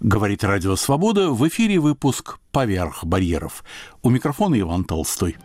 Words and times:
Говорит 0.00 0.44
Радио 0.44 0.76
Свобода. 0.76 1.30
В 1.30 1.48
эфире 1.48 1.80
выпуск 1.80 2.38
«Поверх 2.52 3.04
барьеров». 3.04 3.64
У 4.00 4.10
микрофона 4.10 4.58
Иван 4.60 4.84
Толстой. 4.84 5.36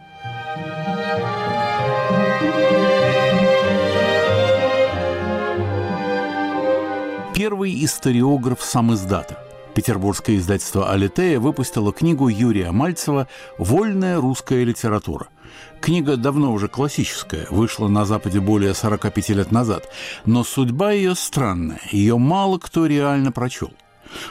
Первый 7.33 7.83
историограф 7.83 8.61
сам 8.61 8.93
издата. 8.93 9.39
Петербургское 9.73 10.37
издательство 10.37 10.91
«Алитея» 10.91 11.39
выпустило 11.39 11.91
книгу 11.91 12.27
Юрия 12.27 12.69
Мальцева 12.69 13.27
«Вольная 13.57 14.21
русская 14.21 14.63
литература». 14.63 15.29
Книга 15.81 16.15
давно 16.15 16.53
уже 16.53 16.67
классическая, 16.67 17.47
вышла 17.49 17.87
на 17.87 18.05
Западе 18.05 18.39
более 18.39 18.75
45 18.75 19.29
лет 19.29 19.51
назад, 19.51 19.89
но 20.25 20.43
судьба 20.43 20.91
ее 20.91 21.15
странная, 21.15 21.81
ее 21.91 22.19
мало 22.19 22.59
кто 22.59 22.85
реально 22.85 23.31
прочел. 23.31 23.71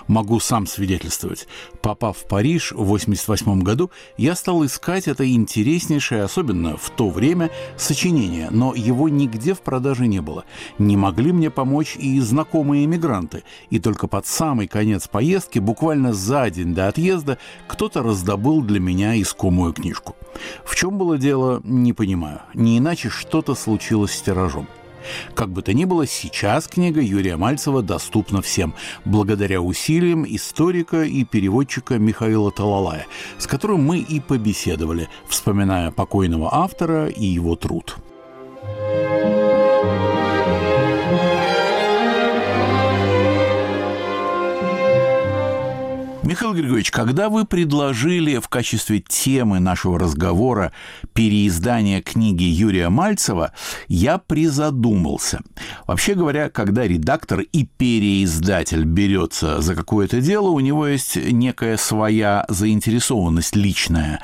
Могу 0.07 0.41
сам 0.41 0.67
свидетельствовать. 0.67 1.47
Попав 1.81 2.19
в 2.19 2.27
Париж 2.27 2.73
в 2.73 2.85
88 2.85 3.63
году, 3.63 3.91
я 4.17 4.35
стал 4.35 4.65
искать 4.65 5.09
это 5.09 5.29
интереснейшее, 5.31 6.23
особенно 6.23 6.77
в 6.77 6.91
то 6.91 7.09
время, 7.11 7.51
сочинение, 7.77 8.49
но 8.51 8.75
его 8.75 9.09
нигде 9.09 9.55
в 9.55 9.61
продаже 9.61 10.07
не 10.07 10.21
было. 10.21 10.45
Не 10.79 10.97
могли 10.97 11.33
мне 11.33 11.51
помочь 11.51 11.97
и 11.97 12.21
знакомые 12.21 12.85
эмигранты, 12.85 13.45
и 13.71 13.79
только 13.79 14.07
под 14.07 14.27
самый 14.27 14.69
конец 14.69 15.09
поездки, 15.09 15.59
буквально 15.59 16.13
за 16.13 16.51
день 16.51 16.75
до 16.75 16.89
отъезда, 16.89 17.39
кто-то 17.67 18.03
раздобыл 18.03 18.63
для 18.63 18.81
меня 18.81 19.21
искомую 19.21 19.73
книжку. 19.73 20.17
В 20.65 20.75
чем 20.77 20.99
было 20.99 21.19
дело, 21.19 21.61
не 21.65 21.93
понимаю. 21.93 22.41
Не 22.55 22.79
иначе 22.79 23.09
что-то 23.09 23.55
случилось 23.55 24.13
с 24.13 24.23
тиражом. 24.23 24.67
Как 25.35 25.49
бы 25.49 25.63
то 25.63 25.73
ни 25.73 25.85
было, 25.85 26.07
сейчас 26.07 26.69
книга 26.69 27.01
Юрия 27.01 27.37
Мальцева 27.37 27.83
доступна 27.83 28.43
всем, 28.43 28.75
благодаря 29.05 29.61
усилиям 29.61 30.25
историка 30.29 31.03
и 31.03 31.25
переводчика 31.25 31.99
Михаила 31.99 32.51
Талалая, 32.51 33.07
с 33.39 33.47
которым 33.47 33.85
мы 33.85 33.99
и 33.99 34.21
побеседовали, 34.21 35.09
вспоминая 35.29 35.91
покойного 35.91 36.55
автора 36.55 37.07
и 37.09 37.25
его 37.25 37.57
труд. 37.57 37.97
Михаил 46.33 46.55
Григорьевич, 46.55 46.91
когда 46.91 47.29
вы 47.29 47.45
предложили 47.45 48.39
в 48.39 48.49
качестве 48.49 49.01
темы 49.01 49.61
нашего 49.61 49.99
разговора 49.99 50.73
переиздание 51.13 52.01
книги 52.01 52.45
Юрия 52.45 52.89
Мальцева, 52.89 53.53
я 53.87 54.17
призадумался. 54.17 55.43
Вообще 55.87 56.15
говоря, 56.15 56.49
когда 56.49 56.87
редактор 56.87 57.41
и 57.41 57.67
переиздатель 57.67 58.85
берется 58.85 59.61
за 59.61 59.75
какое-то 59.75 60.23
дело, 60.23 60.49
у 60.49 60.61
него 60.61 60.87
есть 60.87 61.17
некая 61.17 61.77
своя 61.77 62.47
заинтересованность 62.49 63.55
личная. 63.55 64.23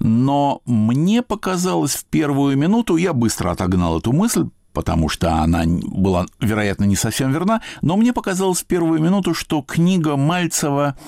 Но 0.00 0.62
мне 0.66 1.22
показалось 1.22 1.94
в 1.94 2.06
первую 2.06 2.58
минуту, 2.58 2.96
я 2.96 3.12
быстро 3.12 3.52
отогнал 3.52 4.00
эту 4.00 4.12
мысль, 4.12 4.46
потому 4.72 5.08
что 5.08 5.32
она 5.36 5.62
была, 5.64 6.26
вероятно, 6.38 6.84
не 6.84 6.96
совсем 6.96 7.32
верна, 7.32 7.62
но 7.80 7.96
мне 7.96 8.12
показалось 8.12 8.62
в 8.62 8.66
первую 8.66 9.00
минуту, 9.00 9.32
что 9.32 9.62
книга 9.62 10.16
Мальцева 10.16 10.98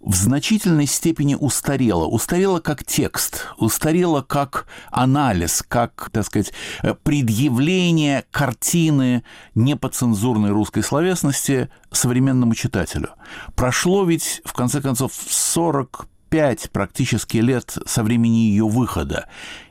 в 0.00 0.14
значительной 0.14 0.86
степени 0.86 1.34
устарела. 1.34 2.06
Устарела 2.06 2.60
как 2.60 2.84
текст, 2.84 3.46
устарела 3.56 4.22
как 4.22 4.66
анализ, 4.90 5.64
как, 5.66 6.10
так 6.12 6.24
сказать, 6.24 6.52
э, 6.82 6.94
предъявление 6.94 8.24
картины 8.30 9.24
непоцензурной 9.54 10.50
русской 10.50 10.82
словесности 10.82 11.68
современному 11.90 12.54
читателю. 12.54 13.10
Прошло 13.56 14.04
ведь, 14.04 14.40
в 14.44 14.52
конце 14.52 14.80
концов, 14.80 15.12
45 15.14 16.70
практически 16.70 17.38
лет 17.38 17.76
со 17.86 18.02
времени 18.02 18.36
ее 18.38 18.66
выхода. 18.66 19.28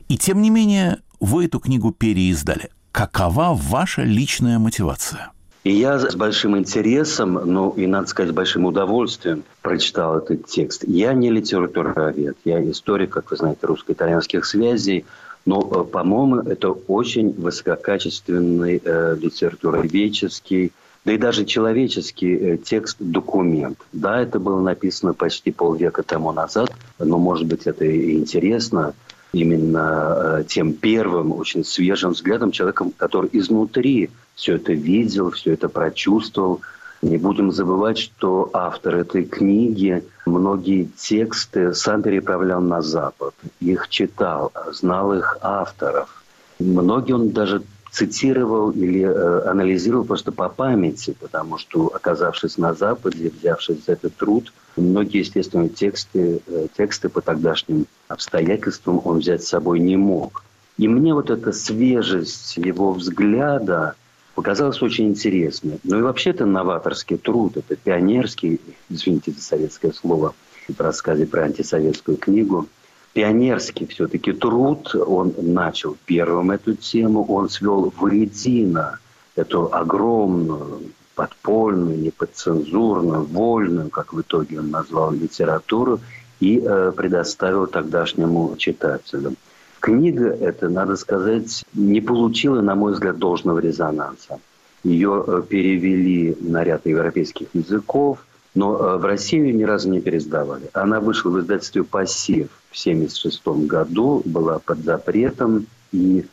И 0.08 0.18
тем 0.18 0.42
не 0.42 0.50
менее, 0.50 0.98
вы 1.20 1.46
эту 1.46 1.58
книгу 1.58 1.92
переиздали. 1.92 2.70
Какова 2.92 3.54
ваша 3.54 4.02
личная 4.02 4.58
мотивация? 4.58 5.32
И 5.68 5.72
я 5.72 5.98
с 5.98 6.16
большим 6.16 6.56
интересом, 6.56 7.38
ну 7.44 7.68
и, 7.72 7.86
надо 7.86 8.06
сказать, 8.06 8.32
с 8.32 8.34
большим 8.34 8.64
удовольствием 8.64 9.44
прочитал 9.60 10.16
этот 10.16 10.46
текст. 10.46 10.82
Я 10.86 11.12
не 11.12 11.30
литературовед, 11.30 12.38
я 12.46 12.70
историк, 12.70 13.10
как 13.10 13.30
вы 13.30 13.36
знаете, 13.36 13.66
русско-итальянских 13.66 14.46
связей, 14.46 15.04
но, 15.44 15.60
э, 15.60 15.84
по-моему, 15.84 16.36
это 16.36 16.70
очень 16.70 17.34
высококачественный 17.34 18.80
э, 18.82 19.16
литературоведческий, 19.20 20.72
да 21.04 21.12
и 21.12 21.18
даже 21.18 21.44
человеческий 21.44 22.34
э, 22.34 22.56
текст, 22.56 22.96
документ. 22.98 23.78
Да, 23.92 24.22
это 24.22 24.38
было 24.38 24.62
написано 24.62 25.12
почти 25.12 25.52
полвека 25.52 26.02
тому 26.02 26.32
назад, 26.32 26.72
но, 26.98 27.18
может 27.18 27.46
быть, 27.46 27.66
это 27.66 27.84
и 27.84 28.14
интересно 28.14 28.94
именно 29.32 30.38
э, 30.40 30.44
тем 30.46 30.72
первым, 30.72 31.32
очень 31.32 31.64
свежим 31.64 32.12
взглядом 32.12 32.50
человеком, 32.50 32.92
который 32.96 33.30
изнутри 33.32 34.10
все 34.34 34.56
это 34.56 34.72
видел, 34.72 35.30
все 35.30 35.52
это 35.52 35.68
прочувствовал. 35.68 36.60
Не 37.00 37.16
будем 37.16 37.52
забывать, 37.52 37.98
что 37.98 38.50
автор 38.52 38.96
этой 38.96 39.24
книги 39.24 40.02
многие 40.26 40.84
тексты 40.96 41.72
сам 41.72 42.02
переправлял 42.02 42.60
на 42.60 42.82
Запад, 42.82 43.34
их 43.60 43.88
читал, 43.88 44.52
знал 44.72 45.14
их 45.14 45.38
авторов. 45.40 46.24
Многие 46.58 47.12
он 47.12 47.30
даже 47.30 47.62
цитировал 47.92 48.70
или 48.70 49.02
э, 49.02 49.48
анализировал 49.48 50.04
просто 50.04 50.32
по 50.32 50.48
памяти, 50.48 51.16
потому 51.20 51.58
что, 51.58 51.86
оказавшись 51.88 52.58
на 52.58 52.74
Западе, 52.74 53.30
взявшись 53.30 53.84
за 53.86 53.92
этот 53.92 54.16
труд, 54.16 54.52
многие, 54.76 55.18
естественно, 55.18 55.68
тексты, 55.68 56.40
э, 56.46 56.66
тексты 56.76 57.08
по 57.08 57.20
тогдашним 57.20 57.86
обстоятельствам 58.08 59.00
он 59.04 59.18
взять 59.18 59.44
с 59.44 59.48
собой 59.48 59.80
не 59.80 59.96
мог. 59.96 60.44
И 60.76 60.88
мне 60.88 61.14
вот 61.14 61.30
эта 61.30 61.52
свежесть 61.52 62.56
его 62.56 62.92
взгляда 62.92 63.94
показалась 64.34 64.80
очень 64.82 65.08
интересной. 65.08 65.80
Ну 65.82 65.98
и 65.98 66.02
вообще 66.02 66.30
это 66.30 66.46
новаторский 66.46 67.16
труд, 67.16 67.56
это 67.56 67.76
пионерский, 67.76 68.60
извините 68.88 69.32
за 69.32 69.40
советское 69.40 69.92
слово, 69.92 70.34
в 70.68 70.80
рассказе 70.80 71.26
про 71.26 71.44
антисоветскую 71.44 72.16
книгу– 72.16 72.68
пионерский 73.18 73.86
все-таки 73.86 74.32
труд. 74.32 74.94
Он 74.94 75.34
начал 75.38 75.96
первым 76.06 76.52
эту 76.52 76.74
тему, 76.74 77.24
он 77.24 77.48
свел 77.48 77.92
воедино 77.96 79.00
эту 79.34 79.74
огромную, 79.74 80.82
подпольную, 81.16 81.98
неподцензурную, 81.98 83.24
вольную, 83.24 83.90
как 83.90 84.12
в 84.12 84.20
итоге 84.20 84.60
он 84.60 84.70
назвал, 84.70 85.12
литературу, 85.12 86.00
и 86.40 86.62
э, 86.64 86.92
предоставил 86.96 87.66
тогдашнему 87.66 88.54
читателю. 88.56 89.34
Книга 89.80 90.28
эта, 90.28 90.68
надо 90.68 90.96
сказать, 90.96 91.64
не 91.74 92.00
получила, 92.00 92.60
на 92.60 92.74
мой 92.74 92.92
взгляд, 92.92 93.18
должного 93.18 93.58
резонанса. 93.58 94.40
Ее 94.84 95.24
э, 95.26 95.42
перевели 95.48 96.36
на 96.40 96.64
ряд 96.64 96.86
европейских 96.86 97.48
языков, 97.54 98.18
но 98.54 98.76
э, 98.76 98.96
в 98.98 99.04
Россию 99.04 99.54
ни 99.56 99.64
разу 99.64 99.90
не 99.90 100.00
пересдавали. 100.00 100.70
Она 100.72 101.00
вышла 101.00 101.30
в 101.30 101.40
издательстве 101.40 101.84
«Пассив» 101.84 102.48
в 102.70 102.80
1976 102.80 103.66
году, 103.66 104.22
была 104.24 104.58
под 104.58 104.78
запретом. 104.78 105.66
И 105.92 106.24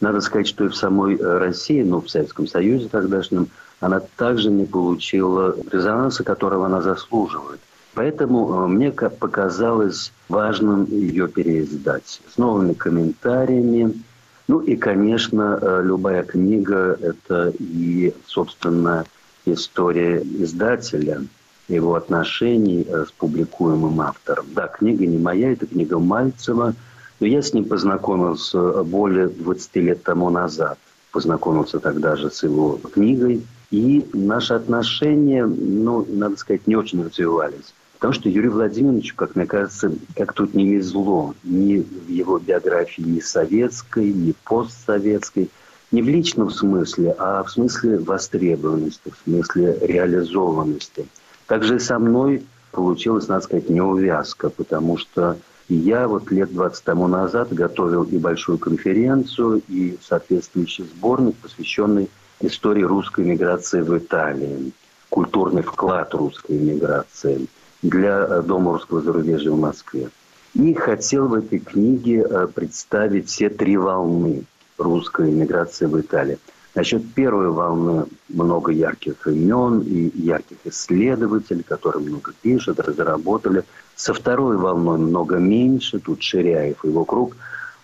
надо 0.00 0.20
сказать, 0.20 0.48
что 0.48 0.64
и 0.64 0.68
в 0.68 0.76
самой 0.76 1.16
России, 1.16 1.82
ну, 1.82 2.00
в 2.00 2.10
Советском 2.10 2.46
Союзе 2.46 2.88
тогдашнем, 2.88 3.48
она 3.80 4.00
также 4.16 4.50
не 4.50 4.64
получила 4.64 5.56
резонанса, 5.70 6.24
которого 6.24 6.66
она 6.66 6.80
заслуживает. 6.82 7.60
Поэтому 7.94 8.64
э, 8.64 8.66
мне 8.68 8.90
показалось 8.90 10.12
важным 10.28 10.84
ее 10.86 11.28
переиздать 11.28 12.20
с 12.28 12.38
новыми 12.38 12.72
комментариями. 12.72 14.02
Ну 14.48 14.60
и, 14.60 14.76
конечно, 14.76 15.80
любая 15.82 16.24
книга– 16.24 16.98
это 17.00 17.52
и, 17.58 18.12
собственно, 18.26 19.04
история 19.44 20.20
издателя– 20.22 21.22
его 21.68 21.94
отношений 21.94 22.86
э, 22.88 23.04
с 23.08 23.12
публикуемым 23.12 24.00
автором. 24.00 24.46
Да, 24.54 24.68
книга 24.68 25.06
не 25.06 25.18
моя, 25.18 25.52
это 25.52 25.66
книга 25.66 25.98
Мальцева, 25.98 26.74
но 27.20 27.26
я 27.26 27.42
с 27.42 27.52
ним 27.52 27.64
познакомился 27.64 28.58
э, 28.58 28.82
более 28.82 29.28
20 29.28 29.76
лет 29.76 30.02
тому 30.02 30.30
назад. 30.30 30.78
Познакомился 31.12 31.78
тогда 31.78 32.16
же 32.16 32.30
с 32.30 32.42
его 32.42 32.78
книгой. 32.92 33.44
И 33.70 34.06
наши 34.12 34.52
отношения, 34.52 35.46
ну, 35.46 36.06
надо 36.08 36.36
сказать, 36.36 36.66
не 36.66 36.76
очень 36.76 37.04
развивались. 37.04 37.74
Потому 38.02 38.14
что 38.20 38.28
Юрию 38.28 38.52
Владимировичу, 38.52 39.16
как 39.16 39.36
мне 39.36 39.46
кажется, 39.46 39.92
как 40.16 40.34
тут 40.34 40.54
не 40.54 40.74
везло 40.74 41.34
ни 41.44 41.78
в 41.78 42.08
его 42.10 42.38
биографии 42.38 43.00
ни 43.00 43.20
советской, 43.20 44.12
ни 44.12 44.34
постсоветской, 44.44 45.48
не 45.92 46.02
в 46.02 46.08
личном 46.08 46.50
смысле, 46.50 47.14
а 47.16 47.42
в 47.44 47.50
смысле 47.50 47.98
востребованности, 47.98 49.10
в 49.10 49.24
смысле 49.24 49.78
реализованности– 49.80 51.06
также 51.52 51.76
и 51.76 51.80
со 51.80 51.98
мной 51.98 52.44
получилась, 52.70 53.28
надо 53.28 53.44
сказать, 53.44 53.68
неувязка, 53.68 54.48
потому 54.48 54.96
что 54.96 55.36
я 55.68 56.08
вот 56.08 56.30
лет 56.30 56.50
20 56.50 56.82
тому 56.82 57.08
назад 57.08 57.52
готовил 57.52 58.04
и 58.04 58.16
большую 58.16 58.56
конференцию, 58.56 59.62
и 59.68 59.98
соответствующий 60.00 60.84
сборник, 60.84 61.36
посвященный 61.36 62.08
истории 62.40 62.82
русской 62.82 63.26
миграции 63.26 63.82
в 63.82 63.96
Италии. 63.98 64.72
культурный 65.10 65.62
вклад 65.62 66.14
русской 66.14 66.56
иммиграции 66.56 67.46
для 67.82 68.26
э, 68.28 68.42
Дома 68.42 68.72
русского 68.72 69.02
зарубежья 69.02 69.50
в 69.50 69.60
Москве. 69.60 70.08
И 70.54 70.74
хотел 70.74 71.28
в 71.28 71.34
этой 71.34 71.58
книге 71.58 72.26
э, 72.28 72.46
представить 72.52 73.28
все 73.28 73.48
три 73.48 73.76
волны 73.76 74.44
русской 74.78 75.30
иммиграции 75.30 75.86
в 75.86 76.00
Италии. 76.00 76.38
Насчет 76.74 77.12
первой 77.12 77.50
волны 77.50 78.06
много 78.28 78.72
ярких 78.72 79.26
имен 79.26 79.80
и 79.80 80.10
ярких 80.18 80.56
исследователей, 80.64 81.62
которые 81.62 82.02
много 82.02 82.32
пишут, 82.40 82.80
разработали. 82.80 83.64
Со 83.94 84.14
второй 84.14 84.56
волной 84.56 84.98
много 84.98 85.36
меньше, 85.36 85.98
тут 85.98 86.22
Ширяев 86.22 86.84
и 86.84 86.88
его 86.88 87.04
круг. 87.04 87.36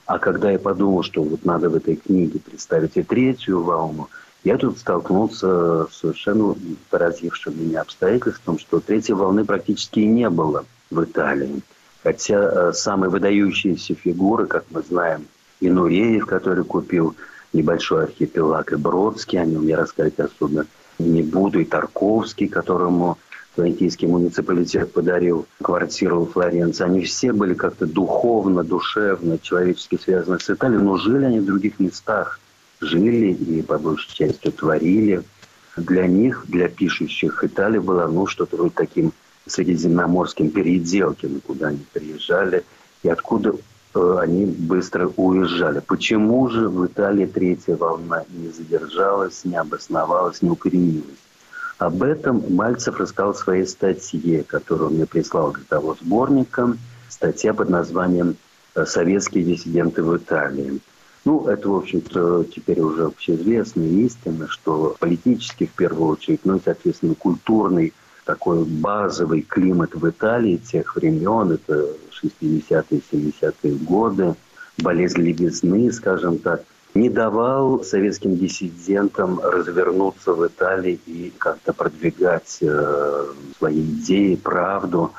А 0.06 0.18
когда 0.18 0.50
я 0.50 0.58
подумал, 0.58 1.02
что 1.02 1.22
вот 1.22 1.44
надо 1.44 1.68
в 1.68 1.74
этой 1.74 1.96
книге 1.96 2.38
представить 2.38 2.96
и 2.96 3.02
третью 3.02 3.62
волну, 3.62 4.08
я 4.44 4.56
тут 4.56 4.78
столкнулся 4.78 5.86
с 5.86 5.96
совершенно 6.00 6.54
поразившим 6.90 7.60
меня 7.60 7.82
обстоятельством, 7.82 8.58
что 8.58 8.80
третьей 8.80 9.14
волны 9.14 9.44
практически 9.44 10.00
и 10.00 10.06
не 10.06 10.30
было 10.30 10.64
в 10.90 11.02
Италии. 11.02 11.62
Хотя 12.02 12.68
э, 12.68 12.72
самые 12.72 13.10
выдающиеся 13.10 13.94
фигуры, 13.94 14.46
как 14.46 14.64
мы 14.70 14.82
знаем, 14.82 15.26
и 15.60 15.68
Нуреев, 15.68 16.26
который 16.26 16.64
купил 16.64 17.16
небольшой 17.52 18.04
архипелаг, 18.04 18.72
и 18.72 18.76
Бродский, 18.76 19.40
о 19.40 19.44
нем 19.44 19.66
я 19.66 19.76
рассказать 19.76 20.18
особо 20.20 20.66
не 20.98 21.22
буду, 21.22 21.60
и 21.60 21.64
Тарковский, 21.64 22.48
которому 22.48 23.18
флорентийский 23.54 24.06
муниципалитет 24.06 24.92
подарил 24.92 25.46
квартиру 25.60 26.24
в 26.24 26.32
Флоренции. 26.32 26.84
Они 26.84 27.02
все 27.02 27.32
были 27.32 27.54
как-то 27.54 27.86
духовно, 27.86 28.62
душевно, 28.62 29.38
человечески 29.38 29.98
связаны 30.02 30.38
с 30.38 30.48
Италией, 30.48 30.80
но 30.80 30.96
жили 30.96 31.24
они 31.24 31.40
в 31.40 31.46
других 31.46 31.80
местах. 31.80 32.38
Жили 32.80 33.32
и, 33.32 33.62
по 33.62 33.78
большей 33.78 34.12
части, 34.14 34.50
творили. 34.50 35.22
Для 35.76 36.06
них, 36.06 36.44
для 36.48 36.68
пишущих, 36.68 37.44
Италия 37.44 37.80
была, 37.80 38.06
ну, 38.08 38.26
что-то 38.26 38.56
вроде 38.56 38.74
таким 38.74 39.12
средиземноморским 39.46 40.50
переделками, 40.50 41.38
куда 41.38 41.68
они 41.68 41.84
приезжали, 41.92 42.64
и 43.02 43.08
откуда 43.08 43.54
э, 43.94 44.16
они 44.20 44.46
быстро 44.46 45.10
уезжали. 45.16 45.80
Почему 45.80 46.48
же 46.48 46.68
в 46.68 46.86
Италии 46.86 47.26
третья 47.26 47.76
волна 47.76 48.24
не 48.28 48.50
задержалась, 48.50 49.44
не 49.44 49.56
обосновалась, 49.56 50.42
не 50.42 50.50
укоренилась? 50.50 51.04
Об 51.78 52.02
этом 52.02 52.44
Мальцев 52.54 52.98
рассказал 52.98 53.32
в 53.32 53.38
своей 53.38 53.66
статье, 53.66 54.42
которую 54.42 54.88
он 54.88 54.94
мне 54.94 55.06
прислал 55.06 55.52
для 55.52 55.64
того 55.64 55.96
сборника. 56.00 56.76
Статья 57.08 57.54
под 57.54 57.70
названием 57.70 58.36
«Советские 58.84 59.44
диссиденты 59.44 60.02
в 60.02 60.16
Италии». 60.16 60.80
Ну, 61.28 61.46
это, 61.46 61.68
в 61.68 61.76
общем-то, 61.76 62.44
теперь 62.44 62.80
уже 62.80 63.04
общеизвестная 63.04 63.86
истина, 63.86 64.48
что 64.48 64.96
политически, 64.98 65.66
в 65.66 65.72
первую 65.72 66.12
очередь, 66.12 66.40
ну 66.44 66.56
и, 66.56 66.60
соответственно, 66.64 67.14
культурный 67.14 67.92
такой 68.24 68.64
базовый 68.64 69.42
климат 69.42 69.94
в 69.94 70.08
Италии 70.08 70.56
тех 70.56 70.96
времен, 70.96 71.52
это 71.52 71.86
60-е, 72.22 73.02
70-е 73.12 73.74
годы, 73.74 74.36
болезнь 74.78 75.20
левизны, 75.20 75.92
скажем 75.92 76.38
так– 76.38 76.62
не 76.94 77.10
давал 77.10 77.84
советским 77.84 78.36
диссидентам 78.36 79.38
развернуться 79.40 80.32
в 80.32 80.46
Италии 80.46 80.98
и 81.06 81.32
как-то 81.36 81.74
продвигать 81.74 82.58
э, 82.62 83.26
свои 83.58 83.82
идеи, 83.82 84.34
правду 84.34 85.12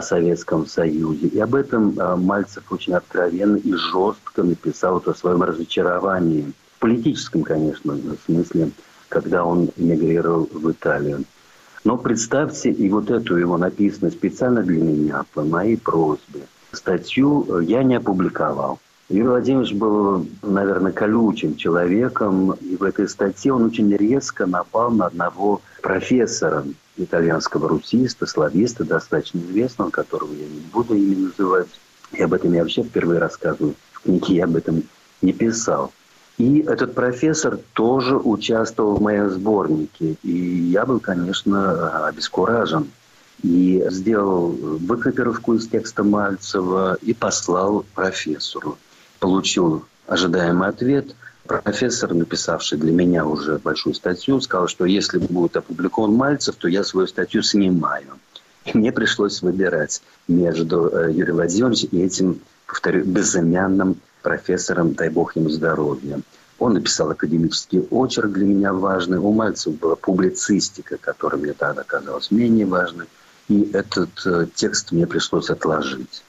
Советском 0.00 0.66
Союзе. 0.66 1.28
И 1.28 1.38
об 1.38 1.54
этом 1.54 1.98
э, 1.98 2.16
Мальцев 2.16 2.64
очень 2.70 2.94
откровенно 2.94 3.56
и 3.56 3.72
жестко 3.74 4.42
написал 4.42 4.94
вот 4.94 5.08
о 5.08 5.14
своем 5.14 5.42
разочаровании. 5.42 6.52
В 6.76 6.80
политическом, 6.80 7.42
конечно, 7.42 7.98
смысле, 8.24 8.70
когда 9.08 9.44
он 9.44 9.70
эмигрировал 9.76 10.48
в 10.52 10.70
Италию. 10.70 11.24
Но 11.84 11.98
представьте, 11.98 12.70
и 12.70 12.88
вот 12.88 13.10
эту 13.10 13.36
его 13.36 13.58
написанную 13.58 14.12
специально 14.12 14.62
для 14.62 14.80
меня, 14.80 15.24
по 15.34 15.44
моей 15.44 15.76
просьбе, 15.76 16.46
статью 16.72 17.60
я 17.60 17.82
не 17.82 17.96
опубликовал. 17.96 18.78
Юрий 19.10 19.28
Владимирович 19.28 19.74
был, 19.74 20.26
наверное, 20.42 20.90
колючим 20.90 21.56
человеком, 21.56 22.52
и 22.52 22.76
в 22.76 22.82
этой 22.82 23.06
статье 23.06 23.52
он 23.52 23.64
очень 23.64 23.94
резко 23.94 24.46
напал 24.46 24.90
на 24.90 25.06
одного 25.06 25.60
профессора 25.82 26.64
итальянского 26.96 27.68
русиста, 27.68 28.24
слависта, 28.24 28.84
достаточно 28.84 29.40
известного, 29.40 29.90
которого 29.90 30.32
я 30.32 30.46
не 30.46 30.60
буду 30.72 30.94
имя 30.94 31.28
называть. 31.28 31.68
И 32.12 32.22
об 32.22 32.32
этом 32.32 32.54
я 32.54 32.62
вообще 32.62 32.82
впервые 32.82 33.20
рассказываю. 33.20 33.74
В 33.92 34.00
книге 34.00 34.36
я 34.36 34.44
об 34.44 34.56
этом 34.56 34.82
не 35.20 35.34
писал. 35.34 35.92
И 36.38 36.60
этот 36.60 36.94
профессор 36.94 37.58
тоже 37.74 38.16
участвовал 38.16 38.96
в 38.96 39.02
моем 39.02 39.28
сборнике. 39.28 40.16
И 40.22 40.32
я 40.32 40.86
был, 40.86 40.98
конечно, 40.98 42.06
обескуражен. 42.06 42.90
И 43.42 43.84
сделал 43.90 44.48
выкопировку 44.48 45.54
из 45.54 45.68
текста 45.68 46.02
Мальцева 46.02 46.96
и 47.02 47.12
послал 47.12 47.84
профессору 47.94 48.78
получил 49.18 49.84
ожидаемый 50.06 50.68
ответ. 50.68 51.14
Профессор, 51.46 52.14
написавший 52.14 52.78
для 52.78 52.92
меня 52.92 53.26
уже 53.26 53.58
большую 53.58 53.94
статью, 53.94 54.40
сказал, 54.40 54.66
что 54.68 54.86
если 54.86 55.18
будет 55.18 55.56
опубликован 55.56 56.12
Мальцев, 56.12 56.56
то 56.56 56.68
я 56.68 56.84
свою 56.84 57.06
статью 57.06 57.42
снимаю. 57.42 58.18
И 58.64 58.76
мне 58.76 58.92
пришлось 58.92 59.42
выбирать 59.42 60.00
между 60.26 60.88
э, 60.88 61.12
Юрием 61.12 61.36
Владимировичем 61.36 61.88
и 61.92 62.02
этим, 62.02 62.40
повторю, 62.66 63.04
безымянным 63.04 63.96
профессором, 64.22 64.94
дай 64.94 65.10
бог 65.10 65.36
ему 65.36 65.50
здоровья. 65.50 66.20
Он 66.58 66.74
написал 66.74 67.10
академический 67.10 67.80
очерк 67.90 68.32
для 68.32 68.46
меня 68.46 68.72
важный. 68.72 69.18
У 69.18 69.32
Мальцева 69.32 69.74
была 69.74 69.96
публицистика, 69.96 70.96
которая 70.96 71.40
мне 71.40 71.52
тогда 71.52 71.82
казалась 71.82 72.30
менее 72.30 72.64
важной. 72.64 73.06
И 73.48 73.70
этот 73.72 74.10
э, 74.24 74.46
текст 74.54 74.92
мне 74.92 75.06
пришлось 75.06 75.50
отложить. 75.50 76.22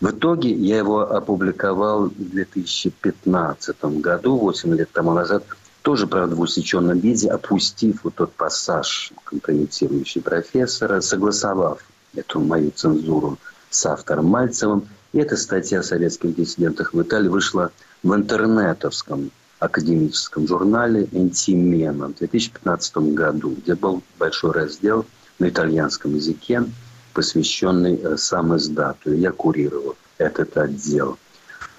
В 0.00 0.10
итоге 0.12 0.50
я 0.50 0.78
его 0.78 1.00
опубликовал 1.00 2.06
в 2.06 2.30
2015 2.30 3.84
году, 4.00 4.38
8 4.38 4.74
лет 4.74 4.90
тому 4.92 5.12
назад, 5.12 5.44
тоже, 5.82 6.06
правда, 6.06 6.36
в 6.36 6.40
усеченном 6.40 6.98
виде, 6.98 7.28
опустив 7.28 8.04
вот 8.04 8.14
тот 8.14 8.32
пассаж, 8.32 9.12
компрометирующий 9.24 10.22
профессора, 10.22 11.02
согласовав 11.02 11.80
эту 12.14 12.40
мою 12.40 12.70
цензуру 12.70 13.38
с 13.68 13.84
автором 13.84 14.26
Мальцевым. 14.26 14.88
И 15.12 15.18
эта 15.18 15.36
статья 15.36 15.80
о 15.80 15.82
советских 15.82 16.34
диссидентах 16.34 16.94
в 16.94 17.02
Италии 17.02 17.28
вышла 17.28 17.70
в 18.02 18.14
интернетовском 18.14 19.30
академическом 19.58 20.48
журнале 20.48 21.08
«Интимена» 21.12 22.08
в 22.08 22.14
2015 22.16 22.96
году, 23.14 23.54
где 23.62 23.74
был 23.74 24.02
большой 24.18 24.52
раздел 24.52 25.04
на 25.38 25.50
итальянском 25.50 26.14
языке 26.14 26.64
посвященный 27.12 28.00
э, 28.02 28.16
сам 28.16 28.56
издату. 28.56 29.12
Я 29.12 29.32
курировал 29.32 29.96
этот 30.18 30.56
отдел. 30.56 31.18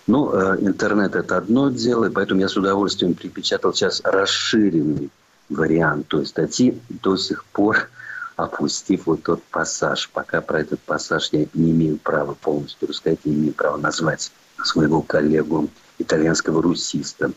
Ну, 0.07 0.33
э, 0.33 0.57
интернет– 0.61 1.15
это 1.15 1.38
одно 1.38 1.69
дело, 1.69 2.05
и 2.05 2.09
поэтому 2.09 2.41
я 2.41 2.50
с 2.50 2.57
удовольствием 2.57 3.13
припечатал 3.13 3.73
сейчас 3.73 4.01
расширенный 4.03 5.09
вариант 5.50 6.07
той 6.07 6.25
статьи, 6.25 6.79
до 6.89 7.17
сих 7.17 7.45
пор 7.45 7.89
опустив 8.35 9.05
вот 9.05 9.23
тот 9.23 9.43
пассаж. 9.43 10.09
Пока 10.13 10.41
про 10.41 10.61
этот 10.61 10.79
пассаж 10.79 11.29
я 11.31 11.45
не 11.53 11.71
имею 11.71 11.97
права 11.97 12.33
полностью 12.33 12.88
рассказать, 12.88 13.25
не 13.25 13.33
имею 13.33 13.53
права 13.53 13.77
назвать 13.77 14.31
своего 14.63 15.01
коллегу 15.01 15.69
итальянского 16.00 16.61
русиста. 16.61 17.31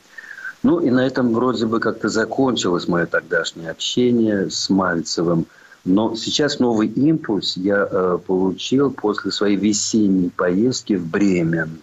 Ну 0.62 0.80
и 0.80 0.90
на 0.90 1.06
этом 1.06 1.34
вроде 1.34 1.66
бы 1.66 1.80
как-то 1.80 2.08
закончилось 2.08 2.88
мое 2.88 3.06
тогдашнее 3.06 3.70
общение 3.70 4.50
с 4.50 4.70
Мальцевым– 4.70 5.46
но 5.84 6.14
сейчас 6.16 6.60
новый 6.60 6.88
импульс 6.88 7.56
я 7.56 7.86
э, 7.90 8.18
получил 8.26 8.90
после 8.90 9.30
своей 9.30 9.56
весенней 9.56 10.30
поездки 10.30 10.94
в 10.94 11.06
Бремен, 11.06 11.78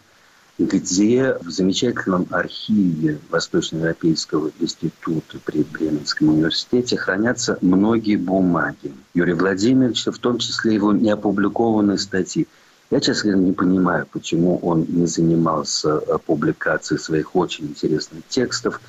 где 0.58 1.38
в 1.42 1.50
замечательном 1.52 2.26
архиве 2.32 3.20
Восточноевропейского 3.30 4.52
института 4.60 5.38
при 5.46 5.64
Бременском 5.64 6.30
университете 6.30 6.98
хранятся 6.98 7.60
многие 7.62 8.16
бумаги 8.16 8.92
Юрия 9.14 9.36
Владимировича, 9.36 10.12
в 10.12 10.18
том 10.18 10.40
числе 10.40 10.74
его 10.74 10.92
неопубликованные 10.94 12.00
статьи. 12.00 12.48
Я, 12.90 13.00
честно 13.00 13.32
говоря, 13.32 13.48
не 13.48 13.54
понимаю, 13.54 14.08
почему 14.12 14.58
он 14.58 14.86
не 14.90 15.06
занимался 15.06 16.00
публикацией 16.26 17.00
своих 17.00 17.36
очень 17.36 17.68
интересных 17.68 18.28
текстов. 18.28 18.82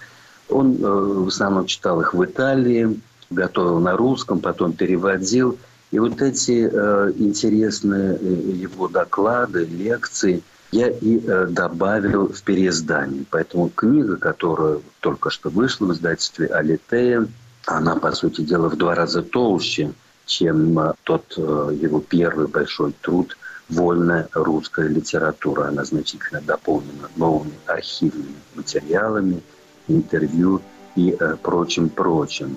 Он 0.48 0.74
э, 0.74 0.78
в 0.78 1.28
основном 1.28 1.66
читал 1.66 2.00
их 2.00 2.14
в 2.14 2.24
Италии, 2.24 2.98
готовил 3.32 3.78
на 3.80 3.96
русском, 3.96 4.40
потом 4.40 4.72
переводил. 4.72 5.58
И 5.90 5.98
вот 5.98 6.22
эти 6.22 6.70
э, 6.72 7.12
интересные 7.16 8.16
э, 8.16 8.24
его 8.24 8.88
доклады, 8.88 9.64
лекции 9.64 10.42
я 10.70 10.88
и 10.88 11.20
э, 11.24 11.46
добавил 11.50 12.28
в 12.28 12.42
переиздание. 12.42 13.24
Поэтому 13.30 13.68
книга, 13.68 14.16
которая 14.16 14.78
только 15.00 15.28
что 15.28 15.50
вышла 15.50 15.86
в 15.86 15.92
издательстве 15.92 16.46
«Алитея», 16.46 17.28
она, 17.66 17.96
по 17.96 18.12
сути 18.12 18.40
дела, 18.40 18.68
в 18.68 18.76
два 18.76 18.94
раза 18.94 19.22
толще, 19.22 19.92
чем 20.24 20.78
э, 20.78 20.94
тот 21.04 21.34
э, 21.36 21.76
его 21.80 22.00
первый 22.00 22.46
большой 22.46 22.94
труд 23.02 23.36
«Вольная 23.68 24.28
русская 24.32 24.88
литература». 24.88 25.68
Она 25.68 25.84
значительно 25.84 26.40
дополнена 26.40 27.08
новыми 27.16 27.52
архивными 27.66 28.34
материалами, 28.54 29.42
интервью 29.88 30.62
и 30.96 31.14
э, 31.18 31.36
прочим-прочим. 31.42 32.56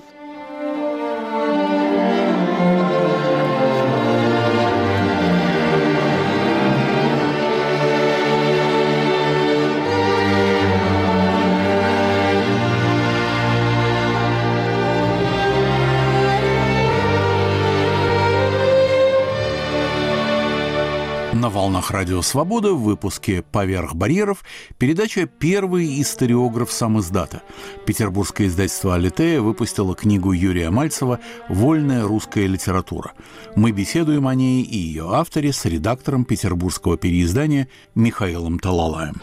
Волнах 21.86 21.90
Радио 21.90 22.22
Свобода 22.22 22.72
в 22.72 22.82
выпуске 22.82 23.42
«Поверх 23.42 23.94
барьеров» 23.94 24.44
передача 24.78 25.26
«Первый 25.26 26.00
историограф 26.00 26.72
сам 26.72 26.98
издата». 27.00 27.42
Петербургское 27.84 28.48
издательство 28.48 28.94
«Алитея» 28.94 29.40
выпустило 29.40 29.94
книгу 29.94 30.32
Юрия 30.32 30.70
Мальцева 30.70 31.20
«Вольная 31.48 32.04
русская 32.04 32.46
литература». 32.46 33.12
Мы 33.54 33.72
беседуем 33.72 34.26
о 34.26 34.34
ней 34.34 34.62
и 34.62 34.76
ее 34.76 35.10
авторе 35.12 35.52
с 35.52 35.64
редактором 35.64 36.24
петербургского 36.24 36.96
переиздания 36.96 37.68
Михаилом 37.94 38.58
Талалаем. 38.58 39.20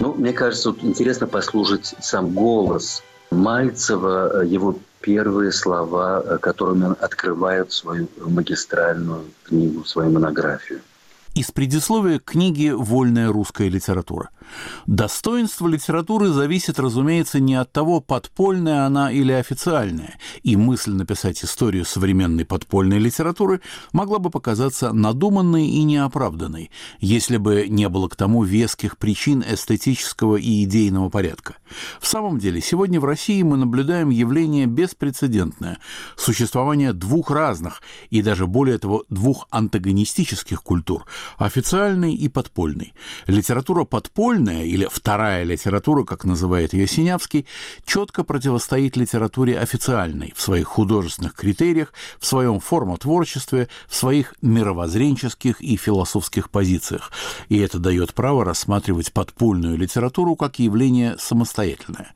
Ну, 0.00 0.14
мне 0.14 0.32
кажется, 0.32 0.70
вот 0.70 0.82
интересно 0.82 1.26
послушать 1.26 1.94
сам 2.00 2.30
голос 2.30 3.02
Мальцева, 3.30 4.42
его 4.44 4.76
первые 5.00 5.52
слова, 5.52 6.22
э, 6.24 6.38
которыми 6.38 6.84
он 6.84 6.96
открывает 7.00 7.72
свою 7.72 8.08
магистральную 8.18 9.24
книгу, 9.44 9.84
свою 9.84 10.10
монографию. 10.10 10.80
Из 11.34 11.50
предисловия 11.50 12.18
книги 12.18 12.70
«Вольная 12.70 13.28
русская 13.32 13.68
литература». 13.68 14.30
Достоинство 14.86 15.68
литературы 15.68 16.28
зависит, 16.28 16.78
разумеется, 16.78 17.40
не 17.40 17.54
от 17.54 17.72
того, 17.72 18.00
подпольная 18.00 18.86
она 18.86 19.12
или 19.12 19.32
официальная, 19.32 20.18
и 20.42 20.56
мысль 20.56 20.92
написать 20.92 21.44
историю 21.44 21.84
современной 21.84 22.44
подпольной 22.44 22.98
литературы 22.98 23.60
могла 23.92 24.18
бы 24.18 24.30
показаться 24.30 24.92
надуманной 24.92 25.66
и 25.66 25.82
неоправданной, 25.84 26.70
если 27.00 27.36
бы 27.36 27.66
не 27.68 27.88
было 27.88 28.08
к 28.08 28.16
тому 28.16 28.44
веских 28.44 28.98
причин 28.98 29.44
эстетического 29.46 30.36
и 30.36 30.64
идейного 30.64 31.08
порядка. 31.10 31.56
В 32.00 32.06
самом 32.06 32.38
деле, 32.38 32.60
сегодня 32.60 33.00
в 33.00 33.04
России 33.04 33.42
мы 33.42 33.56
наблюдаем 33.56 34.10
явление 34.10 34.66
беспрецедентное– 34.66 35.78
существование 36.16 36.92
двух 36.92 37.30
разных 37.30 37.82
и 38.10 38.22
даже 38.22 38.46
более 38.46 38.78
того 38.78 39.04
двух 39.08 39.46
антагонистических 39.50 40.62
культур– 40.62 41.04
официальной 41.38 42.14
и 42.14 42.28
подпольной. 42.28 42.94
Литература 43.26 43.84
подпольная 43.84 44.37
подпольная 44.38 44.64
или 44.64 44.88
вторая 44.90 45.44
литература, 45.44 46.04
как 46.04 46.24
называет 46.24 46.72
ее 46.72 46.86
Синявский, 46.86 47.46
четко 47.84 48.24
противостоит 48.24 48.96
литературе 48.96 49.58
официальной 49.58 50.32
в 50.36 50.40
своих 50.40 50.66
художественных 50.66 51.34
критериях, 51.34 51.92
в 52.20 52.26
своем 52.26 52.60
формотворчестве, 52.60 53.68
в 53.88 53.94
своих 53.94 54.34
мировоззренческих 54.42 55.60
и 55.60 55.76
философских 55.76 56.50
позициях. 56.50 57.10
И 57.48 57.58
это 57.58 57.78
дает 57.78 58.14
право 58.14 58.44
рассматривать 58.44 59.12
подпольную 59.12 59.76
литературу 59.76 60.36
как 60.36 60.58
явление 60.58 61.16
самостоятельное. 61.18 62.12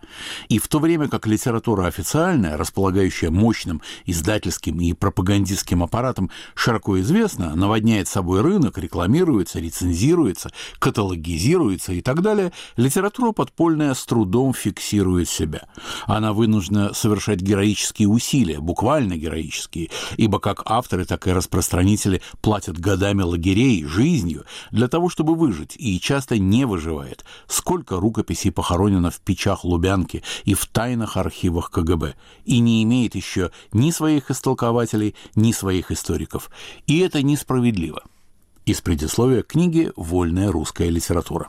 И 0.48 0.58
в 0.58 0.68
то 0.68 0.78
время 0.78 1.08
как 1.08 1.26
литература 1.26 1.86
официальная, 1.86 2.56
располагающая 2.56 3.30
мощным 3.30 3.82
издательским 4.06 4.80
и 4.80 4.92
пропагандистским 4.92 5.82
аппаратом, 5.82 6.30
широко 6.54 7.00
известна, 7.00 7.56
наводняет 7.56 8.08
собой 8.08 8.42
рынок, 8.42 8.78
рекламируется, 8.78 9.58
рецензируется, 9.58 10.50
каталогизируется 10.78 11.92
и 11.92 12.00
так 12.00 12.11
так 12.12 12.22
далее, 12.22 12.52
литература 12.76 13.32
подпольная 13.32 13.94
с 13.94 14.04
трудом 14.04 14.52
фиксирует 14.52 15.30
себя. 15.30 15.66
Она 16.04 16.34
вынуждена 16.34 16.92
совершать 16.92 17.40
героические 17.40 18.08
усилия, 18.08 18.60
буквально 18.60 19.16
героические, 19.16 19.88
ибо 20.18 20.38
как 20.38 20.62
авторы, 20.66 21.06
так 21.06 21.26
и 21.26 21.32
распространители 21.32 22.20
платят 22.42 22.78
годами 22.78 23.22
лагерей, 23.22 23.84
жизнью, 23.86 24.44
для 24.70 24.88
того, 24.88 25.08
чтобы 25.08 25.34
выжить, 25.34 25.74
и 25.78 25.98
часто 26.00 26.38
не 26.38 26.66
выживает. 26.66 27.24
Сколько 27.46 27.98
рукописей 27.98 28.52
похоронено 28.52 29.10
в 29.10 29.20
печах 29.20 29.64
Лубянки 29.64 30.22
и 30.44 30.52
в 30.52 30.66
тайных 30.66 31.16
архивах 31.16 31.70
КГБ, 31.70 32.14
и 32.44 32.58
не 32.58 32.82
имеет 32.82 33.14
еще 33.14 33.52
ни 33.72 33.90
своих 33.90 34.30
истолкователей, 34.30 35.14
ни 35.34 35.52
своих 35.52 35.90
историков. 35.90 36.50
И 36.86 36.98
это 36.98 37.22
несправедливо. 37.22 38.02
Из 38.66 38.80
предисловия 38.80 39.42
книги 39.42 39.90
«Вольная 39.96 40.52
русская 40.52 40.90
литература». 40.90 41.48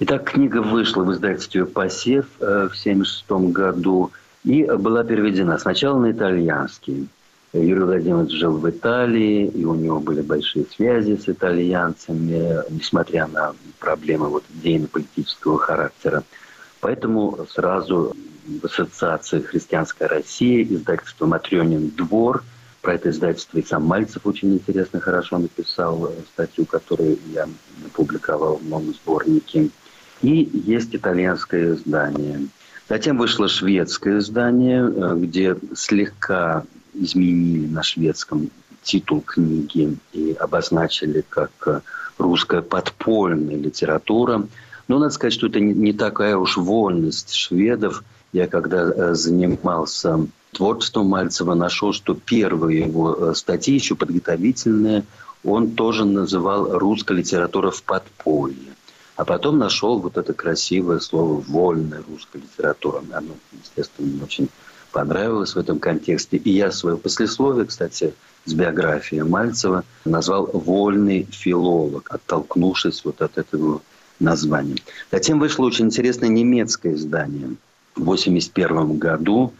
Итак, 0.00 0.32
книга 0.32 0.60
вышла 0.60 1.04
в 1.04 1.12
издательстве 1.12 1.66
«Посев» 1.66 2.26
э, 2.40 2.68
в 2.68 2.74
1976 2.74 3.30
году 3.52 4.10
и 4.42 4.64
была 4.64 5.04
переведена 5.04 5.56
сначала 5.56 6.00
на 6.00 6.10
итальянский. 6.10 7.06
Юрий 7.52 7.84
Владимирович 7.84 8.32
жил 8.32 8.56
в 8.56 8.68
Италии, 8.68 9.46
и 9.46 9.64
у 9.64 9.76
него 9.76 10.00
были 10.00 10.20
большие 10.20 10.66
связи 10.66 11.16
с 11.16 11.28
итальянцами, 11.28 12.64
несмотря 12.70 13.28
на 13.28 13.54
проблемы 13.78 14.30
вот, 14.30 14.42
идейно-политического 14.56 15.58
характера. 15.58 16.24
Поэтому 16.80 17.46
сразу 17.48 18.16
в 18.48 18.64
ассоциации 18.64 19.42
«Христианская 19.42 20.08
Россия» 20.08 20.64
издательство 20.64 21.26
«Матрёнин 21.26 21.90
двор» 21.90 22.42
про 22.82 22.94
это 22.94 23.10
издательство 23.10 23.58
и 23.58 23.64
сам 23.64 23.84
Мальцев 23.84 24.26
очень 24.26 24.54
интересно, 24.54 24.98
хорошо 24.98 25.38
написал 25.38 26.10
статью, 26.32 26.66
которую 26.66 27.16
я 27.32 27.48
опубликовал 27.86 28.56
в 28.56 28.68
новом 28.68 28.92
сборнике– 28.92 29.70
и 30.24 30.50
есть 30.66 30.94
итальянское 30.94 31.74
издание. 31.74 32.48
Затем 32.88 33.18
вышло 33.18 33.48
шведское 33.48 34.18
издание, 34.18 34.82
э, 34.82 35.16
где 35.16 35.56
слегка 35.74 36.64
изменили 36.94 37.66
на 37.66 37.82
шведском 37.82 38.50
титул 38.82 39.20
книги 39.20 39.96
и 40.12 40.32
обозначили 40.32 41.24
как 41.28 41.50
э, 41.66 41.80
русская 42.18 42.62
подпольная 42.62 43.56
литература. 43.56 44.46
Но 44.88 44.98
надо 44.98 45.12
сказать, 45.12 45.32
что 45.32 45.46
это 45.46 45.60
не 45.60 45.92
такая 45.92 46.36
уж 46.36 46.56
вольность 46.56 47.34
шведов. 47.34 48.02
Я 48.32 48.46
когда 48.46 48.82
э, 48.82 49.14
занимался 49.14 50.26
творчеством 50.52 51.08
Мальцева, 51.08 51.54
нашел, 51.54 51.92
что 51.92 52.14
первые 52.14 52.82
его 52.82 53.34
статьи, 53.34 53.74
еще 53.74 53.94
подготовительные, 53.94 55.04
он 55.42 55.72
тоже 55.72 56.04
называл 56.04 56.78
«Русская 56.78 57.14
литература 57.14 57.70
в 57.70 57.82
подполье». 57.82 58.73
А 59.16 59.24
потом 59.24 59.58
нашел 59.58 60.00
вот 60.00 60.16
это 60.16 60.32
красивое 60.32 60.98
слово 60.98 61.40
«вольная 61.40 62.02
русская 62.08 62.40
литература». 62.40 63.02
Оно, 63.12 63.34
естественно, 63.52 64.08
мне 64.08 64.22
очень 64.24 64.48
понравилось 64.90 65.54
в 65.54 65.58
этом 65.58 65.78
контексте. 65.78 66.36
И 66.36 66.50
я 66.50 66.72
свое 66.72 66.96
послесловие, 66.96 67.66
кстати, 67.66 68.14
с 68.44 68.52
биографией 68.52 69.22
Мальцева 69.22 69.84
назвал 70.04 70.46
«вольный 70.52 71.28
филолог», 71.30 72.08
оттолкнувшись 72.10 73.04
вот 73.04 73.22
от 73.22 73.38
этого 73.38 73.82
названия. 74.18 74.76
Затем 75.12 75.38
вышло 75.38 75.64
очень 75.64 75.86
интересное 75.86 76.28
немецкое 76.28 76.94
издание 76.94 77.56
в 77.94 78.02
1981 78.02 78.98
году 78.98 79.52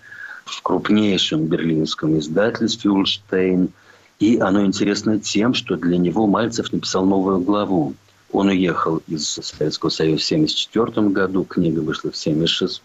в 0.45 0.63
крупнейшем 0.63 1.47
берлинском 1.47 2.19
издательстве 2.19 2.91
«Ульштейн». 2.91 3.71
И 4.19 4.39
оно 4.39 4.65
интересно 4.65 5.19
тем, 5.19 5.55
что 5.55 5.77
для 5.77 5.97
него 5.97 6.27
Мальцев 6.27 6.73
написал 6.73 7.05
новую 7.05 7.41
главу 7.41 7.95
он 8.35 8.49
уехал 8.49 9.01
из 9.07 9.29
Советского 9.29 9.91
Союза 9.91 10.23
в 10.23 10.27
1974 10.27 11.09
году, 11.09 11.45
книга 11.45 11.79
вышла 11.79 12.11
в 12.11 12.19
1976 12.19 12.83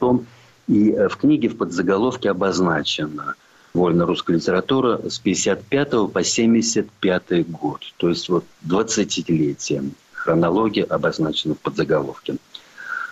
и 0.67 0.91
э, 0.91 1.09
в 1.09 1.17
книге 1.17 1.49
в 1.49 1.57
подзаголовке 1.57 2.29
обозначено 2.29 3.33
вольно 3.73 4.05
русская 4.05 4.35
литература 4.35 5.01
с 5.09 5.17
55 5.17 6.11
по 6.13 6.23
75 6.23 7.49
год. 7.49 7.81
То 7.97 8.09
есть 8.09 8.29
вот 8.29 8.45
20-летие. 8.67 9.89
Хронология 10.13 10.83
обозначена 10.83 11.55
в 11.55 11.59
подзаголовке. 11.59 12.35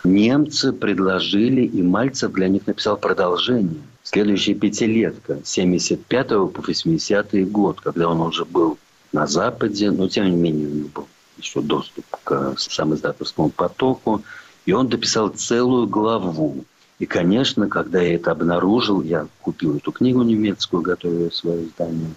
Немцы 0.04 0.74
предложили, 0.74 1.62
и 1.62 1.82
Мальцев 1.82 2.34
для 2.34 2.50
них 2.50 2.68
написал 2.68 2.98
продолжение. 2.98 3.82
Следующая 4.04 4.54
пятилетка, 4.54 5.40
с 5.44 5.50
75 5.50 6.28
по 6.28 6.62
80 6.68 7.52
год, 7.52 7.82
когда 7.82 8.10
он 8.10 8.22
уже 8.22 8.46
был 8.46 8.78
на 9.12 9.26
Западе, 9.26 9.90
но 9.90 10.08
тем 10.08 10.30
не 10.30 10.36
менее 10.36 10.68
у 10.68 10.72
него 10.72 10.90
был 10.94 11.08
еще 11.38 11.62
доступ 11.62 12.06
к 12.24 12.56
самоиздательскому 12.58 13.50
потоку. 13.50 14.24
И 14.66 14.74
он 14.74 14.88
дописал 14.88 15.30
целую 15.30 15.88
главу. 15.88 16.66
И, 17.00 17.06
конечно, 17.06 17.68
когда 17.68 18.02
я 18.02 18.16
это 18.16 18.32
обнаружил, 18.32 19.02
я 19.02 19.28
купил 19.42 19.78
эту 19.78 19.92
книгу 19.92 20.24
немецкую, 20.24 20.82
готовя 20.82 21.30
свое 21.30 21.66
издание, 21.66 22.12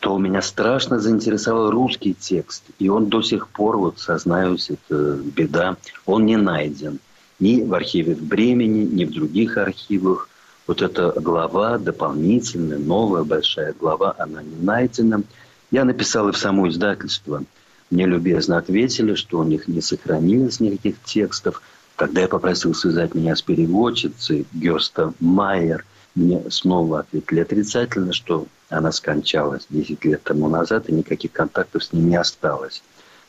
то 0.00 0.16
меня 0.16 0.40
страшно 0.40 0.98
заинтересовал 0.98 1.70
русский 1.70 2.14
текст. 2.14 2.64
И 2.78 2.88
он 2.88 3.06
до 3.06 3.22
сих 3.22 3.48
пор, 3.48 3.76
вот 3.76 3.98
сознаюсь, 3.98 4.70
это 4.70 5.16
беда, 5.16 5.76
он 6.06 6.24
не 6.24 6.36
найден. 6.36 6.98
Ни 7.38 7.62
в 7.62 7.74
архиве 7.74 8.14
в 8.14 8.22
Бремени, 8.22 8.84
ни 8.84 9.04
в 9.04 9.12
других 9.12 9.58
архивах. 9.58 10.28
Вот 10.66 10.80
эта 10.80 11.12
глава 11.20 11.76
дополнительная, 11.78 12.78
новая 12.78 13.22
большая 13.22 13.74
глава, 13.74 14.14
она 14.18 14.42
не 14.42 14.56
найдена. 14.56 15.22
Я 15.70 15.84
написал 15.84 16.30
и 16.30 16.32
в 16.32 16.38
само 16.38 16.68
издательство– 16.68 17.44
мне 17.90 18.06
любезно 18.06 18.58
ответили, 18.58 19.14
что 19.14 19.38
у 19.38 19.44
них 19.44 19.68
не 19.68 19.80
сохранилось 19.80 20.60
никаких 20.60 21.02
текстов. 21.04 21.62
Когда 21.94 22.22
я 22.22 22.28
попросил 22.28 22.74
связать 22.74 23.14
меня 23.14 23.36
с 23.36 23.42
переводчицей 23.42 24.46
Герста 24.52 25.12
Майер, 25.20 25.84
мне 26.14 26.42
снова 26.50 27.00
ответили 27.00 27.40
отрицательно, 27.40 28.12
что 28.12 28.46
она 28.68 28.90
скончалась 28.90 29.66
10 29.70 30.04
лет 30.04 30.22
тому 30.22 30.48
назад, 30.48 30.88
и 30.88 30.92
никаких 30.92 31.32
контактов 31.32 31.84
с 31.84 31.92
ним 31.92 32.08
не 32.08 32.16
осталось. 32.16 32.82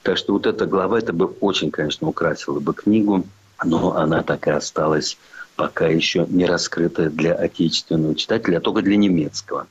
Так 0.04 0.18
что 0.18 0.34
вот 0.34 0.46
эта 0.46 0.66
глава, 0.66 1.00
это 1.00 1.14
бы 1.14 1.26
очень, 1.26 1.70
конечно, 1.70 2.08
украсила 2.08 2.60
бы 2.60 2.74
книгу, 2.74 3.26
но 3.64 3.96
она 3.96 4.24
так 4.24 4.48
и 4.48 4.52
осталась 4.52 5.18
пока 5.56 5.88
еще 5.88 6.26
не 6.30 6.46
раскрытая 6.46 7.10
для 7.10 7.34
отечественного 7.34 8.16
читателя, 8.16 8.58
а 8.58 8.62
только 8.62 8.82
для 8.84 8.96
немецкого. 8.96 9.68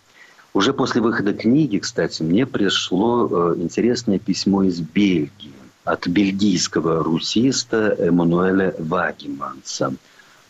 Уже 0.57 0.73
после 0.73 1.03
выхода 1.03 1.35
книги, 1.35 1.77
кстати, 1.77 2.23
мне 2.23 2.47
пришло 2.47 3.29
э, 3.31 3.57
интересное 3.59 4.19
письмо 4.19 4.63
из 4.63 4.81
Бельгии 4.81 5.53
от 5.85 6.09
бельгийского 6.09 7.05
русиста 7.05 7.95
Эммануэля 7.99 8.75
Вагиманса, 8.79 9.95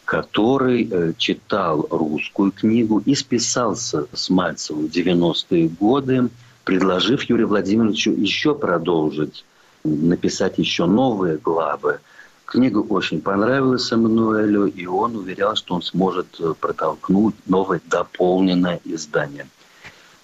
который 0.04 0.88
э, 0.88 1.12
читал 1.18 1.88
русскую 1.90 2.52
книгу 2.52 3.02
и 3.04 3.16
списался 3.16 4.06
с 4.12 4.30
Мальцевым 4.30 4.86
в 4.86 4.90
90-е 4.92 5.70
годы, 5.70 6.28
предложив 6.62 7.24
Юрию 7.24 7.48
Владимировичу 7.48 8.12
еще 8.12 8.54
продолжить, 8.54 9.44
написать 9.82 10.58
еще 10.58 10.86
новые 10.86 11.36
главы. 11.36 11.98
Книга 12.44 12.78
очень 12.78 13.20
понравилась 13.20 13.90
Эммануэлю, 13.90 14.66
и 14.66 14.86
он 14.86 15.16
уверял, 15.16 15.56
что 15.56 15.74
он 15.74 15.82
сможет 15.82 16.28
э, 16.38 16.54
протолкнуть 16.60 17.34
новое 17.48 17.80
дополненное 17.90 18.78
издание. 18.84 19.48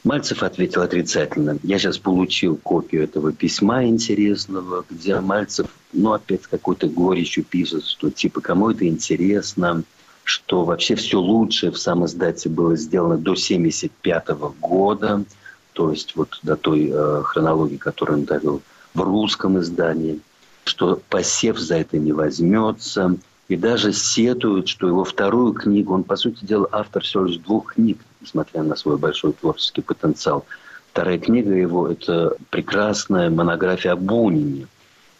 Мальцев 0.04 0.42
ответил 0.42 0.82
отрицательно. 0.82 1.58
Я 1.62 1.78
сейчас 1.78 1.96
получил 1.96 2.56
копию 2.56 3.04
этого 3.04 3.32
письма 3.32 3.84
интересного, 3.84 4.84
где 4.90 5.20
Мальцев, 5.20 5.68
ну, 5.92 6.12
опять 6.12 6.42
с 6.42 6.48
какой-то 6.48 6.88
горечью 6.88 7.44
пишет, 7.44 7.84
что 7.84 8.10
типа 8.10 8.40
кому 8.40 8.70
это 8.70 8.86
интересно, 8.86 9.84
что 10.24 10.64
вообще 10.64 10.96
все 10.96 11.20
лучшее 11.20 11.70
в 11.70 11.78
самом 11.78 12.06
издате 12.06 12.48
было 12.48 12.76
сделано 12.76 13.16
до 13.16 13.32
1975 13.32 14.28
года, 14.60 15.24
то 15.72 15.90
есть 15.90 16.16
вот 16.16 16.38
до 16.42 16.56
той 16.56 16.90
э, 16.92 17.22
хронологии, 17.24 17.76
которую 17.76 18.20
он 18.20 18.24
довел 18.24 18.62
в 18.94 19.00
русском 19.00 19.58
издании, 19.60 20.20
что 20.64 21.00
посев 21.08 21.58
за 21.58 21.76
это 21.76 21.98
не 21.98 22.12
возьмется, 22.12 23.16
и 23.48 23.56
даже 23.56 23.92
сетует, 23.92 24.68
что 24.68 24.88
его 24.88 25.04
вторую 25.04 25.52
книгу, 25.52 25.94
он, 25.94 26.04
по 26.04 26.16
сути 26.16 26.44
дела, 26.44 26.68
автор 26.72 27.02
всего 27.02 27.24
лишь 27.24 27.36
двух 27.36 27.74
книг, 27.74 27.98
несмотря 28.22 28.62
на 28.62 28.76
свой 28.76 28.96
большой 28.96 29.32
творческий 29.32 29.82
потенциал. 29.82 30.46
Вторая 30.92 31.18
книга 31.18 31.54
его– 31.54 31.88
это 31.90 32.36
прекрасная 32.50 33.30
монография 33.30 33.92
о 33.92 33.96
Бунине. 33.96 34.66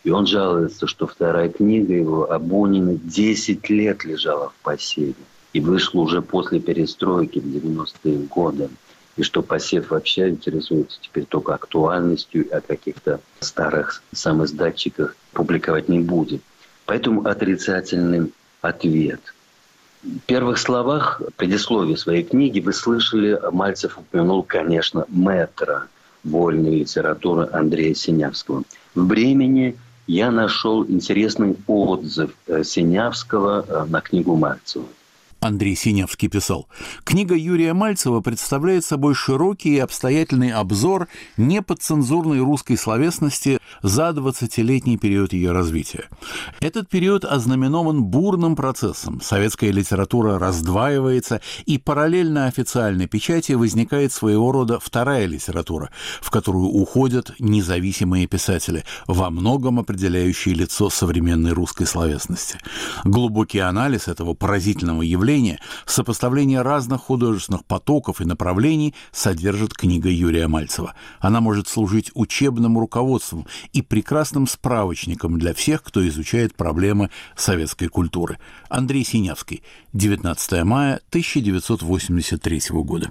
И 0.05 0.11
он 0.11 0.27
жалуется, 0.27 0.87
что 0.87 1.07
вторая 1.07 1.49
книга 1.49 1.95
его 1.95 2.31
о 2.31 2.39
Бунине 2.39 2.99
10 3.03 3.71
лет 3.71 4.05
лежала 4.05 4.51
в 4.51 4.55
посеве. 4.63 5.15
И 5.53 5.61
вышла 5.61 6.01
уже 6.01 6.23
после 6.23 6.61
перестройки 6.61 7.39
в 7.39 7.47
90-е 7.47 8.19
годы. 8.27 8.69
И 9.17 9.23
что 9.23 9.43
посев 9.43 9.91
вообще 9.91 10.31
интересуется 10.31 10.99
теперь 11.01 11.27
только 11.27 11.55
актуальностью, 11.55 12.47
а 12.51 12.61
каких-то 12.61 13.21
старых 13.41 14.03
самоиздатчиках 14.13 15.15
публиковать 15.33 15.89
не 15.89 16.01
будет. 16.01 16.43
Поэтому 16.87 17.27
отрицательный 17.27 18.33
ответ. 18.63 19.21
Первых 20.27 20.59
словах 20.59 21.23
предисловия 21.37 21.97
своей 21.97 22.25
книги 22.25 22.59
вы 22.59 22.73
слышали, 22.73 23.39
Мальцев 23.53 23.99
упомянул, 23.99 24.43
конечно, 24.43 25.05
мэтра 25.09 25.87
вольной 26.25 26.81
литературы 26.81 27.49
Андрея 27.53 27.95
Синявского. 27.95 28.65
В 28.95 29.07
«Бремени» 29.07 29.77
я 30.09 30.31
нашел 30.31 30.85
интересный 30.85 31.57
отзыв 31.69 32.33
э, 32.49 32.65
Синявского 32.65 33.65
э, 33.67 33.85
на 33.89 34.01
книгу 34.01 34.35
Мальцева. 34.37 34.87
Андрей 35.43 35.75
Синявский 35.75 36.29
писал, 36.29 36.69
книга 37.03 37.35
Юрия 37.35 37.75
Мальцева 37.75 38.21
представляет 38.21 38.85
собой 38.85 39.15
широкий 39.15 39.75
и 39.75 39.79
обстоятельный 39.81 40.53
обзор 40.53 41.09
неподцензурной 41.37 42.39
русской 42.39 42.77
словесности 42.77 43.59
за 43.83 44.11
20-летний 44.11 44.99
период 44.99 45.33
ее 45.33 45.51
развития. 45.51 46.05
Этот 46.61 46.89
период 46.89 47.25
ознаменован 47.25 48.05
бурным 48.05 48.55
процессом. 48.55 49.21
Советская 49.21 49.73
литература 49.73 50.39
раздваивается, 50.39 51.41
и 51.67 51.77
параллельно 51.77 52.47
официальной 52.47 53.09
печати 53.09 53.53
возникает 53.53 54.13
своего 54.13 54.53
рода 54.53 54.79
вторая 54.79 55.27
литература, 55.27 55.91
в 56.21 56.31
которую 56.31 56.67
уходят 56.67 57.33
независимые 57.41 58.29
писатели, 58.29 58.85
во 59.09 59.31
многом 59.31 59.81
определяющие 59.81 60.55
лицо 60.55 60.89
современной 60.89 61.51
русской 61.51 61.87
словесности. 61.87 62.59
Глубокий 63.03 63.59
анализ 63.59 64.07
этого 64.07 64.35
поразительного 64.35 65.03
явления 65.03 65.32
мышления, 65.33 65.61
сопоставление 65.87 66.63
разных 66.63 67.03
художественных 67.03 67.65
потоков 67.65 68.21
и 68.21 68.25
направлений 68.25 68.95
содержит 69.13 69.73
книга 69.73 70.11
Юрия 70.11 70.47
Мальцева. 70.47 70.95
Она 71.21 71.41
может 71.41 71.69
служить 71.69 72.11
учебным 72.15 72.79
руководством 72.79 73.47
и 73.73 73.81
прекрасным 73.81 74.47
справочником 74.47 75.39
для 75.39 75.55
всех, 75.55 75.83
кто 75.83 76.07
изучает 76.07 76.55
проблемы 76.55 77.11
советской 77.35 77.89
культуры. 77.89 78.39
Андрей 78.69 79.05
Синявский, 79.05 79.63
19 79.95 80.65
мая 80.65 81.01
1983 81.09 82.61
года. 82.71 83.11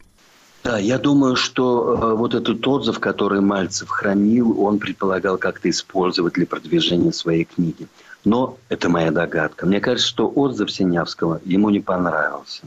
Да, 0.64 0.78
я 0.78 1.00
думаю, 1.00 1.36
что 1.36 1.96
э, 1.96 2.16
вот 2.16 2.36
этот 2.36 2.68
отзыв, 2.68 3.00
который 3.00 3.42
Мальцев 3.42 3.90
хранил, 3.90 4.62
он 4.64 4.78
предполагал 4.78 5.40
как-то 5.40 5.72
использовать 5.72 6.34
для 6.36 6.46
продвижения 6.46 7.12
своей 7.12 7.46
книги. 7.46 7.88
Но 8.24 8.58
это 8.70 8.90
моя 8.90 9.12
догадка. 9.12 9.66
Мне 9.66 9.80
кажется, 9.80 10.08
что 10.08 10.28
отзыв 10.28 10.72
Синявского 10.72 11.42
ему 11.44 11.70
не 11.70 11.80
понравился. 11.80 12.64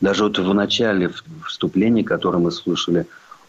Даже 0.00 0.24
вот 0.24 0.38
в 0.38 0.54
начале 0.54 1.10
вступления, 1.46 2.04
которое 2.04 2.38
мы 2.38 2.52
слушали, 2.52 3.06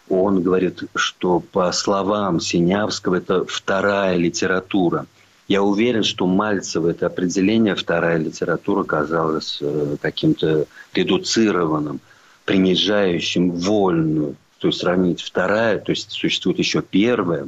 он 0.08 0.42
говорит, 0.42 0.82
что 0.96 1.40
по 1.40 1.70
словам 1.72 2.40
Синявского 2.40 3.16
это 3.16 3.44
вторая 3.44 4.16
литература. 4.16 5.06
Я 5.46 5.62
уверен, 5.62 6.02
что 6.02 6.26
Мальцева 6.26 6.88
это 6.88 7.06
определение 7.06 7.74
вторая 7.74 8.18
литература 8.18 8.84
казалось 8.84 9.58
э, 9.60 9.96
каким-то 10.00 10.66
редуцированным, 10.94 12.00
принижающим 12.44 13.52
вольную. 13.52 14.36
То 14.58 14.68
есть 14.68 14.80
сравнить 14.80 15.22
вторая, 15.22 15.78
то 15.78 15.90
есть 15.90 16.12
существует 16.12 16.58
еще 16.58 16.82
первая 16.82 17.46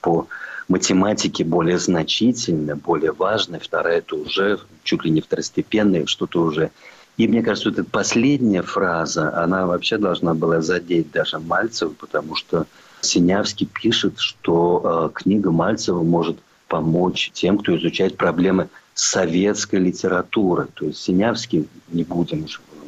по 0.00 0.26
математики 0.68 1.42
более 1.42 1.78
значительно, 1.78 2.76
более 2.76 3.12
важно, 3.12 3.58
вторая 3.58 3.98
это 3.98 4.16
уже 4.16 4.60
чуть 4.84 5.04
ли 5.04 5.10
не 5.10 5.20
второстепенная, 5.20 6.06
что-то 6.06 6.42
уже. 6.42 6.70
И 7.16 7.26
мне 7.26 7.42
кажется, 7.42 7.70
вот 7.70 7.78
эта 7.78 7.90
последняя 7.90 8.62
фраза, 8.62 9.36
она 9.42 9.66
вообще 9.66 9.98
должна 9.98 10.34
была 10.34 10.60
задеть 10.60 11.10
даже 11.10 11.38
Мальцева, 11.38 11.92
потому 11.98 12.36
что 12.36 12.66
Синявский 13.00 13.66
пишет, 13.66 14.18
что 14.18 15.10
э, 15.10 15.18
книга 15.18 15.50
Мальцева 15.50 16.02
может 16.02 16.38
помочь 16.68 17.30
тем, 17.32 17.58
кто 17.58 17.76
изучает 17.76 18.16
проблемы 18.16 18.68
советской 18.94 19.76
литературы. 19.76 20.68
То 20.74 20.86
есть 20.86 20.98
Синявский, 21.00 21.68
не 21.88 22.04
будем 22.04 22.46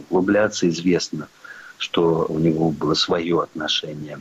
углубляться, 0.09 0.69
известно, 0.69 1.29
что 1.79 2.27
у 2.29 2.39
него 2.39 2.71
было 2.71 2.95
свое 2.95 3.43
отношение 3.43 4.19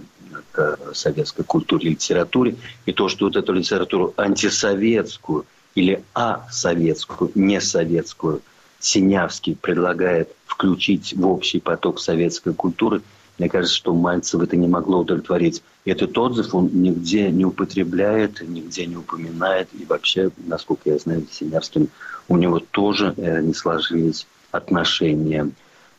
к 0.51 0.77
советской 0.93 1.43
культуре 1.43 1.91
литературе, 1.91 2.55
и 2.85 2.93
то, 2.93 3.09
что 3.09 3.25
вот 3.25 3.35
эту 3.35 3.53
литературу 3.53 4.13
антисоветскую 4.17 5.45
или 5.75 6.03
асоветскую, 6.13 7.31
не 7.35 7.61
советскую, 7.61 8.41
Синявский 8.79 9.55
предлагает 9.55 10.29
включить 10.45 11.13
в 11.13 11.27
общий 11.27 11.59
поток 11.59 11.99
советской 11.99 12.53
культуры, 12.53 13.01
мне 13.39 13.47
кажется, 13.47 13.75
что 13.75 13.93
Мальцев 13.93 14.41
это 14.41 14.57
не 14.57 14.67
могло 14.67 14.99
удовлетворить. 14.99 15.63
Этот 15.85 16.17
отзыв 16.17 16.53
он 16.53 16.69
нигде 16.73 17.31
не 17.31 17.45
употребляет, 17.45 18.41
нигде 18.41 18.85
не 18.85 18.97
упоминает. 18.97 19.69
И 19.79 19.85
вообще, 19.85 20.29
насколько 20.45 20.89
я 20.89 20.97
знаю, 20.97 21.25
с 21.31 21.37
Синявским 21.37 21.87
у 22.27 22.35
него 22.35 22.59
тоже 22.59 23.13
э, 23.15 23.41
не 23.41 23.53
сложились 23.53 24.27
отношения. 24.51 25.49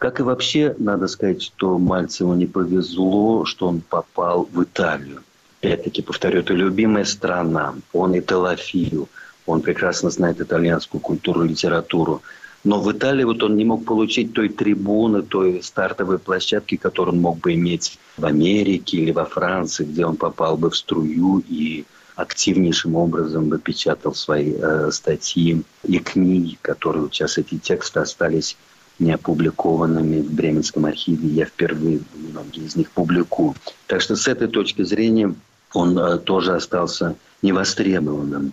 Как 0.01 0.19
и 0.19 0.23
вообще, 0.23 0.75
надо 0.79 1.09
сказать, 1.09 1.43
что 1.43 1.79
Мальцеву 1.79 2.33
не 2.33 2.47
повезло, 2.47 3.45
что 3.45 3.69
он 3.69 3.83
попал 3.83 4.49
в 4.51 4.63
Италию. 4.63 5.23
Опять-таки, 5.61 6.01
повторю, 6.01 6.41
это 6.41 6.55
любимая 6.55 7.05
страна. 7.05 7.75
Он 7.93 8.19
италофил. 8.19 9.11
Он 9.45 9.61
прекрасно 9.61 10.09
знает 10.09 10.41
итальянскую 10.41 11.03
культуру, 11.03 11.43
литературу. 11.43 12.23
Но 12.65 12.81
в 12.81 12.91
Италии 12.91 13.25
вот 13.25 13.43
он 13.43 13.57
не 13.57 13.67
мог 13.67 13.85
получить 13.85 14.33
той 14.33 14.49
трибуны, 14.49 15.21
той 15.21 15.63
стартовой 15.63 16.19
площадки, 16.19 16.79
которую 16.79 17.17
он 17.17 17.21
мог 17.21 17.39
бы 17.41 17.53
иметь 17.53 17.99
в 18.17 18.25
Америке 18.25 18.97
или 18.97 19.11
во 19.11 19.27
Франции, 19.27 19.85
где 19.85 20.07
он 20.07 20.17
попал 20.17 20.57
бы 20.57 20.71
в 20.71 20.77
струю 20.79 21.45
и 21.47 21.85
активнейшим 22.17 22.95
образом 22.97 23.51
бы 23.51 23.59
печатал 23.59 24.15
свои 24.15 24.55
э, 24.57 24.91
статьи 24.93 25.63
и 25.87 25.99
книги, 25.99 26.57
которые 26.63 27.07
сейчас 27.11 27.37
эти 27.37 27.59
тексты 27.59 28.01
остались 28.01 28.57
не 29.01 29.13
опубликованными 29.13 30.21
в 30.21 30.33
Бременском 30.33 30.85
архиве. 30.85 31.29
Я 31.29 31.47
впервые 31.47 32.01
многие 32.15 32.65
из 32.65 32.77
них 32.77 32.91
публикую. 32.91 33.55
Так 33.87 34.01
что 34.03 34.15
с 34.15 34.29
этой 34.29 34.47
точки 34.47 34.83
зрения 34.83 35.35
он 35.73 35.99
э, 35.99 36.19
тоже 36.19 36.55
остался 36.55 37.17
невостребованным. 37.43 38.53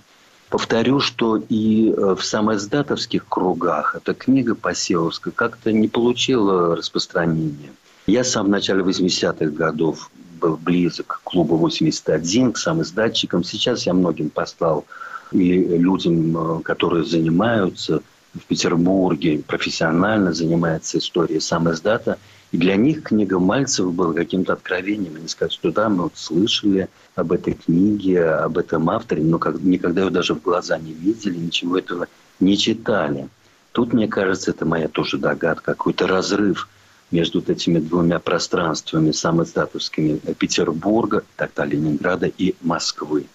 Повторю, 0.50 1.02
что 1.02 1.38
и 1.50 1.92
э, 1.92 2.16
в 2.16 2.24
самоиздатовских 2.24 3.28
кругах 3.28 3.96
эта 3.96 4.14
книга 4.14 4.56
Посевовская 4.56 5.34
как-то 5.34 5.74
не 5.74 5.90
получила 5.90 6.76
распространения. 6.76 7.72
Я 8.06 8.24
сам 8.24 8.46
в 8.46 8.50
начале 8.50 8.82
80-х 8.82 9.48
годов 9.48 10.10
был 10.40 10.56
близок 10.56 11.20
к 11.22 11.30
клубу 11.30 11.58
81, 11.58 12.54
к 12.54 12.58
самоиздатчикам. 12.58 13.44
Сейчас 13.44 13.86
я 13.86 13.94
многим 13.94 14.30
послал 14.30 14.86
и 15.34 15.60
людям, 15.78 16.38
э, 16.38 16.62
которые 16.62 17.04
занимаются 17.04 18.02
в 18.34 18.46
Петербурге 18.46 19.42
профессионально 19.46 20.34
занимается 20.34 20.98
историей 20.98 21.40
сам 21.40 21.72
издата. 21.72 22.18
И 22.52 22.58
для 22.58 22.76
них 22.76 23.04
книга 23.04 23.40
Мальцева 23.40 23.92
была 23.92 24.13
каким-то 24.13 24.54
откровением. 24.54 25.16
Они 25.18 25.28
сказали, 25.28 25.54
что 25.54 25.72
да, 25.72 25.90
мы 25.90 26.04
вот 26.04 26.13
слышали 26.16 26.88
об 27.16 27.32
этой 27.34 27.54
книге, 27.54 28.24
об 28.24 28.58
этом 28.58 28.90
авторе, 28.90 29.24
но 29.24 29.38
как, 29.38 29.60
никогда 29.62 30.04
ее 30.04 30.10
даже 30.10 30.34
в 30.34 30.42
глаза 30.42 30.78
не 30.78 30.94
видели, 30.94 31.38
ничего 31.38 31.78
этого 31.78 32.08
не 32.40 32.58
читали. 32.58 33.28
Тут, 33.74 33.94
мне 33.94 34.08
кажется, 34.08 34.52
это 34.52 34.66
моя 34.66 34.88
тоже 34.88 35.18
догадка, 35.18 35.74
какой-то 35.74 36.08
разрыв 36.08 36.70
между 37.12 37.40
вот 37.40 37.50
этими 37.50 37.80
двумя 37.80 38.20
пространствами 38.20 39.12
самоиздатовскими 39.12 40.18
Петербурга, 40.38 41.24
тогда 41.36 41.66
Ленинграда 41.66 42.28
и 42.28 42.56
Москвы. 42.62 43.26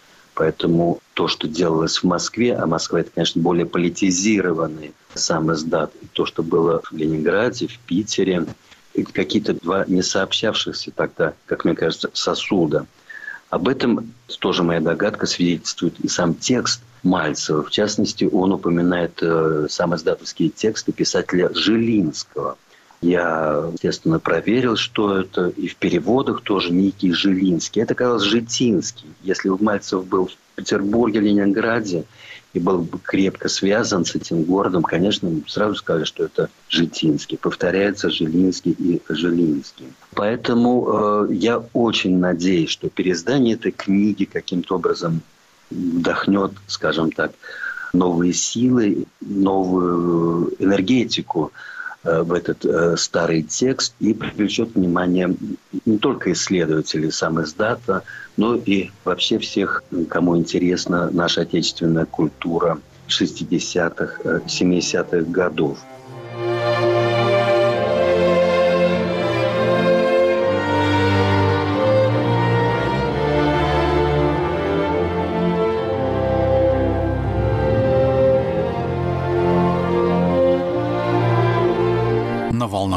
Поэтому 0.43 0.99
то, 1.15 1.29
что 1.29 1.47
делалось 1.47 1.99
в 1.99 2.05
Москве, 2.05 2.57
а 2.57 2.67
Москва 2.67 2.99
это, 2.99 3.13
конечно, 3.15 3.41
более 3.41 3.65
политизированный 3.65 4.93
сам 5.15 5.53
издат, 5.53 5.93
и 6.03 6.07
то, 6.13 6.27
что 6.27 6.43
было 6.43 6.83
в 6.83 6.91
Ленинграде, 6.91 7.69
в 7.69 7.79
Питере, 7.79 8.47
какие-то 9.13 9.55
два 9.55 9.85
не 9.87 10.03
сообщавшихся 10.03 10.91
тогда, 10.91 11.35
как 11.47 11.65
мне 11.65 11.77
кажется, 11.77 12.11
сосуда. 12.13 12.87
Об 13.51 13.69
этом 13.69 14.13
тоже 14.41 14.65
моя 14.65 14.81
догадка 14.81 15.27
свидетельствует 15.27 16.01
и 16.01 16.09
сам 16.09 16.35
текст 16.35 16.83
Мальцева. 17.05 17.63
В 17.63 17.71
частности, 17.71 18.25
он 18.25 18.53
упоминает 18.53 19.23
э, 19.23 19.69
сам 19.71 19.95
издатовские 19.95 20.49
тексты 20.49 20.91
писателя 20.91 21.55
Жилинского. 21.55 22.59
Я, 23.03 23.69
естественно, 23.73 24.21
проверил, 24.21 24.77
что 24.77 25.19
это, 25.19 25.49
и 25.49 25.67
в 25.67 25.75
переводах 25.75 26.43
тоже 26.43 26.73
некий 26.73 27.13
Жилинский. 27.13 27.83
Это 27.83 27.97
казалось 27.97 28.23
Житинский. 28.23 29.09
Если 29.23 29.49
Мальцев 29.49 30.07
был 30.07 30.27
в 30.27 30.37
Петербурге, 30.55 31.19
Ленинграде, 31.19 32.05
и 32.53 32.61
был 32.61 32.87
крепко 33.03 33.49
связан 33.49 34.05
с 34.05 34.15
этим 34.15 34.45
городом, 34.45 34.83
конечно, 34.83 35.31
сразу 35.49 35.75
сказали, 35.75 36.05
что 36.05 36.25
это 36.25 36.49
Житинский. 36.69 37.39
Повторяется 37.39 38.09
Жилинский 38.09 38.73
и 38.73 39.03
Жилинский. 39.09 39.87
Поэтому 40.15 41.27
э, 41.29 41.35
я 41.35 41.59
очень 41.73 42.19
надеюсь, 42.19 42.71
что 42.71 42.89
переиздание 42.89 43.55
этой 43.55 43.73
книги 43.73 44.27
каким-то 44.27 44.77
образом 44.77 45.23
вдохнет, 45.71 46.53
скажем 46.67 47.11
так, 47.11 47.33
новые 47.93 48.33
силы, 48.33 49.07
новую 49.21 50.55
энергетику 50.59 51.53
в 52.05 52.33
этот 52.33 52.65
э, 52.65 52.97
старый 52.97 53.43
текст 53.43 53.95
и 54.01 54.13
привлечет 54.13 54.75
внимание 54.75 55.35
не 55.87 55.99
только 55.99 56.33
исследователей 56.33 57.13
сам 57.13 57.41
издата, 57.43 58.03
но 58.37 58.57
и 58.57 58.91
вообще 59.05 59.39
всех, 59.39 59.85
кому 60.09 60.37
интересна 60.37 61.11
наша 61.13 61.43
отечественная 61.43 62.07
культура 62.07 62.81
60-х, 63.09 64.23
70-х 64.23 65.17
э, 65.17 65.23
годов. 65.23 65.79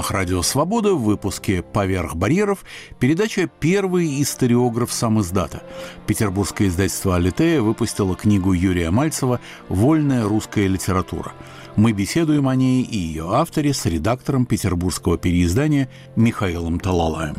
Волнах 0.06 0.12
Радио 0.12 0.42
Свобода 0.42 0.94
в 0.94 1.04
выпуске 1.04 1.62
«Поверх 1.62 2.16
барьеров» 2.16 2.64
передача 3.00 3.50
«Первый 3.60 4.22
историограф 4.22 4.92
сам 4.92 5.20
издата». 5.22 5.64
Петербургское 6.08 6.68
издательство 6.68 7.16
«Алитея» 7.16 7.62
выпустило 7.62 8.16
книгу 8.16 8.54
Юрия 8.54 8.92
Мальцева 8.92 9.40
«Вольная 9.70 10.24
русская 10.24 10.68
литература». 10.68 11.34
Мы 11.76 11.92
беседуем 11.92 12.48
о 12.48 12.56
ней 12.56 12.84
и 12.84 12.98
ее 12.98 13.34
авторе 13.34 13.74
с 13.74 13.86
редактором 13.86 14.46
петербургского 14.46 15.18
переиздания 15.18 15.90
Михаилом 16.16 16.80
Талалаем. 16.80 17.36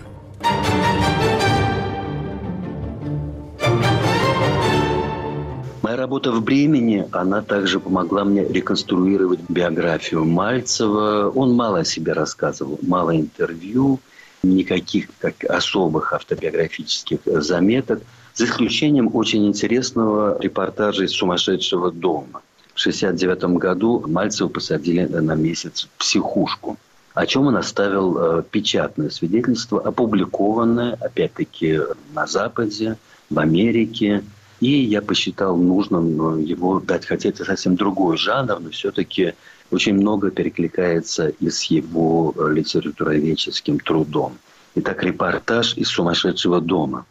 Работа 5.94 6.33
в 6.33 6.42
Бремени, 6.42 7.07
она 7.12 7.42
также 7.42 7.79
помогла 7.79 8.25
мне 8.25 8.44
реконструировать 8.44 9.40
биографию 9.49 10.25
Мальцева. 10.25 11.31
Он 11.35 11.55
мало 11.55 11.81
о 11.81 11.85
себе 11.85 12.12
рассказывал, 12.12 12.79
мало 12.83 13.14
интервью, 13.14 14.01
никаких 14.42 15.09
как 15.20 15.44
особых 15.44 16.12
автобиографических 16.12 17.20
заметок, 17.27 18.03
за 18.35 18.46
исключением 18.46 19.14
очень 19.14 19.46
интересного 19.46 20.38
репортажа 20.40 21.05
из 21.05 21.12
«Сумасшедшего 21.12 21.92
дома». 21.92 22.42
В 22.75 22.81
1969 22.81 23.59
году 23.59 24.05
Мальцева 24.07 24.49
посадили 24.49 25.05
на 25.05 25.35
месяц 25.35 25.88
в 25.94 25.99
психушку 25.99 26.79
о 27.16 27.25
чем 27.25 27.46
он 27.46 27.57
оставил 27.57 28.18
э, 28.18 28.42
печатное 28.42 29.09
свидетельство, 29.09 29.81
опубликованное, 29.81 30.99
опять-таки, 31.01 31.81
на 32.12 32.27
Западе, 32.27 32.99
в 33.31 33.38
Америке, 33.38 34.22
и 34.61 34.71
я 34.71 35.03
посчитал 35.03 35.57
нужным 35.57 36.40
его 36.40 36.81
дать, 36.81 37.07
хотя 37.07 37.29
это 37.29 37.45
совсем 37.45 37.77
другой 37.77 38.16
жанр, 38.16 38.59
но 38.61 38.71
все-таки 38.71 39.35
очень 39.71 39.95
много 39.95 40.31
перекликается 40.31 41.29
и 41.29 41.51
с 41.51 41.64
его 41.64 42.33
э, 42.37 42.53
литературоведческим 42.53 43.81
трудом. 43.81 44.38
Итак, 44.75 45.03
репортаж 45.03 45.77
из 45.77 45.88
«Сумасшедшего 45.88 46.61
дома». 46.61 47.07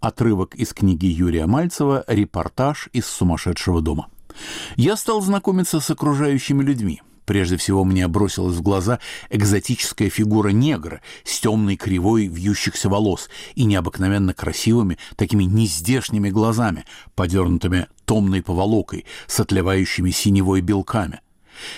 Отрывок 0.00 0.54
из 0.54 0.72
книги 0.72 1.06
Юрия 1.06 1.46
Мальцева 1.46 2.04
«Репортаж 2.06 2.88
из 2.92 3.06
сумасшедшего 3.06 3.82
дома». 3.82 4.08
Я 4.76 4.96
стал 4.96 5.20
знакомиться 5.20 5.80
с 5.80 5.90
окружающими 5.90 6.62
людьми. 6.62 7.02
Прежде 7.28 7.58
всего 7.58 7.84
мне 7.84 8.08
бросилась 8.08 8.56
в 8.56 8.62
глаза 8.62 9.00
экзотическая 9.28 10.08
фигура 10.08 10.48
негра 10.48 11.02
с 11.24 11.38
темной 11.40 11.76
кривой 11.76 12.26
вьющихся 12.26 12.88
волос 12.88 13.28
и 13.54 13.64
необыкновенно 13.64 14.32
красивыми, 14.32 14.96
такими 15.14 15.44
нездешними 15.44 16.30
глазами, 16.30 16.86
подернутыми 17.14 17.88
томной 18.06 18.42
поволокой 18.42 19.04
с 19.26 19.40
отливающими 19.40 20.10
синевой 20.10 20.62
белками– 20.62 21.20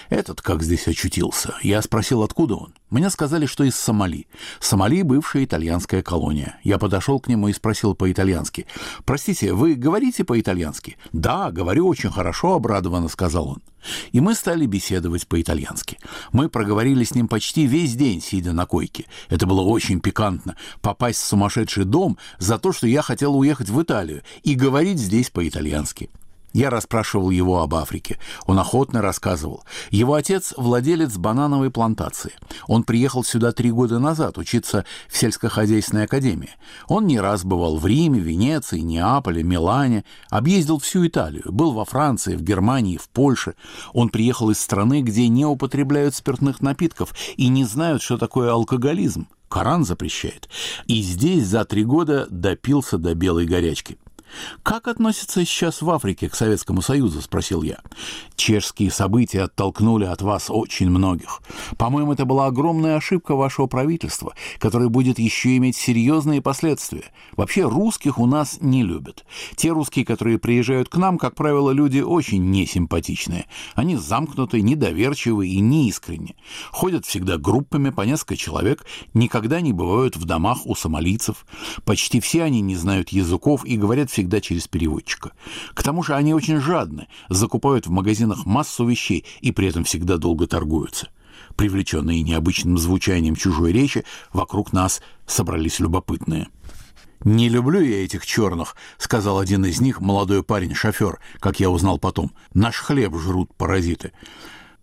этот 0.08 0.42
как 0.42 0.62
здесь 0.62 0.88
очутился? 0.88 1.54
Я 1.62 1.82
спросил, 1.82 2.22
откуда 2.22 2.56
он. 2.56 2.74
Мне 2.90 3.08
сказали, 3.10 3.46
что 3.46 3.64
из 3.64 3.76
Сомали. 3.76 4.26
Сомали– 4.58 5.02
бывшая 5.04 5.44
итальянская 5.44 6.02
колония. 6.02 6.58
Я 6.64 6.78
подошел 6.78 7.20
к 7.20 7.28
нему 7.28 7.48
и 7.48 7.52
спросил 7.52 7.94
по-итальянски. 7.94 8.66
«Простите, 9.04 9.52
вы 9.52 9.74
говорите 9.74 10.24
по-итальянски?» 10.24 10.96
«Да, 11.12 11.50
говорю 11.50 11.86
очень 11.86 12.10
хорошо»,– 12.10 12.54
обрадованно 12.54 13.08
сказал 13.08 13.48
он. 13.48 13.62
И 14.12 14.20
мы 14.20 14.34
стали 14.34 14.66
беседовать 14.66 15.26
по-итальянски. 15.26 15.98
Мы 16.32 16.48
проговорили 16.48 17.04
с 17.04 17.14
ним 17.14 17.28
почти 17.28 17.66
весь 17.66 17.94
день, 17.94 18.20
сидя 18.20 18.52
на 18.52 18.66
койке. 18.66 19.06
Это 19.28 19.46
было 19.46 19.62
очень 19.62 20.00
пикантно– 20.00 20.56
попасть 20.82 21.20
в 21.20 21.24
сумасшедший 21.24 21.84
дом 21.84 22.18
за 22.38 22.58
то, 22.58 22.72
что 22.72 22.86
я 22.86 23.02
хотел 23.02 23.36
уехать 23.36 23.70
в 23.70 23.82
Италию 23.82 24.22
и 24.42 24.54
говорить 24.54 24.98
здесь 24.98 25.30
по-итальянски. 25.30 26.10
Я 26.52 26.70
расспрашивал 26.70 27.30
его 27.30 27.62
об 27.62 27.74
Африке. 27.74 28.18
Он 28.46 28.58
охотно 28.58 29.02
рассказывал. 29.02 29.64
Его 29.90 30.14
отец– 30.14 30.52
владелец 30.56 31.16
банановой 31.16 31.70
плантации. 31.70 32.32
Он 32.66 32.82
приехал 32.82 33.22
сюда 33.22 33.52
три 33.52 33.70
года 33.70 33.98
назад 33.98 34.36
учиться 34.36 34.84
в 35.08 35.16
сельскохозяйственной 35.16 36.04
академии. 36.04 36.50
Он 36.88 37.06
не 37.06 37.20
раз 37.20 37.44
бывал 37.44 37.76
в 37.76 37.86
Риме, 37.86 38.18
Венеции, 38.18 38.80
Неаполе, 38.80 39.42
Милане, 39.42 40.04
объездил 40.28 40.78
всю 40.78 41.06
Италию, 41.06 41.52
был 41.52 41.72
во 41.72 41.84
Франции, 41.84 42.34
в 42.34 42.42
Германии, 42.42 42.96
в 42.96 43.08
Польше. 43.08 43.54
Он 43.92 44.08
приехал 44.08 44.50
из 44.50 44.60
страны, 44.60 45.02
где 45.02 45.28
не 45.28 45.46
употребляют 45.46 46.14
спиртных 46.16 46.60
напитков 46.60 47.14
и 47.36 47.48
не 47.48 47.64
знают, 47.64 48.02
что 48.02 48.18
такое 48.18 48.50
алкоголизм. 48.50 49.28
Коран 49.48 49.84
запрещает. 49.84 50.48
И 50.86 51.02
здесь 51.02 51.46
за 51.46 51.64
три 51.64 51.84
года 51.84 52.28
допился 52.30 52.98
до 52.98 53.16
белой 53.16 53.46
горячки. 53.46 53.98
«Как 54.62 54.88
относится 54.88 55.44
сейчас 55.44 55.82
в 55.82 55.90
Африке 55.90 56.28
к 56.28 56.34
Советскому 56.34 56.82
Союзу?»– 56.82 57.20
спросил 57.22 57.62
я. 57.62 57.78
«Чешские 58.36 58.90
события 58.90 59.42
оттолкнули 59.42 60.04
от 60.04 60.22
вас 60.22 60.46
очень 60.48 60.90
многих. 60.90 61.40
По-моему, 61.76 62.12
это 62.12 62.24
была 62.24 62.46
огромная 62.46 62.96
ошибка 62.96 63.34
вашего 63.34 63.66
правительства, 63.66 64.34
которая 64.58 64.88
будет 64.88 65.18
еще 65.18 65.56
иметь 65.56 65.76
серьезные 65.76 66.42
последствия. 66.42 67.04
Вообще 67.36 67.66
русских 67.66 68.18
у 68.18 68.26
нас 68.26 68.58
не 68.60 68.82
любят. 68.82 69.24
Те 69.56 69.70
русские, 69.70 70.04
которые 70.04 70.38
приезжают 70.38 70.88
к 70.88 70.96
нам, 70.96 71.18
как 71.18 71.34
правило, 71.34 71.70
люди 71.70 72.00
очень 72.00 72.50
несимпатичные. 72.50 73.46
Они 73.74 73.96
замкнуты, 73.96 74.62
недоверчивы 74.62 75.48
и 75.48 75.60
неискренни. 75.60 76.36
Ходят 76.70 77.06
всегда 77.06 77.38
группами 77.38 77.90
по 77.90 78.02
несколько 78.02 78.36
человек, 78.36 78.84
никогда 79.14 79.60
не 79.60 79.72
бывают 79.72 80.16
в 80.16 80.24
домах 80.24 80.66
у 80.66 80.74
сомалийцев. 80.74 81.46
Почти 81.84 82.20
все 82.20 82.42
они 82.42 82.60
не 82.60 82.76
знают 82.76 83.10
языков 83.10 83.64
и 83.64 83.76
говорят 83.76 84.10
всегда 84.20 84.42
через 84.42 84.68
переводчика. 84.68 85.32
К 85.72 85.82
тому 85.82 86.02
же 86.02 86.14
они 86.14 86.34
очень 86.34 86.60
жадны, 86.60 87.08
закупают 87.30 87.86
в 87.86 87.90
магазинах 87.90 88.44
массу 88.44 88.86
вещей 88.86 89.24
и 89.40 89.50
при 89.50 89.68
этом 89.68 89.84
всегда 89.84 90.18
долго 90.18 90.46
торгуются. 90.46 91.08
Привлеченные 91.56 92.22
необычным 92.22 92.76
звучанием 92.76 93.34
чужой 93.34 93.72
речи, 93.72 94.04
вокруг 94.34 94.74
нас 94.74 95.00
собрались 95.26 95.80
любопытные. 95.80 96.48
«Не 97.24 97.48
люблю 97.48 97.80
я 97.80 98.04
этих 98.04 98.26
черных»,— 98.26 98.76
сказал 98.98 99.38
один 99.38 99.64
из 99.64 99.80
них, 99.80 100.02
молодой 100.02 100.42
парень-шофер, 100.42 101.18
как 101.38 101.58
я 101.58 101.70
узнал 101.70 101.98
потом. 101.98 102.32
«Наш 102.52 102.76
хлеб 102.76 103.16
жрут 103.16 103.54
паразиты». 103.54 104.12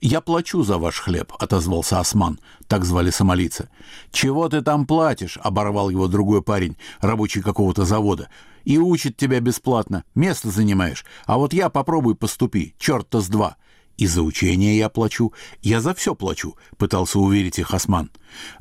«Я 0.02 0.21
плачу 0.21 0.63
за 0.63 0.78
ваш 0.78 1.00
хлеб»,— 1.00 1.34
отозвался 1.39 2.00
Осман, 2.00 2.39
так 2.67 2.86
звали 2.86 3.10
сомалийца. 3.10 3.69
«Чего 4.12 4.47
ты 4.50 4.62
там 4.62 4.86
платишь?»— 4.86 5.39
оборвал 5.43 5.89
его 5.89 6.08
другой 6.08 6.43
парень, 6.43 6.78
рабочий 7.02 7.41
какого-то 7.41 7.86
завода. 7.86 8.30
«И 8.67 8.77
учит 8.77 9.15
тебя 9.15 9.39
бесплатно, 9.39 10.03
место 10.13 10.51
занимаешь. 10.51 11.06
А 11.25 11.38
вот 11.38 11.53
я 11.53 11.69
попробуй 11.69 12.15
поступи, 12.15 12.75
черт-то 12.77 13.21
с 13.21 13.30
два». 13.30 13.56
И 13.95 14.06
за 14.08 14.21
учение 14.21 14.77
я 14.77 14.89
плачу, 14.89 15.34
я 15.62 15.80
за 15.80 15.95
все 15.95 16.13
плачу, 16.13 16.56
пытался 16.77 17.17
уверить 17.17 17.60
их 17.60 17.73
Осман. 17.73 18.12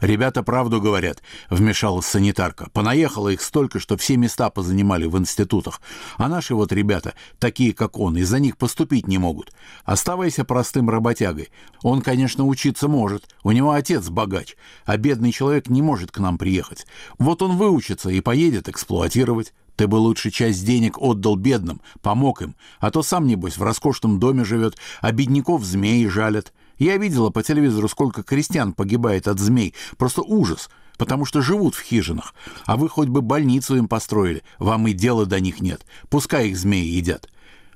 Ребята 0.01 0.45
правду 0.45 0.81
говорят, 0.81 1.23
вмешалась 1.51 2.07
санитарка. 2.07 2.71
Понаехало 2.73 3.31
их 3.31 3.43
столько, 3.43 3.81
что 3.81 3.97
все 3.97 4.17
места 4.17 4.49
позанимали 4.49 5.07
в 5.07 5.19
институтах. 5.19 5.83
А 6.19 6.29
наши 6.29 6.55
вот 6.55 6.73
ребята, 6.73 7.15
такие 7.41 7.75
как 7.75 7.99
он, 7.99 8.17
из-за 8.17 8.39
них 8.39 8.57
поступить 8.57 9.09
не 9.09 9.19
могут. 9.19 9.53
Оставайся 9.85 10.45
простым 10.45 10.89
работягой. 10.89 11.51
Он, 11.83 12.01
конечно, 12.01 12.47
учиться 12.47 12.87
может. 12.87 13.29
У 13.43 13.51
него 13.51 13.73
отец 13.73 14.09
богач, 14.09 14.57
а 14.85 14.97
бедный 14.97 15.33
человек 15.33 15.69
не 15.69 15.83
может 15.83 16.13
к 16.13 16.19
нам 16.19 16.39
приехать. 16.39 16.87
Вот 17.19 17.43
он 17.43 17.59
выучится 17.59 18.09
и 18.09 18.21
поедет 18.21 18.69
эксплуатировать. 18.69 19.53
Ты 19.77 19.87
бы 19.87 19.97
лучше 19.97 20.31
часть 20.31 20.65
денег 20.65 21.01
отдал 21.01 21.37
бедным, 21.37 21.83
помог 22.01 22.43
им, 22.43 22.57
а 22.81 22.91
то 22.91 23.03
сам, 23.03 23.27
небось, 23.27 23.59
в 23.59 23.63
роскошном 23.63 24.19
доме 24.19 24.45
живет, 24.45 24.77
а 25.01 25.13
бедняков 25.13 25.65
змеи 25.65 26.07
жалят. 26.07 26.53
Я 26.79 26.97
видела 26.97 27.31
по 27.31 27.43
телевизору, 27.43 27.89
сколько 27.89 28.23
крестьян 28.23 28.73
погибает 28.73 29.29
от 29.29 29.39
змей. 29.39 29.75
Просто 29.99 30.23
ужас, 30.23 30.71
потому 30.97 31.27
что 31.27 31.43
живут 31.43 31.75
в 31.75 31.83
хижинах. 31.83 32.35
А 32.65 32.77
вы 32.77 32.89
хоть 32.89 33.09
бы 33.09 33.21
больницу 33.21 33.77
им 33.77 33.87
построили, 33.87 34.43
вам 34.59 34.89
и 34.89 34.93
дела 34.93 35.27
до 35.27 35.41
них 35.41 35.61
нет. 35.61 35.87
Пускай 36.09 36.49
их 36.49 36.59
змеи 36.59 36.87
едят. 36.87 37.29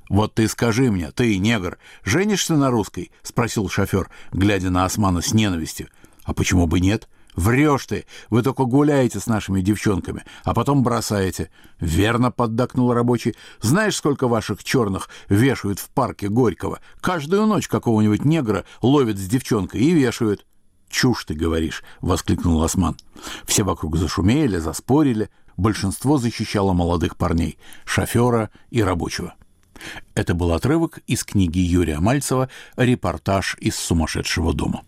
«Вот 0.08 0.34
ты 0.34 0.48
скажи 0.48 0.90
мне, 0.90 1.12
ты, 1.12 1.38
негр, 1.38 1.78
женишься 2.02 2.56
на 2.56 2.70
русской?»— 2.72 3.12
спросил 3.22 3.68
шофер, 3.68 4.10
глядя 4.32 4.68
на 4.68 4.84
Османа 4.84 5.20
с 5.22 5.32
ненавистью. 5.32 5.86
«А 6.24 6.34
почему 6.34 6.66
бы 6.66 6.80
нет?» 6.80 7.08
Врешь 7.36 7.86
ты. 7.86 8.06
Вы 8.28 8.42
только 8.42 8.64
гуляете 8.64 9.20
с 9.20 9.26
нашими 9.26 9.60
девчонками, 9.60 10.24
а 10.44 10.54
потом 10.54 10.82
бросаете. 10.82 11.50
Верно, 11.78 12.30
поддакнул 12.30 12.92
рабочий. 12.92 13.36
Знаешь, 13.60 13.96
сколько 13.96 14.28
ваших 14.28 14.64
черных 14.64 15.08
вешают 15.28 15.78
в 15.78 15.88
парке 15.90 16.28
Горького? 16.28 16.80
Каждую 17.00 17.46
ночь 17.46 17.68
какого-нибудь 17.68 18.24
негра 18.24 18.64
ловят 18.82 19.18
с 19.18 19.26
девчонкой 19.26 19.80
и 19.80 19.90
вешают. 19.92 20.46
«Чушь 20.88 21.24
ты 21.24 21.34
говоришь!»— 21.34 21.84
воскликнул 22.00 22.60
Осман. 22.64 22.96
Все 23.46 23.62
вокруг 23.62 23.96
зашумели, 23.96 24.58
заспорили. 24.58 25.30
Большинство 25.56 26.18
защищало 26.18 26.72
молодых 26.72 27.16
парней, 27.16 27.58
шофера 27.84 28.50
и 28.70 28.82
рабочего. 28.82 29.34
Это 30.14 30.34
был 30.34 30.52
отрывок 30.52 30.98
из 31.06 31.22
книги 31.24 31.58
Юрия 31.58 32.00
Мальцева 32.00 32.50
«Репортаж 32.76 33.56
из 33.60 33.76
сумасшедшего 33.76 34.52
дома». 34.52 34.82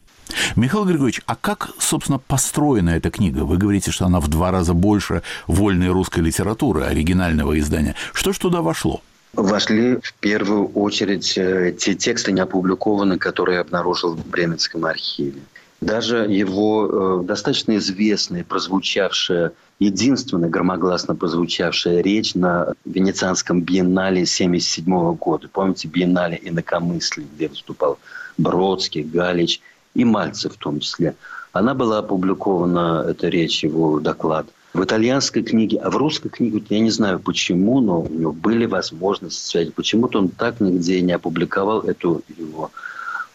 Михаил 0.56 0.84
Григорьевич, 0.84 1.22
а 1.26 1.36
как, 1.36 1.70
собственно, 1.78 2.18
построена 2.18 2.90
эта 2.90 3.10
книга? 3.10 3.40
Вы 3.40 3.56
говорите, 3.58 3.90
что 3.90 4.06
она 4.06 4.20
в 4.20 4.28
два 4.28 4.50
раза 4.50 4.74
больше 4.74 5.22
вольной 5.46 5.88
русской 5.88 6.20
литературы, 6.20 6.84
оригинального 6.84 7.58
издания. 7.58 7.94
Что 8.12 8.32
ж 8.32 8.38
туда 8.38 8.62
вошло? 8.62 9.02
Вошли 9.34 9.96
в 10.02 10.12
первую 10.20 10.68
очередь 10.68 11.38
э, 11.38 11.74
те 11.78 11.94
тексты, 11.94 12.32
не 12.32 12.40
опубликованные, 12.42 13.18
которые 13.18 13.60
обнаружил 13.60 14.14
в 14.14 14.26
Бременском 14.26 14.84
архиве. 14.84 15.40
Даже 15.80 16.18
его 16.28 17.20
э, 17.22 17.24
достаточно 17.24 17.76
известная, 17.78 18.44
прозвучавшая, 18.44 19.52
единственная 19.78 20.50
громогласно 20.50 21.16
прозвучавшая 21.16 22.02
речь 22.02 22.34
на 22.34 22.74
Венецианском 22.84 23.62
биеннале 23.62 24.22
1977 24.22 25.14
года. 25.14 25.48
Помните, 25.48 25.88
биеннале 25.88 26.38
инакомыслия, 26.42 27.26
где 27.34 27.48
выступал 27.48 27.98
Бродский, 28.36 29.02
Галич– 29.02 29.60
и 29.94 30.04
Мальцев 30.04 30.54
в 30.54 30.58
том 30.58 30.80
числе. 30.80 31.14
Она 31.52 31.74
была 31.74 31.98
опубликована, 31.98 33.04
эта 33.08 33.28
речь, 33.28 33.62
его 33.62 34.00
доклад, 34.00 34.46
в 34.72 34.82
итальянской 34.82 35.42
книге, 35.42 35.78
а 35.78 35.90
в 35.90 35.96
русской 35.96 36.30
книге, 36.30 36.62
я 36.70 36.80
не 36.80 36.90
знаю 36.90 37.20
почему, 37.20 37.80
но 37.80 38.00
у 38.00 38.08
него 38.08 38.32
были 38.32 38.64
возможности 38.64 39.46
связи. 39.46 39.70
Почему-то 39.70 40.18
он 40.18 40.28
так 40.28 40.60
нигде 40.60 41.02
не 41.02 41.12
опубликовал 41.12 41.80
эту 41.80 42.22
его 42.38 42.70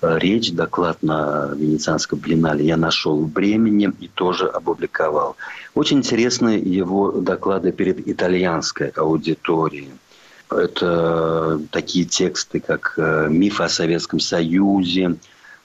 э, 0.01 0.17
речь, 0.17 0.51
доклад 0.51 1.03
на 1.03 1.51
Венецианском 1.55 2.17
биеннале 2.17 2.65
я 2.65 2.75
нашел 2.75 3.19
в 3.19 3.31
Бремени 3.31 3.91
и 3.99 4.07
тоже 4.07 4.47
опубликовал. 4.47 5.35
Очень 5.75 5.97
интересны 5.97 6.49
его 6.49 7.11
доклады 7.11 7.71
перед 7.71 8.07
итальянской 8.07 8.89
аудиторией. 8.89 9.91
Это 10.49 11.61
такие 11.69 12.05
тексты, 12.05 12.59
как 12.59 12.95
э, 12.97 13.27
«Миф 13.29 13.61
о 13.61 13.69
Советском 13.69 14.19
Союзе», 14.19 15.17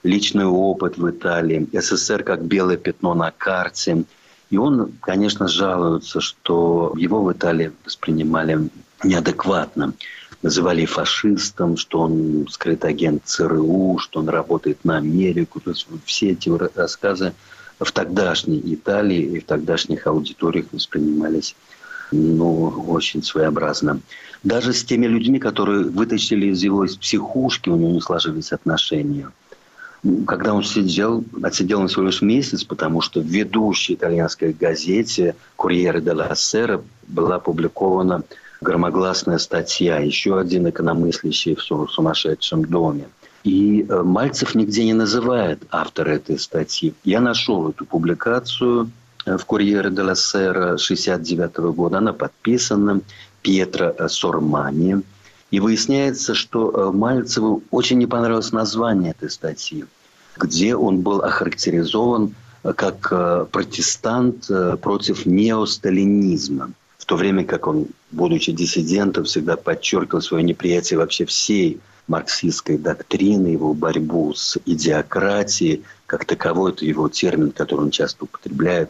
личный 0.03 0.45
опыт 0.45 0.97
в 0.97 1.09
Италии, 1.09 1.67
СССР 1.71 2.23
как 2.23 2.43
белое 2.43 2.77
пятно 2.77 3.13
на 3.13 3.31
карте. 3.31 4.03
И 4.49 4.57
он, 4.57 4.91
конечно, 5.01 5.47
жалуется, 5.47 6.21
что 6.21 6.93
его 6.95 7.23
в 7.23 7.31
Италии 7.31 7.71
воспринимали 7.85 8.69
неадекватно. 9.03 9.93
Называли 10.41 10.85
фашистом, 10.85 11.77
что 11.77 12.01
он 12.01 12.47
скрытый 12.49 12.89
агент 12.89 13.23
ЦРУ, 13.25 13.97
что 13.99 14.19
он 14.19 14.29
работает 14.29 14.83
на 14.83 14.97
Америку. 14.97 15.61
То 15.61 15.71
есть 15.71 15.87
все 16.05 16.31
эти 16.31 16.49
рассказы 16.75 17.33
в 17.79 17.91
тогдашней 17.91 18.61
Италии 18.73 19.21
и 19.21 19.39
в 19.39 19.45
тогдашних 19.45 20.05
аудиториях 20.05 20.65
воспринимались 20.73 21.55
ну, 22.11 22.67
очень 22.89 23.23
своеобразно. 23.23 24.01
Даже 24.43 24.73
с 24.73 24.83
теми 24.83 25.07
людьми, 25.07 25.39
которые 25.39 25.85
вытащили 25.85 26.47
из 26.47 26.61
его 26.61 26.83
из 26.83 26.97
психушки, 26.97 27.69
у 27.69 27.77
него 27.77 27.91
не 27.91 28.01
сложились 28.01 28.51
отношения– 28.51 29.31
когда 30.25 30.53
он 30.53 30.63
сидел, 30.63 31.23
отсидел 31.41 31.79
он 31.79 31.87
всего 31.87 32.03
лишь 32.03 32.21
месяц, 32.21 32.63
потому 32.63 33.01
что 33.01 33.21
в 33.21 33.25
ведущей 33.25 33.93
итальянской 33.93 34.51
газете 34.51 35.35
«Курьеры 35.55 36.01
де 36.01 36.11
ла 36.11 36.35
Сера» 36.35 36.81
была 37.07 37.35
опубликована 37.35 38.23
громогласная 38.59 39.37
статья 39.37 39.99
«Еще 39.99 40.37
один 40.37 40.69
экономыслящий 40.69 41.55
в 41.55 41.61
сумасшедшем 41.89 42.65
доме». 42.65 43.05
И 43.45 43.85
э, 43.87 44.03
Мальцев 44.03 44.55
нигде 44.55 44.85
не 44.85 44.93
называет 44.93 45.63
автора 45.69 46.11
этой 46.11 46.37
статьи. 46.39 46.93
Я 47.03 47.21
нашел 47.21 47.69
эту 47.69 47.85
публикацию 47.85 48.89
э, 49.25 49.37
в 49.37 49.45
«Курьере 49.45 49.89
де 49.89 50.01
ла 50.01 50.15
Сера» 50.15 50.77
69 50.77 51.57
года. 51.75 51.99
Она 51.99 52.11
подписана 52.11 53.01
Пьетро 53.41 53.93
Сормани. 54.09 55.01
И 55.53 55.59
выясняется, 55.59 56.33
что 56.33 56.71
э, 56.71 56.91
Мальцеву 56.91 57.61
очень 57.69 57.99
не 57.99 58.07
понравилось 58.07 58.51
название 58.51 59.11
этой 59.11 59.29
статьи, 59.29 59.85
где 60.35 60.75
он 60.75 61.01
был 61.01 61.21
охарактеризован 61.21 62.33
э, 62.63 62.73
как 62.73 63.09
э, 63.11 63.45
протестант 63.51 64.49
против 64.81 65.27
неосталинизма. 65.27 66.71
В 66.97 67.05
то 67.05 67.15
время 67.15 67.45
как 67.45 67.67
он, 67.67 67.85
будучи 68.09 68.51
диссидентом, 68.51 69.25
всегда 69.25 69.55
подчеркивал 69.55 70.23
свое 70.23 70.43
неприятие 70.43 70.97
вообще 70.97 71.25
всей 71.25 71.79
марксистской 72.07 72.79
доктрины, 72.79 73.49
его 73.49 73.75
борьбу 73.75 74.33
с 74.33 74.57
идиократией, 74.65 75.83
как 76.07 76.25
таковой, 76.25 76.71
это 76.71 76.83
его 76.83 77.09
термин, 77.09 77.51
который 77.51 77.81
он 77.81 77.91
часто 77.91 78.23
употребляет. 78.23 78.89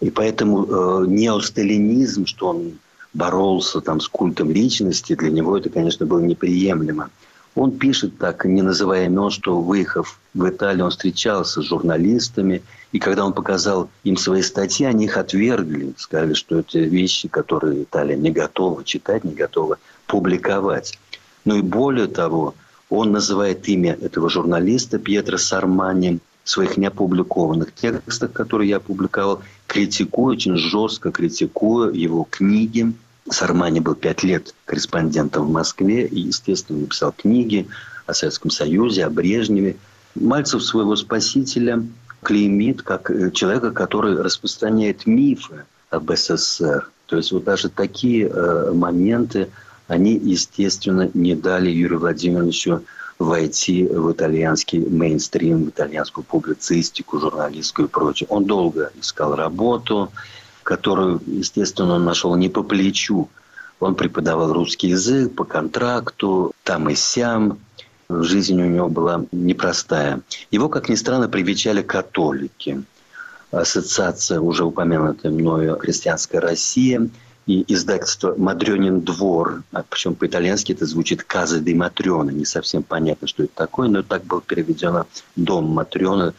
И 0.00 0.10
поэтому 0.10 0.66
э, 0.66 1.06
неосталинизм, 1.06 2.26
что 2.26 2.48
он 2.48 2.72
боролся 3.14 3.80
там 3.80 4.00
с 4.00 4.08
культом 4.08 4.50
личности, 4.50 5.14
для 5.14 5.30
него 5.30 5.56
это, 5.56 5.68
конечно, 5.68 6.06
было 6.06 6.20
неприемлемо. 6.20 7.10
Он 7.54 7.72
пишет 7.72 8.16
так, 8.18 8.46
не 8.46 8.62
называя 8.62 9.06
имен, 9.06 9.30
что 9.30 9.60
выехав 9.60 10.18
в 10.32 10.48
Италию, 10.48 10.86
он 10.86 10.90
встречался 10.90 11.60
с 11.60 11.66
журналистами, 11.66 12.62
и 12.92 12.98
когда 12.98 13.26
он 13.26 13.34
показал 13.34 13.90
им 14.04 14.16
свои 14.16 14.40
статьи, 14.40 14.86
они 14.86 15.04
их 15.04 15.18
отвергли, 15.18 15.92
сказали, 15.98 16.32
что 16.32 16.60
это 16.60 16.78
вещи, 16.78 17.28
которые 17.28 17.82
Италия 17.82 18.16
не 18.16 18.30
готова 18.30 18.84
читать, 18.84 19.24
не 19.24 19.34
готова 19.34 19.76
публиковать. 20.06 20.98
Ну 21.44 21.56
и 21.56 21.62
более 21.62 22.06
того, 22.06 22.54
он 22.88 23.12
называет 23.12 23.68
имя 23.68 23.98
этого 24.00 24.30
журналиста 24.30 24.98
Пьетро 24.98 25.36
Сармани 25.36 26.20
в 26.44 26.50
своих 26.50 26.76
неопубликованных 26.76 27.74
текстах, 27.74 28.32
которые 28.32 28.70
я 28.70 28.76
опубликовал, 28.76 29.42
критикую, 29.66 30.36
очень 30.36 30.56
жестко 30.56 31.10
критикую 31.10 31.94
его 31.94 32.26
книги. 32.28 32.92
Сармани 33.30 33.80
был 33.80 33.94
пять 33.94 34.22
лет 34.22 34.54
корреспондентом 34.64 35.46
в 35.46 35.50
Москве 35.50 36.06
и, 36.06 36.20
естественно, 36.20 36.80
написал 36.80 37.12
книги 37.12 37.68
о 38.06 38.14
Советском 38.14 38.50
Союзе, 38.50 39.04
о 39.04 39.10
Брежневе. 39.10 39.76
Мальцев 40.14 40.62
своего 40.62 40.96
спасителя 40.96 41.82
клеймит 42.22 42.82
как 42.82 43.10
э, 43.10 43.30
человека, 43.30 43.70
который 43.70 44.20
распространяет 44.20 45.06
мифы 45.06 45.64
об 45.90 46.10
СССР. 46.12 46.90
То 47.06 47.16
есть 47.16 47.32
вот 47.32 47.44
даже 47.44 47.68
такие 47.68 48.28
э, 48.28 48.72
моменты, 48.72 49.50
они, 49.88 50.14
естественно, 50.14 51.10
не 51.14 51.34
дали 51.34 51.70
Юрию 51.70 52.00
Владимировичу 52.00 52.82
войти 53.18 53.86
в 53.86 54.12
итальянский 54.12 54.80
мейнстрим, 54.80 55.64
в 55.64 55.68
итальянскую 55.68 56.24
публицистику, 56.24 57.20
журналистскую 57.20 57.88
и 57.88 57.90
прочее. 57.90 58.26
Он 58.30 58.44
долго 58.44 58.90
искал 59.00 59.36
работу, 59.36 60.10
которую, 60.62 61.20
естественно, 61.26 61.94
он 61.94 62.04
нашел 62.04 62.34
не 62.36 62.48
по 62.48 62.62
плечу. 62.62 63.28
Он 63.80 63.94
преподавал 63.94 64.52
русский 64.52 64.88
язык 64.88 65.34
по 65.34 65.44
контракту, 65.44 66.52
там 66.62 66.88
и 66.88 66.94
сям. 66.94 67.58
жизнь 68.08 68.60
у 68.60 68.66
него 68.66 68.88
была 68.88 69.24
непростая. 69.32 70.20
Его, 70.50 70.68
как 70.68 70.88
ни 70.88 70.94
странно, 70.94 71.28
привечали 71.28 71.82
католики. 71.82 72.82
Ассоциация, 73.50 74.40
уже 74.40 74.64
упомянутая 74.64 75.32
мною, 75.32 75.78
«Христианская 75.78 76.38
Россия», 76.38 77.08
и 77.46 77.64
издательство 77.72 78.34
«Мадрёнин 78.36 79.00
двор», 79.00 79.62
а 79.72 79.82
причем 79.88 80.14
по-итальянски 80.14 80.72
это 80.72 80.86
звучит 80.86 81.24
«Каза 81.24 81.58
де 81.58 81.74
Матрёна», 81.74 82.30
не 82.30 82.44
совсем 82.44 82.82
понятно, 82.82 83.26
что 83.26 83.42
это 83.42 83.52
такое, 83.54 83.88
но 83.88 84.02
так 84.02 84.24
было 84.24 84.40
переведено 84.40 85.06
«Дом 85.34 85.66
Матрёна», 85.66 86.34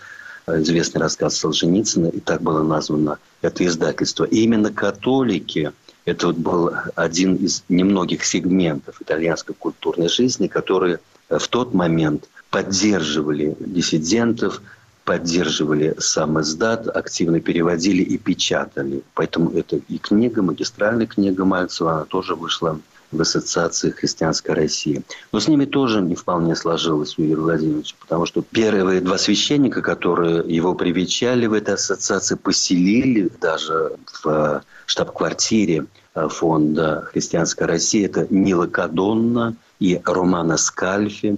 известный 0.47 0.99
рассказ 0.99 1.37
Солженицына, 1.37 2.07
и 2.07 2.19
так 2.19 2.41
было 2.41 2.63
названо 2.63 3.17
это 3.41 3.65
издательство. 3.65 4.25
И 4.25 4.39
именно 4.39 4.71
католики, 4.71 5.71
это 6.05 6.27
вот 6.27 6.37
был 6.37 6.71
один 6.95 7.35
из 7.35 7.63
немногих 7.69 8.25
сегментов 8.25 9.01
итальянской 9.01 9.55
культурной 9.55 10.09
жизни, 10.09 10.47
которые 10.47 10.99
в 11.29 11.47
тот 11.47 11.73
момент 11.73 12.29
поддерживали 12.49 13.55
диссидентов, 13.59 14.61
поддерживали 15.05 15.95
сам 15.99 16.39
издат, 16.39 16.87
активно 16.87 17.39
переводили 17.39 18.03
и 18.03 18.17
печатали. 18.17 19.03
Поэтому 19.13 19.51
это 19.51 19.77
и 19.77 19.97
книга, 19.97 20.41
магистральная 20.41 21.07
книга 21.07 21.45
Мальцева, 21.45 21.93
она 21.93 22.05
тоже 22.05 22.35
вышла 22.35 22.79
в 23.13 23.21
Ассоциации 23.21 23.91
христианской 23.91 24.53
России. 24.55 25.03
Но 25.31 25.39
с 25.39 25.47
ними 25.47 25.65
тоже 25.65 26.01
не 26.01 26.15
вполне 26.15 26.55
сложилось 26.55 27.17
у 27.17 27.21
Юрия 27.21 27.41
Владимировича, 27.41 27.95
потому 27.99 28.25
что 28.25 28.41
первые 28.41 29.01
два 29.01 29.17
священника, 29.17 29.81
которые 29.81 30.43
его 30.47 30.73
привечали 30.75 31.45
в 31.45 31.53
этой 31.53 31.75
ассоциации, 31.75 32.35
поселили 32.35 33.29
даже 33.39 33.93
в 34.23 34.63
штаб-квартире 34.85 35.85
фонда 36.13 37.07
«Христианская 37.11 37.65
Россия». 37.65 38.05
Это 38.07 38.27
Нила 38.29 38.67
Кадонна 38.67 39.55
и 39.79 39.99
Романа 40.05 40.57
Скальфи. 40.57 41.37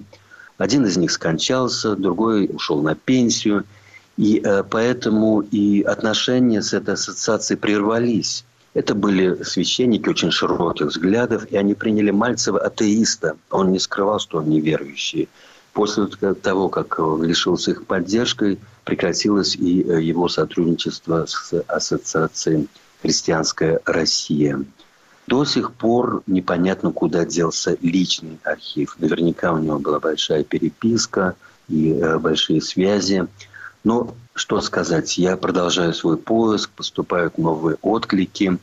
Один 0.57 0.85
из 0.85 0.97
них 0.97 1.11
скончался, 1.11 1.95
другой 1.95 2.49
ушел 2.51 2.81
на 2.81 2.95
пенсию. 2.95 3.65
И 4.17 4.41
э, 4.43 4.63
поэтому 4.63 5.41
и 5.41 5.81
отношения 5.81 6.61
с 6.61 6.73
этой 6.73 6.93
ассоциацией 6.93 7.57
прервались. 7.57 8.45
Это 8.75 8.93
были 8.93 9.41
священники 9.43 10.09
очень 10.09 10.31
широких 10.31 10.88
взглядов, 10.88 11.47
и 11.49 11.55
они 11.55 11.73
приняли 11.75 12.11
Мальцева 12.11 12.59
атеиста. 12.59 13.38
Он 13.49 13.71
не 13.71 13.79
скрывал, 13.79 14.19
что 14.19 14.39
он 14.39 14.49
неверующий. 14.49 15.29
После 15.71 16.07
того, 16.07 16.67
как 16.67 16.99
лишился 16.99 17.71
их 17.71 17.85
поддержкой, 17.85 18.59
прекратилось 18.83 19.55
и 19.55 19.81
э, 19.81 20.01
его 20.01 20.27
сотрудничество 20.27 21.25
с 21.25 21.53
ассоциацией 21.67 22.67
«Христианская 23.01 23.79
Россия». 23.85 24.61
До 25.25 25.45
сих 25.45 25.71
пор 25.71 26.21
непонятно, 26.27 26.91
куда 26.91 27.25
делся 27.25 27.77
личный 27.81 28.39
архив. 28.43 28.97
Наверняка 28.99 29.53
у 29.53 29.57
него 29.57 29.79
была 29.79 30.01
большая 30.01 30.43
переписка 30.43 31.35
и 31.69 31.93
э, 31.93 32.19
большие 32.19 32.61
связи. 32.61 33.25
Но 33.86 34.13
что 34.34 34.60
сказать, 34.60 35.17
я 35.17 35.38
продолжаю 35.38 35.93
свой 35.93 36.17
поиск, 36.17 36.71
поступают 36.71 37.38
новые 37.38 37.78
отклики. 37.82 38.58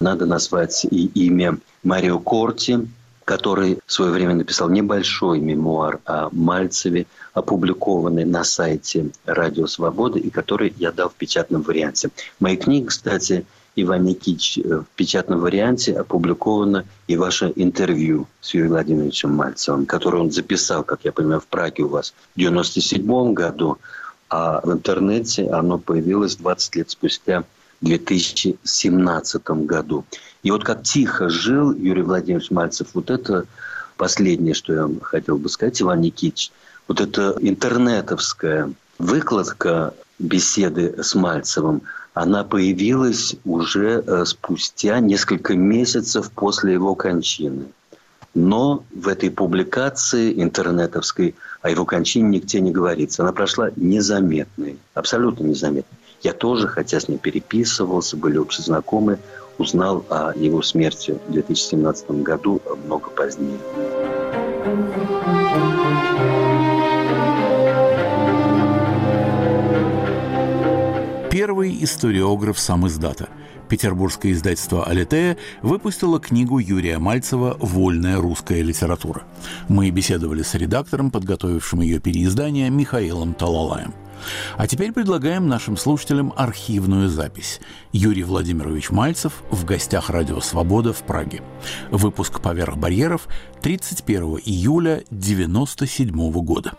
Надо 0.00 0.26
назвать 0.26 0.84
и 0.84 1.06
имя 1.06 1.58
Марио 1.84 2.18
Корти, 2.18 2.86
который 3.24 3.78
в 3.86 3.92
свое 3.92 4.10
время 4.10 4.34
написал 4.34 4.68
небольшой 4.68 5.38
мемуар 5.38 6.00
о 6.04 6.28
Мальцеве, 6.32 7.06
опубликованный 7.32 8.24
на 8.24 8.42
сайте 8.44 9.10
«Радио 9.24 9.66
Свобода» 9.68 10.18
и 10.18 10.28
который 10.28 10.74
я 10.76 10.92
дал 10.92 11.08
в 11.08 11.14
печатном 11.14 11.62
варианте. 11.62 12.10
Мои 12.40 12.56
книги, 12.56 12.86
кстати, 12.86 13.46
Иван 13.76 14.04
Никитич, 14.04 14.58
э, 14.58 14.62
в 14.62 14.86
печатном 14.96 15.40
варианте 15.40 15.94
опубликовано 15.94 16.84
и 17.08 17.16
ваше 17.16 17.52
интервью 17.56 18.26
с 18.40 18.54
Юрием 18.54 18.72
Владимировичем 18.72 19.34
Мальцевым, 19.34 19.86
которое 19.86 20.18
он 20.18 20.30
записал, 20.30 20.84
как 20.84 21.00
я 21.04 21.12
понимаю, 21.12 21.40
в 21.40 21.46
Праге 21.46 21.84
у 21.84 21.88
вас 21.88 22.14
в 22.34 22.38
1997 22.38 23.34
году, 23.34 23.78
а 24.34 24.60
в 24.64 24.72
интернете 24.72 25.48
оно 25.48 25.78
появилось 25.78 26.34
20 26.34 26.76
лет 26.76 26.90
спустя, 26.90 27.44
в 27.80 27.84
2017 27.84 29.50
году. 29.66 30.04
И 30.42 30.50
вот 30.50 30.64
как 30.64 30.82
тихо 30.82 31.28
жил 31.28 31.72
Юрий 31.72 32.02
Владимирович 32.02 32.50
Мальцев, 32.50 32.88
вот 32.94 33.10
это 33.10 33.44
последнее, 33.96 34.54
что 34.54 34.72
я 34.72 34.88
хотел 35.02 35.38
бы 35.38 35.48
сказать, 35.48 35.80
Иван 35.80 36.00
Никитич, 36.00 36.50
вот 36.88 37.00
эта 37.00 37.36
интернетовская 37.40 38.72
выкладка 38.98 39.94
беседы 40.18 41.00
с 41.00 41.14
Мальцевым– 41.14 41.82
она 42.14 42.44
появилась 42.44 43.34
уже 43.44 44.02
э, 44.06 44.24
спустя 44.24 45.00
несколько 45.00 45.54
месяцев 45.56 46.30
после 46.30 46.74
его 46.74 46.94
кончины. 46.94 47.66
Но 48.34 48.84
в 48.94 49.08
этой 49.08 49.30
публикации 49.30 50.40
интернетовской 50.40 51.34
о 51.64 51.70
его 51.70 51.86
кончине 51.86 52.28
нигде 52.28 52.60
не 52.60 52.70
говорится. 52.70 53.22
Она 53.22 53.32
прошла 53.32 53.70
незаметной, 53.74 54.76
абсолютно 54.92 55.44
незаметной. 55.44 55.98
Я 56.20 56.34
тоже, 56.34 56.68
хотя 56.68 57.00
с 57.00 57.08
ним 57.08 57.18
переписывался, 57.18 58.18
были 58.18 58.36
общезнакомы, 58.36 59.18
узнал 59.56 60.04
о 60.10 60.34
его 60.36 60.60
смерти 60.60 61.18
в 61.26 61.32
2017 61.32 62.10
году 62.22 62.60
много 62.84 63.08
позднее. 63.08 63.58
Первый 71.30 71.82
историограф 71.82 72.58
сам 72.58 72.86
издата. 72.86 73.30
Петербургское 73.68 74.32
издательство 74.32 74.84
«Алитея» 74.84 75.36
выпустило 75.62 76.20
книгу 76.20 76.58
Юрия 76.58 76.98
Мальцева 76.98 77.56
«Вольная 77.58 78.18
русская 78.18 78.62
литература». 78.62 79.22
Мы 79.68 79.90
беседовали 79.90 80.42
с 80.42 80.54
редактором, 80.54 81.10
подготовившим 81.10 81.80
ее 81.80 81.98
переиздание, 81.98 82.70
Михаилом 82.70 83.34
Талалаем. 83.34 83.94
А 84.56 84.66
теперь 84.66 84.92
предлагаем 84.92 85.48
нашим 85.48 85.76
слушателям 85.76 86.32
архивную 86.36 87.08
запись. 87.08 87.60
Юрий 87.92 88.22
Владимирович 88.22 88.90
Мальцев 88.90 89.42
в 89.50 89.64
гостях 89.64 90.10
«Радио 90.10 90.40
Свобода» 90.40 90.92
в 90.92 91.02
Праге. 91.02 91.42
Выпуск 91.90 92.40
«Поверх 92.40 92.76
барьеров» 92.76 93.28
31 93.62 94.38
июля 94.44 95.04
1997 95.10 96.30
года. 96.42 96.72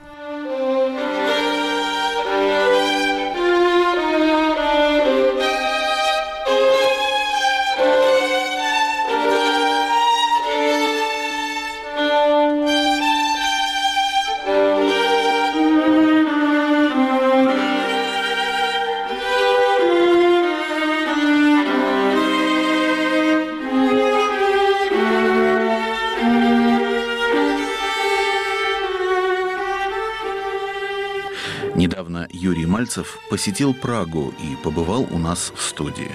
Мальцев 32.85 33.17
посетил 33.31 33.73
Прагу 33.73 34.31
и 34.39 34.55
побывал 34.63 35.07
у 35.09 35.17
нас 35.17 35.51
в 35.55 35.61
студии. 35.63 36.11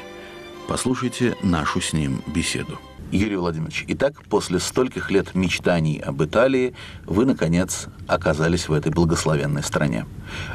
Послушайте 0.68 1.36
нашу 1.42 1.80
с 1.80 1.92
ним 1.92 2.22
беседу. 2.28 2.78
Юрий 3.10 3.34
Владимирович, 3.34 3.84
итак, 3.88 4.22
после 4.28 4.60
стольких 4.60 5.10
лет 5.10 5.34
мечтаний 5.34 5.98
об 5.98 6.22
Италии, 6.22 6.76
вы, 7.06 7.26
наконец, 7.26 7.88
оказались 8.06 8.68
в 8.68 8.72
этой 8.72 8.92
благословенной 8.92 9.64
стране. 9.64 10.06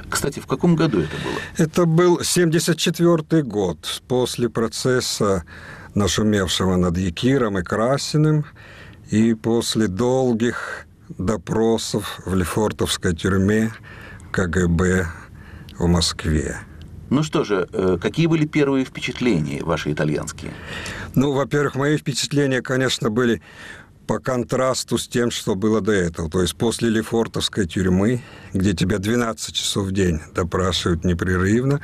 Кстати, 0.09 0.39
в 0.39 0.47
каком 0.47 0.77
году 0.77 1.01
это 1.01 1.17
было? 1.17 1.35
Это 1.57 1.85
был 1.85 2.21
74 2.23 3.43
год, 3.43 4.01
после 4.07 4.47
процесса, 4.47 5.43
нашумевшего 5.95 6.77
над 6.77 6.97
Якиром 6.97 7.59
и 7.59 7.61
Красиным, 7.61 8.45
и 9.11 9.33
после 9.33 9.89
долгих 9.89 10.87
допросов 11.09 12.21
в 12.23 12.33
Лефортовской 12.33 13.13
тюрьме 13.13 13.73
КГБ 14.31 15.07
в 15.77 15.87
Москве. 15.87 16.57
Ну 17.09 17.23
что 17.23 17.43
же, 17.43 17.67
э, 17.71 17.97
какие 18.01 18.25
были 18.25 18.45
первые 18.45 18.83
впечатления 18.83 19.63
ваши 19.63 19.91
итальянские? 19.91 20.51
Ну, 21.13 21.31
во-первых, 21.31 21.75
мои 21.75 21.97
впечатления, 21.97 22.61
конечно, 22.61 23.09
были 23.09 23.41
по 24.07 24.19
контрасту 24.19 24.97
с 24.97 25.07
тем, 25.07 25.31
что 25.31 25.55
было 25.55 25.81
до 25.81 25.91
этого. 25.91 26.29
То 26.29 26.41
есть 26.41 26.55
после 26.55 26.89
Лефортовской 26.89 27.67
тюрьмы, 27.67 28.21
где 28.53 28.73
тебя 28.73 28.97
12 28.97 29.55
часов 29.55 29.87
в 29.87 29.91
день 29.91 30.19
допрашивают 30.33 31.03
непрерывно, 31.03 31.81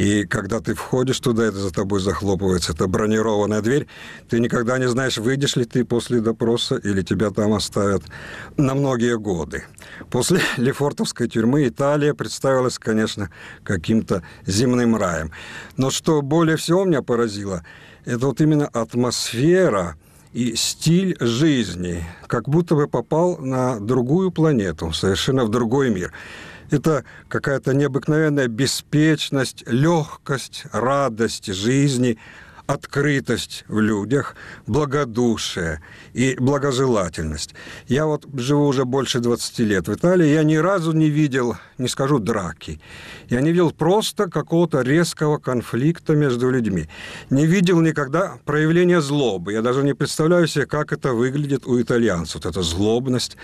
и 0.00 0.24
когда 0.24 0.60
ты 0.60 0.72
входишь 0.74 1.20
туда, 1.20 1.44
это 1.44 1.58
за 1.58 1.70
тобой 1.70 2.00
захлопывается, 2.00 2.72
это 2.72 2.86
бронированная 2.86 3.60
дверь, 3.60 3.86
ты 4.30 4.40
никогда 4.40 4.78
не 4.78 4.88
знаешь, 4.88 5.18
выйдешь 5.18 5.56
ли 5.56 5.66
ты 5.66 5.84
после 5.84 6.22
допроса 6.22 6.76
или 6.76 7.02
тебя 7.02 7.28
там 7.28 7.52
оставят 7.52 8.04
на 8.56 8.74
многие 8.74 9.18
годы. 9.18 9.64
После 10.08 10.40
Лефортовской 10.56 11.28
тюрьмы 11.28 11.68
Италия 11.68 12.14
представилась, 12.14 12.78
конечно, 12.78 13.28
каким-то 13.62 14.22
земным 14.46 14.96
раем. 14.96 15.32
Но 15.76 15.90
что 15.90 16.22
более 16.22 16.56
всего 16.56 16.86
меня 16.86 17.02
поразило, 17.02 17.62
это 18.06 18.26
вот 18.26 18.40
именно 18.40 18.68
атмосфера 18.68 19.96
и 20.32 20.54
стиль 20.56 21.14
жизни, 21.20 22.06
как 22.26 22.48
будто 22.48 22.74
бы 22.74 22.88
попал 22.88 23.36
на 23.36 23.78
другую 23.78 24.30
планету, 24.30 24.92
совершенно 24.92 25.44
в 25.44 25.50
другой 25.50 25.90
мир. 25.90 26.14
Это 26.70 27.04
какая-то 27.28 27.74
необыкновенная 27.74 28.48
беспечность, 28.48 29.64
легкость, 29.66 30.64
радость 30.72 31.52
жизни– 31.52 32.18
открытость 32.70 33.64
в 33.68 33.80
людях, 33.80 34.36
благодушие 34.66 35.80
и 36.12 36.36
благожелательность. 36.38 37.54
Я 37.88 38.06
вот 38.06 38.26
живу 38.34 38.66
уже 38.66 38.84
больше 38.84 39.18
20 39.18 39.58
лет 39.60 39.88
в 39.88 39.94
Италии, 39.94 40.28
я 40.28 40.44
ни 40.44 40.54
разу 40.54 40.92
не 40.92 41.10
видел, 41.10 41.56
не 41.78 41.88
скажу 41.88 42.20
драки, 42.20 42.80
я 43.28 43.40
не 43.40 43.50
видел 43.50 43.72
просто 43.72 44.30
какого-то 44.30 44.82
резкого 44.82 45.38
конфликта 45.38 46.14
между 46.14 46.50
людьми. 46.50 46.88
Не 47.30 47.46
видел 47.46 47.80
никогда 47.80 48.38
проявления 48.44 49.00
злобы. 49.00 49.52
Я 49.52 49.62
даже 49.62 49.82
не 49.82 49.94
представляю 49.94 50.46
себе, 50.46 50.66
как 50.66 50.92
это 50.92 51.12
выглядит 51.12 51.66
у 51.66 51.80
итальянцев, 51.80 52.36
вот 52.36 52.46
эта 52.46 52.62
злобность, 52.62 53.36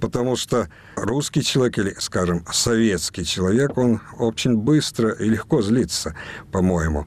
потому 0.00 0.36
что 0.36 0.68
русский 0.96 1.42
человек 1.42 1.78
или, 1.78 1.94
скажем, 1.98 2.44
советский 2.52 3.24
человек, 3.24 3.78
он 3.78 4.00
очень 4.18 4.56
быстро 4.56 5.10
и 5.10 5.28
легко 5.28 5.62
злится, 5.62 6.14
по-моему. 6.52 7.06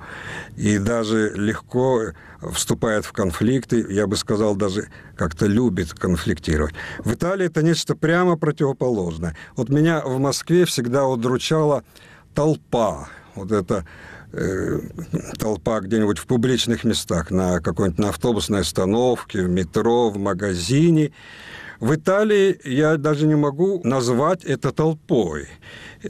И 0.55 0.79
даже 0.79 1.33
легко 1.35 1.66
легко 1.67 2.13
вступает 2.53 3.05
в 3.05 3.11
конфликты, 3.11 3.85
я 3.89 4.07
бы 4.07 4.15
сказал, 4.15 4.55
даже 4.55 4.87
как-то 5.15 5.45
любит 5.45 5.93
конфликтировать. 5.93 6.73
В 6.99 7.13
Италии 7.13 7.47
это 7.47 7.61
нечто 7.61 7.95
прямо 7.95 8.37
противоположное. 8.37 9.35
Вот 9.55 9.69
меня 9.69 10.01
в 10.01 10.19
Москве 10.19 10.65
всегда 10.65 11.05
удручала 11.05 11.83
толпа. 12.33 13.09
Вот 13.35 13.51
это 13.51 13.85
э, 14.31 14.79
толпа 15.37 15.81
где-нибудь 15.81 16.19
в 16.19 16.25
публичных 16.25 16.83
местах, 16.83 17.31
на 17.31 17.59
какой-нибудь 17.59 17.99
на 17.99 18.09
автобусной 18.09 18.61
остановке, 18.61 19.43
в 19.43 19.49
метро, 19.49 20.09
в 20.09 20.17
магазине. 20.17 21.11
В 21.79 21.93
Италии 21.93 22.59
я 22.63 22.97
даже 22.97 23.27
не 23.27 23.35
могу 23.35 23.81
назвать 23.83 24.43
это 24.43 24.71
толпой. 24.71 25.47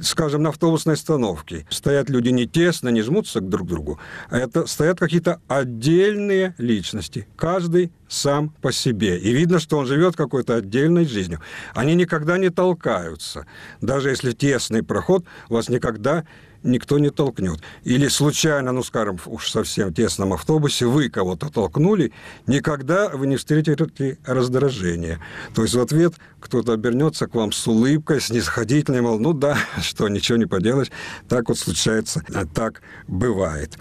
Скажем, 0.01 0.43
на 0.43 0.49
автобусной 0.49 0.93
остановке 0.93 1.65
стоят 1.70 2.09
люди 2.09 2.30
не 2.30 2.47
тесно, 2.47 2.89
не 2.89 3.01
жмутся 3.01 3.41
друг 3.41 3.68
к 3.68 3.70
другу, 3.70 3.99
а 4.30 4.38
это 4.38 4.65
стоят 4.65 4.99
какие-то 4.99 5.41
отдельные 5.47 6.55
личности, 6.57 7.28
каждый 7.36 7.91
сам 8.07 8.49
по 8.61 8.72
себе. 8.72 9.18
И 9.18 9.32
видно, 9.34 9.59
что 9.59 9.78
он 9.78 9.86
живет 9.86 10.15
какой-то 10.15 10.55
отдельной 10.55 11.05
жизнью. 11.05 11.41
Они 11.74 11.95
никогда 11.95 12.38
не 12.38 12.49
толкаются. 12.49 13.45
Даже 13.82 14.09
если 14.09 14.32
тесный 14.32 14.84
проход, 14.84 15.26
вас 15.49 15.68
никогда 15.68 16.26
никто 16.64 16.99
не 16.99 17.10
толкнет. 17.10 17.60
Или 17.84 18.08
случайно, 18.08 18.72
ну, 18.72 18.84
скажем, 18.84 19.20
уж 19.26 19.49
совсем 19.49 19.93
тесном 19.93 20.34
автобусе 20.34 20.86
вы 20.86 21.10
кого-то 21.10 21.49
толкнули, 21.49 22.12
никогда 22.45 23.10
вы 23.10 23.28
не 23.28 23.38
встретите 23.38 24.18
раздражения. 24.26 25.20
То 25.53 25.64
есть 25.64 25.76
в 25.76 25.80
ответ 25.80 26.14
кто-то 26.39 26.74
обернется 26.74 27.28
к 27.28 27.36
вам 27.36 27.51
с 27.51 27.68
улыбкой, 27.68 28.22
снисходительной, 28.22 29.01
мол, 29.01 29.20
ну 29.20 29.34
да, 29.34 29.58
что, 29.82 30.08
ничего 30.08 30.38
не 30.38 30.45
поделаешь, 30.45 30.91
так 31.28 31.49
вот 31.49 31.58
случается, 31.58 32.24
так 32.53 32.82
бывает. 33.08 33.78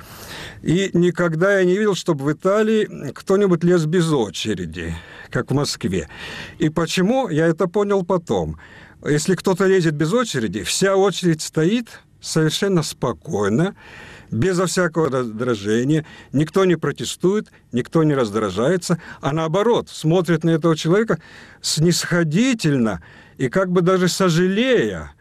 И 0.63 0.91
никогда 0.93 1.59
я 1.59 1.65
не 1.65 1.77
видел, 1.77 1.95
чтобы 1.95 2.25
в 2.25 2.33
Италии 2.33 3.13
кто-нибудь 3.13 3.65
лез 3.65 3.85
без 3.85 4.11
очереди, 4.11 4.95
как 5.31 5.51
в 5.51 5.55
Москве. 5.55 6.09
И 6.59 6.69
почему, 6.69 7.29
я 7.29 7.47
это 7.47 7.67
понял 7.67 8.05
потом. 8.05 8.59
Если 9.05 9.35
кто-то 9.35 9.67
лезет 9.67 9.95
без 9.95 10.13
очереди, 10.13 10.63
вся 10.63 10.97
очередь 10.97 11.43
стоит– 11.43 12.01
совершенно 12.21 12.83
спокойно, 12.83 13.75
безо 14.31 14.67
всякого 14.67 15.11
раздражения, 15.11 16.05
никто 16.33 16.65
не 16.65 16.77
протестует, 16.77 17.49
никто 17.73 18.03
не 18.03 18.15
раздражается, 18.15 19.01
а 19.21 19.33
наоборот, 19.33 19.89
смотрит 19.89 20.45
на 20.45 20.51
этого 20.51 20.77
человека 20.77 21.19
снисходительно 21.61 23.03
и 23.39 23.49
как 23.49 23.71
бы 23.71 23.83
даже 23.83 24.09
сожалея. 24.09 25.13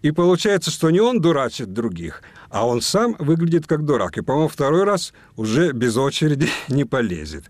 И 0.00 0.12
получается, 0.12 0.70
что 0.70 0.90
не 0.90 1.00
он 1.00 1.20
дурачит 1.20 1.72
других, 1.72 2.22
а 2.50 2.66
он 2.66 2.80
сам 2.80 3.16
выглядит 3.18 3.66
как 3.66 3.84
дурак. 3.84 4.16
И, 4.16 4.20
по-моему, 4.20 4.48
второй 4.48 4.84
раз 4.84 5.12
уже 5.36 5.72
без 5.72 5.96
очереди 5.96 6.48
не 6.68 6.84
полезет. 6.84 7.44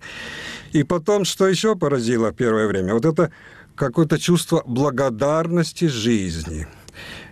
И 0.72 0.82
потом, 0.82 1.24
что 1.24 1.46
еще 1.46 1.76
поразило 1.76 2.32
первое 2.32 2.66
время, 2.66 2.94
вот 2.94 3.04
это 3.04 3.32
какое-то 3.74 4.18
чувство 4.18 4.62
благодарности 4.66 5.86
жизни– 5.86 6.66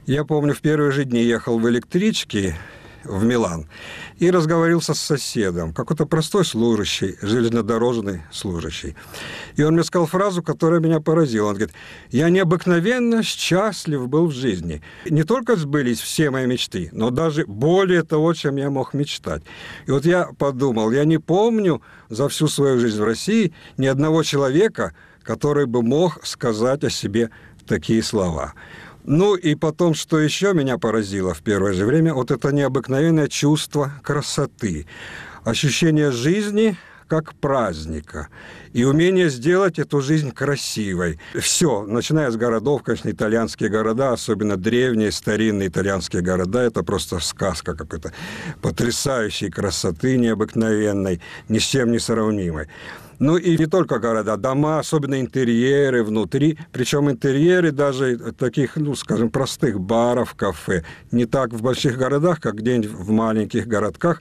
я 0.07 0.25
помню, 0.25 0.55
в 0.55 0.61
первые 0.61 0.93
же 0.93 1.05
дни 1.05 1.23
ехал 1.23 1.59
в 1.59 1.69
электричке 1.69 2.57
в 3.05 3.25
Милан 3.25 3.67
и 4.19 4.31
разговорился 4.31 4.95
с 4.95 5.01
соседом, 5.01 5.73
какой-то 5.73 6.07
простой 6.07 6.45
служащий, 6.45 7.17
железнодорожный 7.23 8.23
служащий. 8.33 8.97
И 9.57 9.63
он 9.63 9.75
мне 9.75 9.85
сказал 9.85 10.07
фразу, 10.07 10.43
которая 10.43 10.81
меня 10.81 11.01
поразила. 11.01 11.49
Он 11.49 11.55
говорит, 11.55 11.75
я 12.11 12.29
необыкновенно 12.31 13.23
счастлив 13.23 14.09
был 14.09 14.27
в 14.27 14.33
жизни. 14.33 14.83
Не 15.09 15.25
только 15.25 15.57
сбылись 15.57 16.01
все 16.01 16.31
мои 16.31 16.47
мечты, 16.47 16.89
но 16.93 17.11
даже 17.11 17.45
более 17.47 18.03
того, 18.03 18.35
чем 18.35 18.57
я 18.57 18.71
мог 18.71 18.95
мечтать. 18.95 19.43
И 19.87 19.91
вот 19.91 20.05
я 20.05 20.31
подумал, 20.39 20.91
я 20.91 21.05
не 21.05 21.19
помню 21.19 21.83
за 22.09 22.29
всю 22.29 22.49
свою 22.49 22.79
жизнь 22.79 23.01
в 23.01 23.05
России 23.05 23.53
ни 23.77 23.87
одного 23.87 24.23
человека, 24.23 24.95
который 25.23 25.67
бы 25.67 25.83
мог 25.83 26.25
сказать 26.25 26.85
о 26.85 26.91
себе 26.91 27.31
такие 27.67 28.03
слова. 28.03 28.55
Ну 29.07 29.37
и 29.37 29.55
потом, 29.55 29.95
что 29.95 30.19
еще 30.19 30.53
меня 30.53 30.79
поразило 30.79 31.33
в 31.33 31.43
первое 31.43 31.73
же 31.73 31.87
время, 31.87 32.13
вот 32.13 32.33
это 32.33 32.53
необыкновенное 32.53 33.29
чувство 33.29 33.93
красоты, 34.03 34.87
ощущение 35.45 36.11
жизни 36.11 36.77
как 37.07 37.35
праздника 37.37 38.27
и 38.73 38.83
умение 38.83 39.31
сделать 39.31 39.79
эту 39.79 40.01
жизнь 40.01 40.33
красивой. 40.33 41.21
Все, 41.39 41.85
начиная 41.87 42.33
с 42.33 42.37
городов, 42.37 42.83
конечно, 42.83 43.09
итальянские 43.09 43.69
города, 43.69 44.13
особенно 44.13 44.57
древние, 44.57 45.13
старинные 45.13 45.69
итальянские 45.69 46.23
города, 46.23 46.61
это 46.63 46.83
просто 46.83 47.21
сказка 47.21 47.77
какой-то 47.77 48.13
потрясающей 48.61 49.51
красоты, 49.51 50.17
необыкновенной, 50.17 51.21
ни 51.49 51.59
с 51.59 51.63
чем 51.63 51.93
не 51.93 52.01
сравнимой. 52.01 52.67
Ну 53.19 53.37
и 53.37 53.57
не 53.57 53.67
только 53.67 53.99
города, 53.99 54.37
дома, 54.37 54.79
особенно 54.79 55.21
интерьеры 55.21 56.05
внутри, 56.05 56.59
причем 56.73 57.11
интерьеры 57.11 57.73
даже 57.73 58.19
таких, 58.33 58.77
ну, 58.77 58.95
скажем, 58.95 59.31
простых 59.31 59.81
баров, 59.81 60.35
кафе, 60.35 60.85
не 61.12 61.25
так 61.25 61.53
в 61.53 61.62
больших 61.62 61.97
городах, 61.97 62.41
как 62.41 62.57
где-нибудь 62.57 62.91
в 62.91 63.11
маленьких 63.11 63.67
городках. 63.67 64.21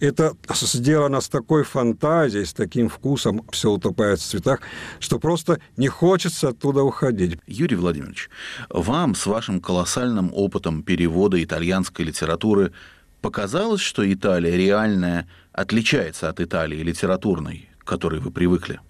Это 0.00 0.34
сделано 0.50 1.20
с 1.20 1.28
такой 1.28 1.62
фантазией, 1.62 2.44
с 2.44 2.52
таким 2.52 2.88
вкусом, 2.88 3.44
все 3.52 3.70
утопает 3.70 4.18
в 4.18 4.24
цветах, 4.24 4.60
что 4.98 5.18
просто 5.18 5.60
не 5.76 5.88
хочется 5.88 6.48
оттуда 6.48 6.82
уходить. 6.82 7.38
Юрий 7.46 7.76
Владимирович, 7.76 8.28
вам 8.68 9.14
с 9.14 9.26
вашим 9.26 9.60
колоссальным 9.60 10.30
опытом 10.34 10.82
перевода 10.82 11.42
итальянской 11.42 12.04
литературы 12.04 12.72
показалось, 13.20 13.80
что 13.80 14.10
Италия 14.12 14.56
реальная 14.56 15.28
отличается 15.52 16.28
от 16.28 16.40
Италии 16.40 16.82
литературной? 16.82 17.68
К 17.82 17.88
которой 17.88 18.20
вы 18.20 18.30
привыкли? 18.30 18.80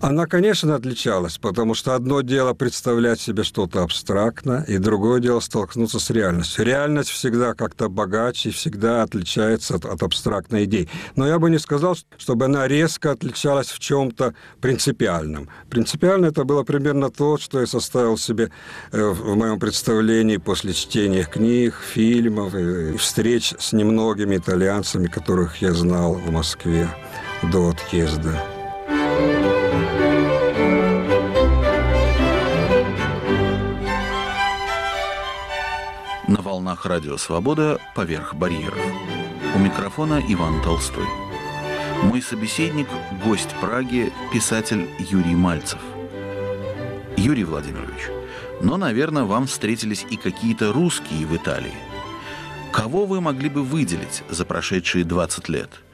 Она, 0.00 0.26
конечно, 0.26 0.74
отличалась, 0.74 1.38
потому 1.38 1.74
что 1.74 1.94
одно 1.94 2.20
дело 2.20 2.54
представлять 2.54 3.20
себе 3.20 3.42
что-то 3.42 3.82
абстрактно, 3.82 4.64
и 4.68 4.78
другое 4.78 5.20
дело 5.20 5.40
столкнуться 5.40 5.98
с 5.98 6.10
реальностью. 6.10 6.64
Реальность 6.64 7.10
всегда 7.10 7.54
как-то 7.54 7.88
богаче, 7.88 8.50
всегда 8.50 9.02
отличается 9.02 9.76
от, 9.76 9.84
от 9.84 10.02
абстрактной 10.02 10.64
идеи. 10.64 10.88
Но 11.16 11.26
я 11.26 11.38
бы 11.38 11.50
не 11.50 11.58
сказал, 11.58 11.96
чтобы 12.18 12.44
она 12.44 12.68
резко 12.68 13.10
отличалась 13.12 13.68
в 13.68 13.78
чем-то 13.80 14.34
принципиальном. 14.60 15.48
Принципиально 15.68 16.26
это 16.26 16.44
было 16.44 16.62
примерно 16.62 17.10
то, 17.10 17.38
что 17.38 17.60
я 17.60 17.66
составил 17.66 18.16
себе 18.16 18.50
э, 18.92 19.02
в 19.02 19.34
моем 19.34 19.58
представлении 19.58 20.36
после 20.36 20.72
чтения 20.72 21.24
книг, 21.24 21.74
фильмов, 21.74 22.54
и 22.54 22.96
встреч 22.96 23.54
с 23.58 23.72
немногими 23.72 24.36
итальянцами, 24.36 25.08
которых 25.08 25.56
я 25.56 25.72
знал 25.72 26.14
в 26.14 26.30
Москве 26.30 26.88
до 27.42 27.70
отъезда. 27.70 28.42
На 36.28 36.42
волнах 36.42 36.86
Радио 36.86 37.16
Свобода 37.16 37.80
«Поверх 37.94 38.34
барьеров». 38.34 38.78
У 39.56 39.58
микрофона 39.58 40.22
Иван 40.28 40.62
Толстой. 40.62 41.06
Мой 42.02 42.22
собеседник– 42.22 42.88
гость 43.24 43.54
Праги, 43.60 44.12
писатель 44.32 44.88
Юрий 44.98 45.34
Мальцев. 45.34 45.80
Юрий 47.16 47.44
Владимирович, 47.44 48.08
но, 48.60 48.76
наверное, 48.76 49.24
вам 49.24 49.46
встретились 49.46 50.06
и 50.08 50.16
какие-то 50.16 50.72
русские 50.72 51.26
в 51.26 51.36
Италии. 51.36 51.74
Кого 52.72 53.06
вы 53.06 53.20
могли 53.20 53.48
бы 53.48 53.64
выделить 53.64 54.22
за 54.28 54.44
прошедшие 54.44 55.04
20 55.04 55.48
лет– 55.48 55.70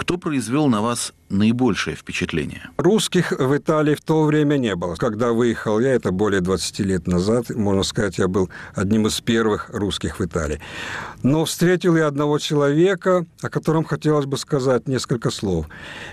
кто 0.00 0.16
произвел 0.16 0.68
на 0.68 0.80
вас 0.80 1.12
наибольшее 1.30 1.96
впечатление? 1.96 2.70
Русских 2.76 3.32
в 3.32 3.56
Италии 3.56 3.94
в 3.94 4.00
то 4.00 4.24
время 4.24 4.56
не 4.56 4.74
было. 4.74 4.96
Когда 4.96 5.32
выехал 5.32 5.80
я, 5.80 5.94
это 5.94 6.10
более 6.10 6.40
20 6.40 6.80
лет 6.80 7.06
назад, 7.06 7.50
можно 7.50 7.82
сказать, 7.82 8.18
я 8.18 8.28
был 8.28 8.50
одним 8.74 9.06
из 9.06 9.20
первых 9.20 9.70
русских 9.70 10.18
в 10.18 10.24
Италии. 10.24 10.60
Но 11.22 11.44
встретил 11.44 11.96
я 11.96 12.06
одного 12.06 12.38
человека, 12.38 13.24
о 13.42 13.48
котором 13.48 13.84
хотелось 13.84 14.26
бы 14.26 14.36
сказать 14.36 14.88
несколько 14.88 15.30
слов. 15.30 15.66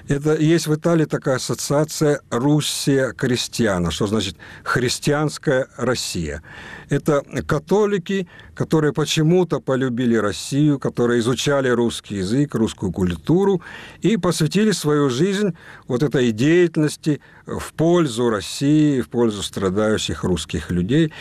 Это 0.07 0.36
есть 0.36 0.68
в 0.68 0.76
Италии 0.76 1.05
такая 1.05 1.36
ассоциация 1.36 2.22
«Руссия 2.30 3.13
крестьяна», 3.13 3.91
что 3.91 4.07
значит 4.07 4.36
«христианская 4.63 5.68
Россия». 5.78 6.43
Это 6.89 7.24
католики, 7.45 8.28
которые 8.55 8.93
почему-то 8.93 9.59
полюбили 9.59 10.15
Россию, 10.15 10.80
которые 10.80 11.20
изучали 11.20 11.68
русский 11.70 12.18
язык, 12.18 12.55
русскую 12.55 12.91
культуру 12.91 13.61
и 14.01 14.18
посвятили 14.18 14.72
свою 14.72 15.07
жизнь 15.10 15.55
вот 15.88 16.03
этой 16.03 16.32
деятельности 16.32 17.22
в 17.45 17.74
пользу 17.74 18.30
России, 18.30 19.01
в 19.01 19.10
пользу 19.10 19.43
страдающих 19.43 20.24
русских 20.24 20.72
людей. 20.72 21.14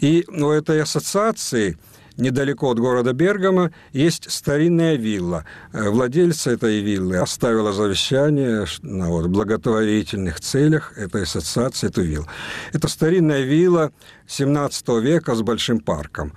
И 0.00 0.24
у 0.28 0.50
этой 0.50 0.82
ассоциации– 0.82 1.78
недалеко 2.20 2.70
от 2.70 2.78
города 2.78 3.12
Бергама 3.12 3.72
есть 3.92 4.30
старинная 4.30 4.96
вилла. 4.96 5.44
Э, 5.72 5.88
владельца 5.88 6.50
этой 6.50 6.80
виллы 6.80 7.16
оставила 7.16 7.72
завещание 7.72 8.66
на 8.82 9.08
вот, 9.08 9.26
благотворительных 9.26 10.40
целях 10.40 10.96
этой 10.96 11.22
ассоциации, 11.22 11.88
эту 11.88 12.02
виллу. 12.02 12.26
Это 12.72 12.88
старинная 12.88 13.42
вилла 13.42 13.92
17 14.28 14.88
века 15.00 15.34
с 15.34 15.42
большим 15.42 15.80
парком. 15.80 16.32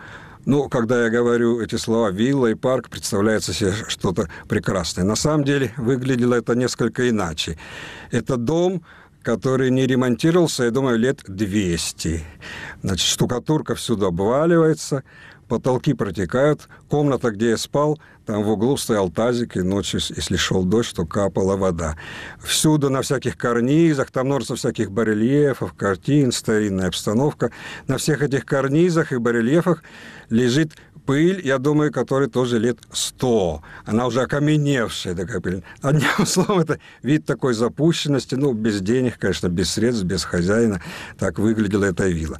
Ну, 0.45 0.67
когда 0.67 1.05
я 1.05 1.09
говорю 1.09 1.61
эти 1.61 1.75
слова 1.75 2.11
«вилла» 2.11 2.47
и 2.47 2.55
«парк», 2.55 2.89
представляется 2.89 3.53
себе 3.53 3.73
что-то 3.87 4.29
прекрасное. 4.49 5.05
На 5.05 5.15
самом 5.15 5.45
деле 5.45 5.73
выглядело 5.77 6.33
это 6.35 6.53
несколько 6.53 7.09
иначе. 7.09 7.57
Это 8.11 8.35
дом, 8.35 8.83
который 9.21 9.71
не 9.71 9.87
ремонтировался, 9.87 10.65
я 10.65 10.71
думаю, 10.71 10.99
лет 10.99 11.21
200. 11.25 12.23
Значит, 12.81 13.07
штукатурка 13.07 13.75
всюду 13.75 14.07
обваливается, 14.07 15.03
потолки 15.47 15.93
протекают. 15.93 16.67
Комната, 16.89 17.31
где 17.31 17.51
я 17.51 17.57
спал, 17.57 17.99
там 18.25 18.43
в 18.43 18.49
углу 18.49 18.77
стоял 18.77 19.09
тазик, 19.09 19.57
и 19.57 19.61
ночью, 19.61 19.99
если 20.15 20.37
шел 20.37 20.63
дождь, 20.63 20.95
то 20.95 21.05
капала 21.05 21.57
вода. 21.57 21.97
Всюду 22.41 22.89
на 22.89 23.01
всяких 23.01 23.37
карнизах, 23.37 24.11
там 24.11 24.27
множество 24.27 24.55
всяких 24.55 24.91
барельефов, 24.91 25.73
картин, 25.73 26.31
старинная 26.31 26.87
обстановка. 26.87 27.51
На 27.87 27.97
всех 27.97 28.21
этих 28.21 28.45
карнизах 28.45 29.11
и 29.11 29.17
барельефах 29.17 29.83
лежит 30.29 30.73
пыль, 31.05 31.41
я 31.43 31.57
думаю, 31.57 31.91
которой 31.91 32.29
тоже 32.29 32.59
лет 32.59 32.77
сто. 32.91 33.61
Она 33.85 34.07
уже 34.07 34.21
окаменевшая 34.21 35.15
такая 35.15 35.41
пыль. 35.41 35.63
Одним 35.81 36.25
словом, 36.25 36.59
это 36.59 36.79
вид 37.01 37.25
такой 37.25 37.53
запущенности, 37.53 38.35
ну, 38.35 38.53
без 38.53 38.81
денег, 38.81 39.17
конечно, 39.19 39.47
без 39.49 39.71
средств, 39.71 40.03
без 40.05 40.23
хозяина. 40.23 40.81
Так 41.17 41.39
выглядела 41.39 41.85
эта 41.85 42.07
вилла. 42.07 42.39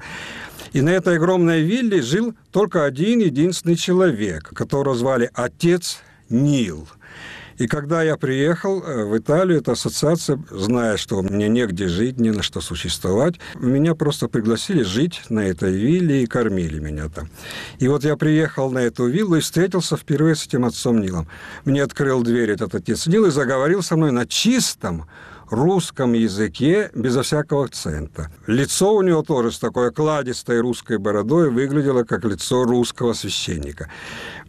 И 0.73 0.81
на 0.81 0.89
этой 0.89 1.17
огромной 1.17 1.61
вилле 1.61 2.01
жил 2.01 2.33
только 2.51 2.83
один 2.83 3.19
единственный 3.19 3.75
человек, 3.75 4.49
которого 4.49 4.95
звали 4.95 5.29
Отец 5.33 5.99
Нил. 6.29 6.87
И 7.57 7.67
когда 7.67 8.01
я 8.01 8.17
приехал 8.17 8.81
э, 8.81 9.05
в 9.05 9.15
Италию, 9.15 9.59
эта 9.59 9.73
ассоциация, 9.73 10.43
зная, 10.49 10.97
что 10.97 11.21
мне 11.21 11.47
негде 11.47 11.87
жить, 11.87 12.19
не 12.19 12.31
на 12.31 12.41
что 12.41 12.61
существовать, 12.61 13.35
меня 13.55 13.93
просто 13.93 14.27
пригласили 14.27 14.81
жить 14.81 15.21
на 15.29 15.41
этой 15.41 15.71
вилле 15.71 16.23
и 16.23 16.25
кормили 16.25 16.79
меня 16.79 17.09
там. 17.09 17.29
И 17.77 17.87
вот 17.87 18.03
я 18.03 18.17
приехал 18.17 18.71
на 18.71 18.79
эту 18.79 19.05
виллу 19.05 19.35
и 19.35 19.41
встретился 19.41 19.95
впервые 19.95 20.35
с 20.35 20.47
этим 20.47 20.65
отцом 20.65 20.99
Нилом. 20.99 21.27
Мне 21.63 21.83
открыл 21.83 22.23
дверь 22.23 22.49
этот 22.49 22.73
отец 22.73 23.05
Нил 23.05 23.25
и 23.25 23.31
заговорил 23.31 23.83
со 23.83 23.95
мной 23.95 24.11
на 24.11 24.25
чистом 24.25 25.05
русском 25.53 26.13
языке 26.13 26.89
безо 26.93 27.23
всякого 27.23 27.65
акцента. 27.65 28.31
Лицо 28.47 28.93
у 28.93 29.01
него 29.01 29.23
тоже 29.23 29.51
с 29.51 29.59
такой 29.59 29.89
окладистой 29.89 30.59
русской 30.59 30.97
бородой 30.97 31.49
выглядело 31.49 32.03
как 32.03 32.25
лицо 32.25 32.63
русского 32.63 33.13
священника. 33.13 33.89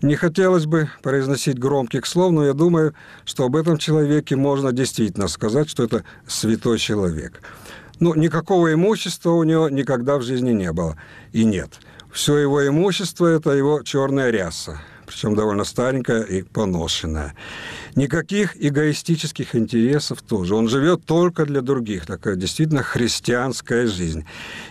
Не 0.03 0.17
хотелось 0.17 0.67
бы 0.67 0.89
произносить 1.03 1.59
громких 1.59 2.07
слов, 2.07 2.33
но 2.33 2.45
я 2.45 2.53
думаю, 2.53 2.95
что 3.25 3.45
об 3.45 3.57
этом 3.57 3.79
человеке 3.79 4.37
можно 4.37 4.73
действительно 4.73 5.29
сказать, 5.29 5.69
что 5.69 5.85
это 5.85 6.05
святой 6.27 6.79
человек. 6.79 7.41
Ну, 8.01 8.15
никакого 8.15 8.73
имущества 8.73 9.31
у 9.31 9.45
него 9.45 9.69
никогда 9.69 10.19
в 10.19 10.23
жизни 10.23 10.51
не 10.51 10.73
было. 10.73 10.97
И 11.33 11.45
нет. 11.45 11.81
Все 12.13 12.39
его 12.39 12.67
имущество– 12.67 13.27
это 13.29 13.51
его 13.51 13.83
черная 13.83 14.31
ряса 14.31 14.81
причем 15.07 15.35
довольно 15.35 15.65
старенькая 15.65 16.23
и 16.23 16.43
поношенная. 16.43 17.35
Никаких 17.95 18.57
эгоистических 18.57 19.55
интересов 19.55 20.23
тоже. 20.23 20.55
Он 20.55 20.69
живет 20.69 21.05
только 21.05 21.47
для 21.47 21.61
других. 21.61 22.07
Такая 22.07 22.37
действительно 22.37 22.83
христианская 22.83 23.87
жизнь. 23.87 24.25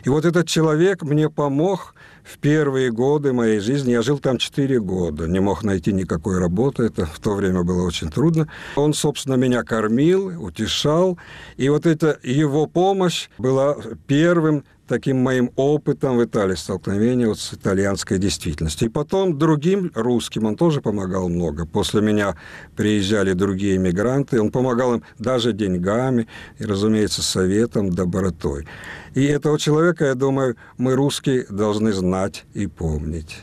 И 0.04 0.10
вот 0.10 0.26
этот 0.26 0.48
человек 0.48 1.04
мне 1.04 1.30
помог 1.30 1.96
в 2.24 2.38
первые 2.38 2.90
годы 2.92 3.34
моей 3.34 3.60
жизни. 3.60 3.92
Я 3.92 4.02
жил 4.02 4.18
там 4.18 4.38
4 4.38 4.80
года, 4.80 5.28
не 5.28 5.40
мог 5.40 5.64
найти 5.64 5.92
никакой 5.92 6.40
работы. 6.40 6.84
Это 6.84 7.06
в 7.06 7.20
то 7.20 7.36
время 7.36 7.64
было 7.64 7.86
очень 7.86 8.10
трудно. 8.10 8.48
Он, 8.76 8.94
собственно, 8.94 9.36
меня 9.36 9.64
кормил, 9.64 10.42
утешал. 10.42 11.18
И 11.58 11.68
вот 11.70 11.86
эта 11.86 12.18
его 12.24 12.66
помощь 12.66 13.28
была 13.38 13.76
первым 14.08 14.64
таким 14.88 15.18
моим 15.18 15.52
опытом 15.56 16.18
в 16.18 16.24
Италии 16.24 16.56
столкновения 16.56 17.28
вот 17.28 17.40
с 17.40 17.54
итальянской 17.54 18.18
действительностью. 18.18 18.90
И 18.90 18.92
потом 18.92 19.38
другим 19.38 19.92
русским 19.96 20.46
он 20.46 20.56
тоже 20.56 20.82
помогал 20.82 21.30
много. 21.30 21.66
После 21.66 22.02
меня 22.02 22.36
приезжали 22.76 23.34
другие 23.34 23.78
мигранты, 23.78 24.42
он 24.42 24.52
помогал 24.52 24.96
им 24.96 25.04
даже 25.20 25.54
деньгами 25.54 26.28
и, 26.60 26.66
разумеется, 26.66 27.22
советом, 27.22 27.90
добротой. 27.92 28.68
И 29.16 29.24
этого 29.24 29.60
человека, 29.60 30.06
я 30.06 30.16
думаю, 30.16 30.56
мы, 30.78 30.96
русские, 30.96 31.46
должны 31.50 31.94
знать 31.94 32.46
и 32.54 32.68
помнить. 32.68 33.38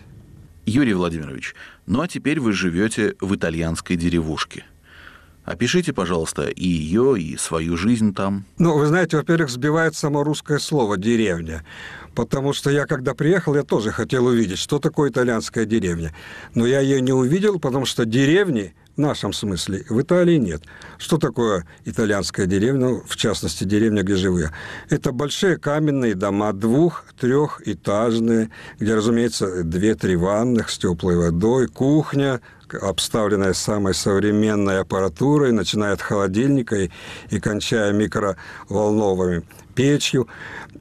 Юрий 0.67 0.95
Владимирович, 0.95 1.55
ну 1.87 2.03
а 2.03 2.09
теперь 2.09 2.39
вы 2.39 2.53
живете 2.53 3.15
в 3.21 3.35
итальянской 3.35 3.97
деревушке. 3.97 4.65
Опишите, 5.51 5.93
пожалуйста, 5.93 6.45
и 6.45 6.65
ее, 6.65 7.21
и 7.21 7.37
свою 7.37 7.77
жизнь 7.77 8.15
там. 8.15 8.45
Ну, 8.59 8.79
вы 8.79 8.87
знаете, 8.87 9.17
во-первых, 9.17 9.51
сбивает 9.51 9.97
само 9.97 10.23
русское 10.23 10.61
слово 10.61 10.97
«деревня». 10.97 11.65
Потому 12.15 12.53
что 12.53 12.71
я, 12.71 12.87
когда 12.87 13.15
приехал, 13.15 13.57
я 13.57 13.65
тоже 13.65 13.91
хотел 13.91 14.27
увидеть, 14.27 14.59
что 14.59 14.79
такое 14.79 15.11
итальянская 15.11 15.65
деревня. 15.65 16.15
Но 16.55 16.67
я 16.67 16.79
ее 16.79 17.01
не 17.01 17.13
увидел, 17.13 17.59
потому 17.59 17.85
что 17.85 18.05
деревни 18.05 18.75
в 18.97 19.01
нашем 19.01 19.33
смысле 19.33 19.85
в 19.89 20.01
Италии 20.01 20.37
нет. 20.37 20.63
Что 20.99 21.19
такое 21.19 21.67
итальянская 21.85 22.47
деревня, 22.47 22.87
ну, 22.87 23.03
в 23.05 23.17
частности, 23.17 23.65
деревня, 23.65 24.05
где 24.05 24.15
живу 24.15 24.39
я? 24.39 24.53
Это 24.89 25.11
большие 25.11 25.57
каменные 25.57 26.15
дома, 26.15 26.53
двух-, 26.53 27.05
трехэтажные, 27.19 28.51
где, 28.79 28.95
разумеется, 28.95 29.65
две-три 29.65 30.15
ванных 30.15 30.71
с 30.71 30.79
теплой 30.79 31.17
водой, 31.17 31.67
кухня, 31.67 32.41
обставленная 32.75 33.53
самой 33.53 33.95
современной 33.95 34.81
аппаратурой, 34.81 35.53
начиная 35.53 35.93
от 35.93 36.03
холодильника 36.03 36.77
и, 36.77 36.91
и 37.31 37.41
кончая 37.41 37.93
микроволновыми 37.93 39.43
печью. 39.75 40.29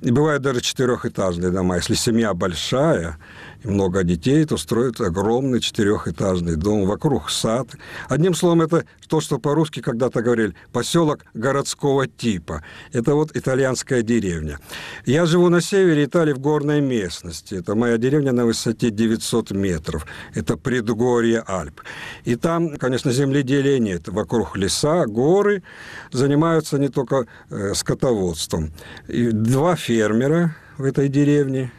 И 0.01 0.11
бывают 0.11 0.43
даже 0.43 0.61
четырехэтажные 0.61 1.51
дома. 1.51 1.75
Если 1.75 1.93
семья 1.93 2.33
большая, 2.33 3.17
и 3.63 3.67
много 3.67 4.03
детей, 4.03 4.45
то 4.45 4.57
строят 4.57 5.01
огромный 5.01 5.59
четырехэтажный 5.59 6.55
дом, 6.55 6.85
вокруг 6.85 7.29
сад. 7.29 7.67
Одним 8.07 8.33
словом, 8.33 8.61
это 8.61 8.85
то, 9.07 9.21
что 9.21 9.39
по-русски 9.39 9.81
когда-то 9.81 10.21
говорили, 10.21 10.55
поселок 10.71 11.25
городского 11.33 12.07
типа. 12.07 12.63
Это 12.93 13.15
вот 13.15 13.35
итальянская 13.35 14.01
деревня. 14.01 14.59
Я 15.05 15.25
живу 15.25 15.49
на 15.49 15.61
севере 15.61 16.05
Италии 16.05 16.33
в 16.33 16.39
горной 16.39 16.81
местности. 16.81 17.55
Это 17.55 17.75
моя 17.75 17.97
деревня 17.97 18.31
на 18.31 18.45
высоте 18.45 18.91
900 18.91 19.51
метров. 19.51 20.05
Это 20.33 20.55
предгорье 20.57 21.43
Альп. 21.45 21.81
И 22.23 22.35
там, 22.35 22.77
конечно, 22.77 23.11
земледелия 23.11 23.79
нет. 23.79 24.07
Вокруг 24.07 24.55
леса, 24.55 25.05
горы. 25.05 25.63
Занимаются 26.11 26.77
не 26.77 26.89
только 26.89 27.25
э, 27.49 27.73
скотоводством. 27.73 28.71
И 29.07 29.31
два 29.31 29.75
фермера 29.75 30.55
в 30.77 30.83
этой 30.85 31.09
деревне. 31.09 31.71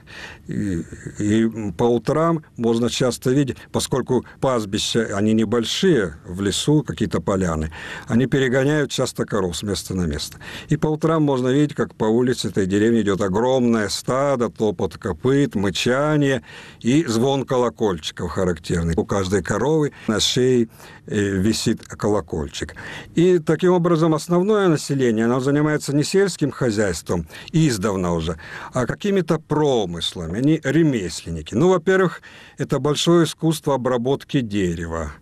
И, 0.47 0.83
и 1.19 1.73
по 1.77 1.85
утрам 1.85 2.43
можно 2.57 2.91
часто 2.91 3.31
видеть, 3.31 3.57
поскольку 3.73 4.25
пастбища, 4.41 5.11
они 5.15 5.33
небольшие, 5.33 6.15
в 6.27 6.41
лесу 6.41 6.83
какие-то 6.83 7.21
поляны, 7.21 7.73
они 8.07 8.27
перегоняют 8.27 8.91
часто 8.91 9.25
коров 9.25 9.57
с 9.57 9.63
места 9.63 9.95
на 9.95 10.07
место. 10.07 10.39
И 10.69 10.77
по 10.77 10.89
утрам 10.89 11.23
можно 11.23 11.49
видеть, 11.49 11.75
как 11.75 11.95
по 11.95 12.05
улице 12.05 12.49
этой 12.49 12.67
деревни 12.67 13.03
идет 13.03 13.21
огромное 13.21 13.89
стадо, 13.89 14.49
топот 14.49 14.99
копыт, 14.99 15.55
мычание 15.55 16.43
и 16.81 17.05
звон 17.07 17.45
колокольчиков 17.45 18.31
характерный. 18.31 18.95
У 18.97 19.05
каждой 19.05 19.43
коровы 19.43 19.93
на 20.07 20.21
шее 20.21 20.69
э, 21.07 21.17
висит 21.17 21.85
колокольчик. 21.85 22.75
И 23.15 23.39
таким 23.39 23.73
образом 23.73 24.15
основное 24.15 24.69
население, 24.69 25.27
оно 25.27 25.41
занимается 25.41 25.95
не 25.95 26.05
сельским 26.05 26.51
хозяйством, 26.51 27.27
издавна 27.53 28.13
уже, 28.13 28.39
а 28.73 28.87
какими-то 28.87 29.39
промыслами, 30.01 30.39
они 30.39 30.61
ремесленники. 30.65 31.55
Ну, 31.55 31.69
во-первых, 31.69 32.23
это 32.59 32.79
большое 32.79 33.25
искусство 33.25 33.75
обработки 33.75 34.41
дерева. 34.41 35.13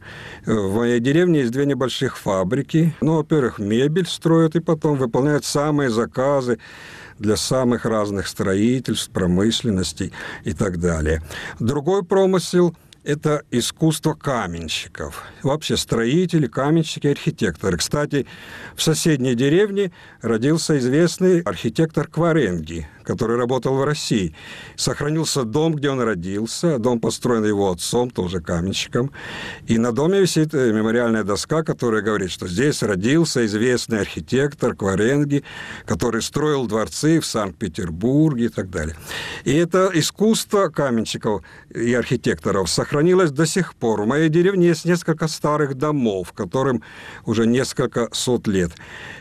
В 0.47 0.77
моей 0.77 1.01
деревне 1.01 1.41
есть 1.41 1.53
две 1.53 1.67
небольших 1.67 2.17
фабрики. 2.17 2.95
Ну, 3.01 3.17
во-первых, 3.17 3.59
мебель 3.59 4.07
строят 4.07 4.57
и 4.57 4.61
потом 4.61 4.97
выполняют 4.97 5.45
самые 5.45 5.91
заказы 5.91 6.59
для 7.19 7.37
самых 7.37 7.85
разных 7.85 8.29
строительств, 8.29 9.11
промышленностей 9.11 10.13
и 10.45 10.53
так 10.53 10.79
далее. 10.79 11.23
Другой 11.59 12.05
промысел– 12.05 12.75
это 13.05 13.43
искусство 13.51 14.15
каменщиков. 14.15 15.23
Вообще 15.43 15.77
строители, 15.77 16.47
каменщики, 16.47 17.07
архитекторы. 17.09 17.77
Кстати, 17.79 18.27
в 18.77 18.83
соседней 18.83 19.35
деревне 19.35 19.91
родился 20.21 20.77
известный 20.79 21.41
архитектор 21.41 22.07
Кваренги, 22.07 22.87
который 23.09 23.39
работал 23.39 23.75
в 23.75 23.85
России. 23.85 24.35
Сохранился 24.77 25.45
дом, 25.45 25.75
где 25.75 25.89
он 25.89 26.01
родился. 26.01 26.79
Дом 26.79 27.01
построен 27.01 27.43
его 27.43 27.71
отцом, 27.71 28.11
тоже 28.11 28.43
каменщиком. 28.43 29.11
И 29.67 29.79
на 29.79 29.93
доме 29.93 30.21
висит 30.21 30.53
э, 30.53 30.73
мемориальная 30.73 31.25
доска, 31.25 31.63
которая 31.63 32.03
говорит, 32.03 32.31
что 32.31 32.47
здесь 32.47 32.83
родился 32.83 33.47
известный 33.47 34.01
архитектор 34.01 34.77
Кваренги, 34.77 35.43
который 35.87 36.21
строил 36.21 36.67
дворцы 36.67 37.21
в 37.21 37.25
Санкт-Петербурге 37.25 38.45
и 38.45 38.49
так 38.51 38.69
далее. 38.69 38.95
И 39.45 39.55
это 39.55 39.91
искусство 39.95 40.69
каменщиков 40.69 41.43
и 41.75 41.95
архитекторов 41.95 42.69
сохранилось 42.69 43.31
до 43.31 43.47
сих 43.47 43.75
пор. 43.75 44.03
В 44.03 44.07
моей 44.07 44.29
деревне 44.29 44.67
есть 44.67 44.85
несколько 44.85 45.29
старых 45.29 45.77
домов, 45.77 46.35
которым 46.35 46.83
уже 47.25 47.47
несколько 47.47 48.09
сот 48.13 48.47
лет. 48.47 48.73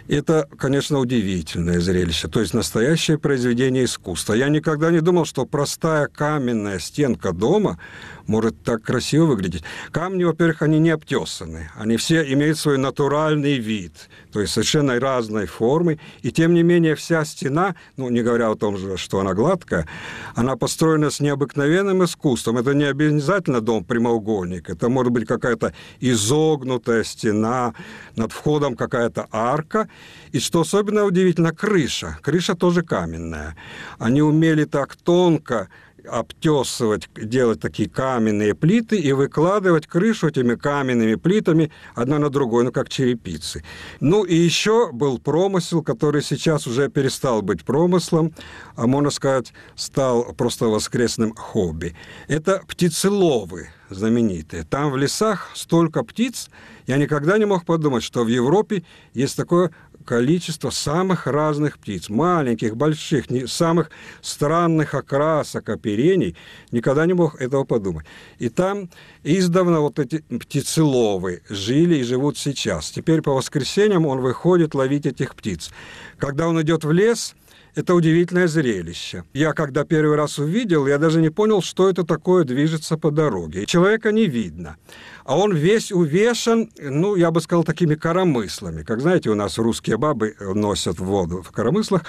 Это, 0.08 0.47
конечно, 0.58 0.99
удивительное 0.99 1.80
зрелище. 1.80 2.28
То 2.28 2.39
есть 2.39 2.53
настоящее 2.53 3.18
произведение 3.18 3.86
искусства. 3.86 4.34
Я 4.34 4.47
никогда 4.49 4.89
не 4.91 5.01
думал, 5.01 5.26
что 5.26 5.45
простая 5.45 6.08
каменная 6.08 6.80
стенка 6.80 7.34
дома 7.34 7.78
может 8.26 8.62
так 8.64 8.84
красиво 8.84 9.26
выглядеть. 9.26 9.64
Камни, 9.91 10.24
во-первых, 10.24 10.62
они 10.62 10.80
не 10.80 10.91
обтесаны. 10.91 11.70
Они 11.76 11.97
все 11.97 12.22
имеют 12.34 12.58
свой 12.58 12.78
натуральный 12.78 13.58
вид, 13.58 14.10
то 14.38 14.42
есть 14.42 14.54
совершенно 14.54 15.00
разной 15.00 15.48
формы. 15.48 15.98
И 16.22 16.32
тем 16.32 16.54
не 16.54 16.62
менее 16.62 16.94
вся 16.94 17.26
стена, 17.26 17.74
ну, 17.96 18.10
не 18.10 18.22
говоря 18.22 18.52
о 18.52 18.56
том 18.56 18.78
же, 18.78 18.96
что 18.96 19.20
она 19.20 19.34
гладкая, 19.34 19.88
она 20.36 20.56
построена 20.56 21.10
с 21.10 21.20
необыкновенным 21.20 22.04
искусством. 22.04 22.60
Это 22.60 22.76
не 22.76 22.84
обязательно 22.84 23.62
дом 23.62 23.84
прямоугольник. 23.84 24.70
Это 24.70 24.90
может 24.90 25.12
быть 25.12 25.28
какая-то 25.28 25.74
изогнутая 26.02 27.04
стена, 27.04 27.74
над 28.16 28.32
входом 28.32 28.76
какая-то 28.76 29.26
арка. 29.32 29.90
И 30.34 30.40
что 30.40 30.62
особенно 30.62 31.06
удивительно, 31.06 31.52
крыша. 31.52 32.20
Крыша 32.22 32.54
тоже 32.54 32.84
каменная. 32.84 33.56
Они 33.98 34.22
умели 34.22 34.66
так 34.66 34.96
тонко 34.98 35.68
обтесывать, 36.10 37.10
делать 37.16 37.60
такие 37.60 37.89
каменные 37.89 38.55
плиты 38.55 38.97
и 38.97 39.12
выкладывать 39.12 39.88
крышу 39.88 40.28
этими 40.28 40.55
каменными 40.55 41.16
плитами 41.16 41.72
одна 41.95 42.20
на 42.20 42.30
другой, 42.30 42.64
ну, 42.64 42.72
как 42.72 42.89
черепицы. 42.89 43.64
Ну, 43.99 44.24
и 44.24 44.36
еще 44.36 44.91
был 44.91 45.20
промысел, 45.20 45.84
который 45.84 46.22
сейчас 46.22 46.68
уже 46.68 46.89
перестал 46.89 47.41
быть 47.41 47.64
промыслом, 47.64 48.34
а, 48.76 48.88
можно 48.88 49.10
сказать, 49.10 49.53
стал 49.76 50.34
просто 50.34 50.66
воскресным 50.68 51.34
хобби. 51.36 51.95
Это 52.28 52.62
птицеловы 52.68 53.70
знаменитые. 53.89 54.64
Там 54.64 54.91
в 54.91 54.97
лесах 54.97 55.51
столько 55.53 56.03
птиц, 56.03 56.49
я 56.88 56.97
никогда 56.97 57.38
не 57.38 57.45
мог 57.45 57.66
подумать, 57.66 58.03
что 58.03 58.24
в 58.24 58.28
Европе 58.28 58.84
есть 59.14 59.36
такое 59.36 59.72
количество 60.06 60.70
самых 60.70 61.28
разных 61.28 61.78
птиц, 61.78 62.10
маленьких, 62.10 62.76
больших, 62.76 63.30
не, 63.30 63.48
самых 63.48 63.89
странных 64.22 64.93
окрасок, 64.93 65.70
оперений, 65.70 66.36
никогда 66.72 67.06
не 67.06 67.14
мог 67.14 67.39
этого 67.41 67.64
подумать. 67.64 68.06
И 68.39 68.50
там 68.50 68.89
издавна 69.24 69.82
вот 69.82 70.00
эти 70.00 70.20
птицеловы 70.20 71.41
жили 71.50 71.98
и 71.98 72.04
живут 72.04 72.38
сейчас. 72.38 72.91
Теперь 72.91 73.22
по 73.22 73.34
воскресеньям 73.34 74.06
он 74.06 74.22
выходит 74.22 74.76
ловить 74.76 75.06
этих 75.06 75.36
птиц. 75.36 75.72
Когда 76.18 76.48
он 76.48 76.62
идет 76.62 76.84
в 76.84 76.91
лес– 76.91 77.36
это 77.76 77.93
удивительное 77.93 78.47
зрелище. 78.47 79.24
Я 79.34 79.53
когда 79.53 79.84
первый 79.84 80.15
раз 80.15 80.39
увидел, 80.39 80.88
я 80.88 80.97
даже 80.97 81.22
не 81.22 81.30
понял, 81.30 81.61
что 81.61 81.89
это 81.89 82.03
такое 82.03 82.43
движется 82.43 82.97
по 82.97 83.11
дороге. 83.11 83.65
Человека 83.65 84.11
не 84.11 84.26
видно. 84.26 84.78
А 85.26 85.38
он 85.38 85.53
весь 85.53 85.91
увешан, 85.91 86.70
ну, 86.80 87.15
я 87.15 87.32
бы 87.32 87.41
сказал, 87.41 87.63
такими 87.63 87.95
коромыслами. 87.95 88.84
Как 88.84 89.01
знаете, 89.01 89.30
у 89.30 89.36
нас 89.36 89.57
русские 89.57 89.97
бабы 89.97 90.36
носят 90.39 90.99
воду 90.99 91.41
в 91.41 91.51
коромыслах. 91.51 92.03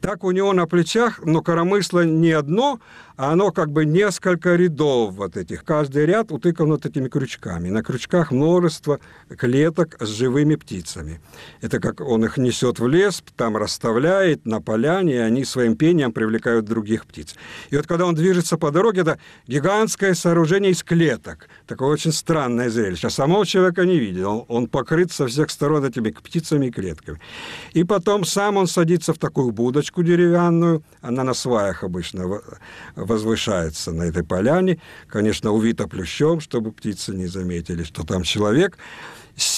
Так 0.00 0.22
у 0.24 0.30
него 0.30 0.52
на 0.52 0.66
плечах, 0.66 1.20
но 1.24 1.42
коромысло 1.42 2.04
не 2.04 2.30
одно, 2.30 2.78
а 3.20 3.32
оно 3.32 3.52
как 3.52 3.70
бы 3.70 3.84
несколько 3.84 4.54
рядов 4.54 5.12
вот 5.12 5.36
этих. 5.36 5.62
Каждый 5.62 6.06
ряд 6.06 6.32
утыкан 6.32 6.70
вот 6.70 6.86
этими 6.86 7.06
крючками. 7.08 7.68
На 7.68 7.82
крючках 7.82 8.30
множество 8.30 8.98
клеток 9.36 9.98
с 10.00 10.08
живыми 10.08 10.54
птицами. 10.54 11.20
Это 11.60 11.80
как 11.80 12.00
он 12.00 12.24
их 12.24 12.38
несет 12.38 12.78
в 12.78 12.88
лес, 12.88 13.22
там 13.36 13.58
расставляет 13.58 14.46
на 14.46 14.62
поляне, 14.62 15.16
и 15.16 15.18
они 15.18 15.44
своим 15.44 15.76
пением 15.76 16.12
привлекают 16.12 16.64
других 16.64 17.04
птиц. 17.04 17.34
И 17.68 17.76
вот 17.76 17.86
когда 17.86 18.06
он 18.06 18.14
движется 18.14 18.56
по 18.56 18.70
дороге, 18.70 19.02
это 19.02 19.18
гигантское 19.46 20.14
сооружение 20.14 20.72
из 20.72 20.82
клеток. 20.82 21.50
Такое 21.66 21.90
очень 21.90 22.12
странное 22.12 22.70
зрелище. 22.70 23.08
А 23.08 23.10
самого 23.10 23.44
человека 23.44 23.84
не 23.84 23.98
видел. 23.98 24.30
Он, 24.30 24.44
он 24.48 24.66
покрыт 24.66 25.12
со 25.12 25.26
всех 25.26 25.50
сторон 25.50 25.84
этими 25.84 26.10
птицами 26.10 26.68
и 26.68 26.70
клетками. 26.70 27.20
И 27.74 27.84
потом 27.84 28.24
сам 28.24 28.56
он 28.56 28.66
садится 28.66 29.12
в 29.12 29.18
такую 29.18 29.52
будочку 29.52 30.02
деревянную, 30.02 30.82
она 31.02 31.22
на 31.22 31.34
сваях 31.34 31.84
обычно 31.84 32.40
возвышается 33.10 33.92
на 33.92 34.04
этой 34.04 34.22
поляне, 34.22 34.80
конечно, 35.08 35.50
увита 35.50 35.88
плющом, 35.88 36.40
чтобы 36.40 36.70
птицы 36.70 37.12
не 37.12 37.26
заметили, 37.26 37.82
что 37.82 38.04
там 38.04 38.22
человек. 38.22 38.78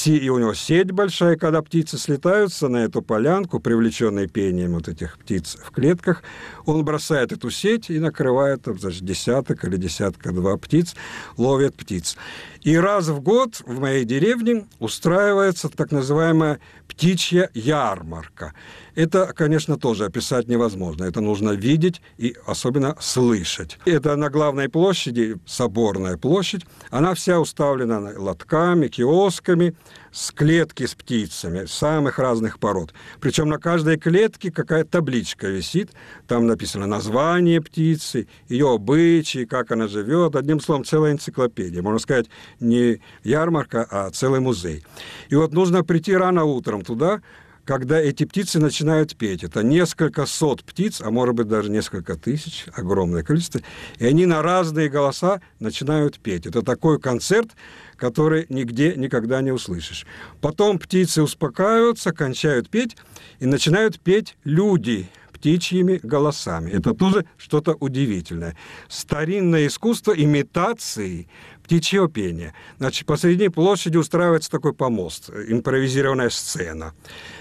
И 0.06 0.30
у 0.30 0.38
него 0.38 0.54
сеть 0.54 0.90
большая, 0.92 1.36
когда 1.36 1.60
птицы 1.60 1.98
слетаются 1.98 2.68
на 2.68 2.84
эту 2.84 3.02
полянку, 3.02 3.60
привлеченные 3.60 4.28
пением 4.28 4.74
вот 4.74 4.88
этих 4.88 5.18
птиц 5.18 5.58
в 5.62 5.70
клетках, 5.70 6.22
он 6.64 6.84
бросает 6.84 7.32
эту 7.32 7.50
сеть 7.50 7.90
и 7.90 7.98
накрывает 7.98 8.62
там, 8.62 8.78
значит, 8.78 9.04
десяток 9.04 9.64
или 9.64 9.76
десятка-два 9.76 10.56
птиц, 10.56 10.94
ловит 11.36 11.74
птиц. 11.74 12.16
И 12.62 12.76
раз 12.76 13.08
в 13.08 13.20
год 13.20 13.60
в 13.66 13.80
моей 13.80 14.04
деревне 14.04 14.66
устраивается 14.78 15.68
так 15.68 15.90
называемая 15.90 16.60
птичья 16.86 17.50
ярмарка. 17.54 18.54
Это, 18.94 19.32
конечно, 19.34 19.78
тоже 19.78 20.04
описать 20.04 20.48
невозможно. 20.48 21.04
Это 21.04 21.20
нужно 21.20 21.50
видеть 21.50 22.02
и 22.18 22.36
особенно 22.46 22.96
слышать. 23.00 23.78
Это 23.86 24.14
на 24.16 24.28
главной 24.30 24.68
площади, 24.68 25.38
соборная 25.46 26.18
площадь, 26.18 26.66
она 26.90 27.14
вся 27.14 27.40
уставлена 27.40 28.12
лотками, 28.16 28.88
киосками, 28.88 29.74
с 30.12 30.30
клетки 30.30 30.84
с 30.84 30.94
птицами 30.94 31.64
самых 31.64 32.18
разных 32.18 32.58
пород. 32.58 32.92
Причем 33.20 33.48
на 33.48 33.58
каждой 33.58 33.98
клетке 33.98 34.52
какая-то 34.52 34.90
табличка 34.90 35.48
висит, 35.48 35.90
там 36.28 36.46
написано 36.52 36.86
название 36.86 37.60
птицы, 37.60 38.28
ее 38.48 38.72
обычаи, 38.72 39.44
как 39.44 39.72
она 39.72 39.88
живет. 39.88 40.36
Одним 40.36 40.60
словом, 40.60 40.84
целая 40.84 41.12
энциклопедия. 41.12 41.82
Можно 41.82 41.98
сказать, 41.98 42.26
не 42.60 43.00
ярмарка, 43.24 43.86
а 43.90 44.10
целый 44.10 44.40
музей. 44.40 44.84
И 45.28 45.34
вот 45.34 45.52
нужно 45.52 45.82
прийти 45.82 46.14
рано 46.14 46.44
утром 46.44 46.82
туда, 46.82 47.20
когда 47.64 48.00
эти 48.00 48.24
птицы 48.24 48.58
начинают 48.58 49.16
петь. 49.16 49.44
Это 49.44 49.62
несколько 49.62 50.26
сот 50.26 50.64
птиц, 50.64 51.00
а 51.00 51.10
может 51.10 51.34
быть 51.34 51.48
даже 51.48 51.70
несколько 51.70 52.16
тысяч, 52.16 52.66
огромное 52.72 53.22
количество, 53.22 53.60
и 53.98 54.06
они 54.06 54.26
на 54.26 54.42
разные 54.42 54.88
голоса 54.88 55.40
начинают 55.60 56.18
петь. 56.18 56.46
Это 56.46 56.62
такой 56.62 56.98
концерт, 57.00 57.50
который 57.96 58.46
нигде 58.48 58.94
никогда 58.96 59.40
не 59.42 59.52
услышишь. 59.52 60.06
Потом 60.40 60.78
птицы 60.78 61.22
успокаиваются, 61.22 62.12
кончают 62.12 62.68
петь, 62.68 62.96
и 63.38 63.46
начинают 63.46 64.00
петь 64.00 64.36
люди 64.44 65.08
птичьими 65.42 65.98
голосами. 66.00 66.70
Это 66.70 66.94
тоже 66.94 67.26
что-то 67.36 67.76
удивительное. 67.80 68.56
Старинное 68.88 69.66
искусство 69.66 70.12
имитации 70.12 71.26
птичьего 71.64 72.08
пения. 72.08 72.54
Значит, 72.78 73.06
посреди 73.06 73.48
площади 73.48 73.96
устраивается 73.96 74.52
такой 74.52 74.72
помост, 74.72 75.30
импровизированная 75.30 76.30
сцена. 76.30 76.94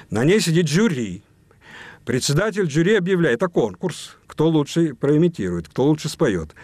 На 0.10 0.24
ней 0.24 0.40
сидит 0.40 0.68
жюри. 0.68 1.22
Председатель 2.04 2.68
жюри 2.68 2.96
объявляет, 2.96 3.36
это 3.36 3.48
конкурс, 3.48 4.18
кто 4.26 4.50
лучше 4.50 4.96
проимитирует, 4.96 5.68
кто 5.68 5.84
лучше 5.84 6.10
споет. 6.10 6.56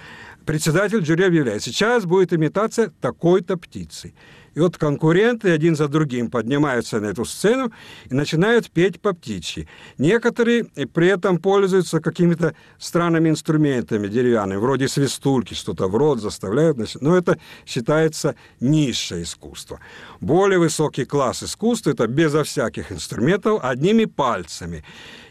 Председатель 0.43 1.05
жюри 1.05 1.25
объявляет, 1.25 1.61
сейчас 1.61 2.05
будет 2.05 2.33
имитация 2.33 2.91
такой-то 2.99 3.57
птицы. 3.57 4.15
И 4.57 4.59
вот 4.59 4.75
конкуренты 4.75 5.51
один 5.51 5.75
за 5.75 5.87
другим 5.87 6.31
поднимаются 6.31 6.99
на 6.99 7.05
эту 7.05 7.25
сцену 7.25 7.71
и 8.09 8.15
начинают 8.15 8.71
петь 8.71 8.99
по 8.99 9.13
птичьи. 9.13 9.67
Некоторые 9.99 10.63
при 10.63 11.09
этом 11.09 11.37
пользуются 11.37 12.01
какими-то 12.01 12.55
странными 12.79 13.29
инструментами 13.29 14.07
деревянными, 14.07 14.57
вроде 14.57 14.87
свистульки, 14.87 15.53
что-то 15.53 15.87
в 15.87 15.95
рот 15.95 16.21
заставляют. 16.21 16.79
Но 16.99 17.15
это 17.15 17.37
считается 17.67 18.33
низшее 18.59 19.21
искусство. 19.21 19.79
Более 20.21 20.57
высокий 20.57 21.05
класс 21.05 21.43
искусства– 21.43 21.91
это 21.91 22.07
безо 22.07 22.43
всяких 22.43 22.91
инструментов, 22.91 23.59
одними 23.63 24.05
пальцами. 24.05 24.83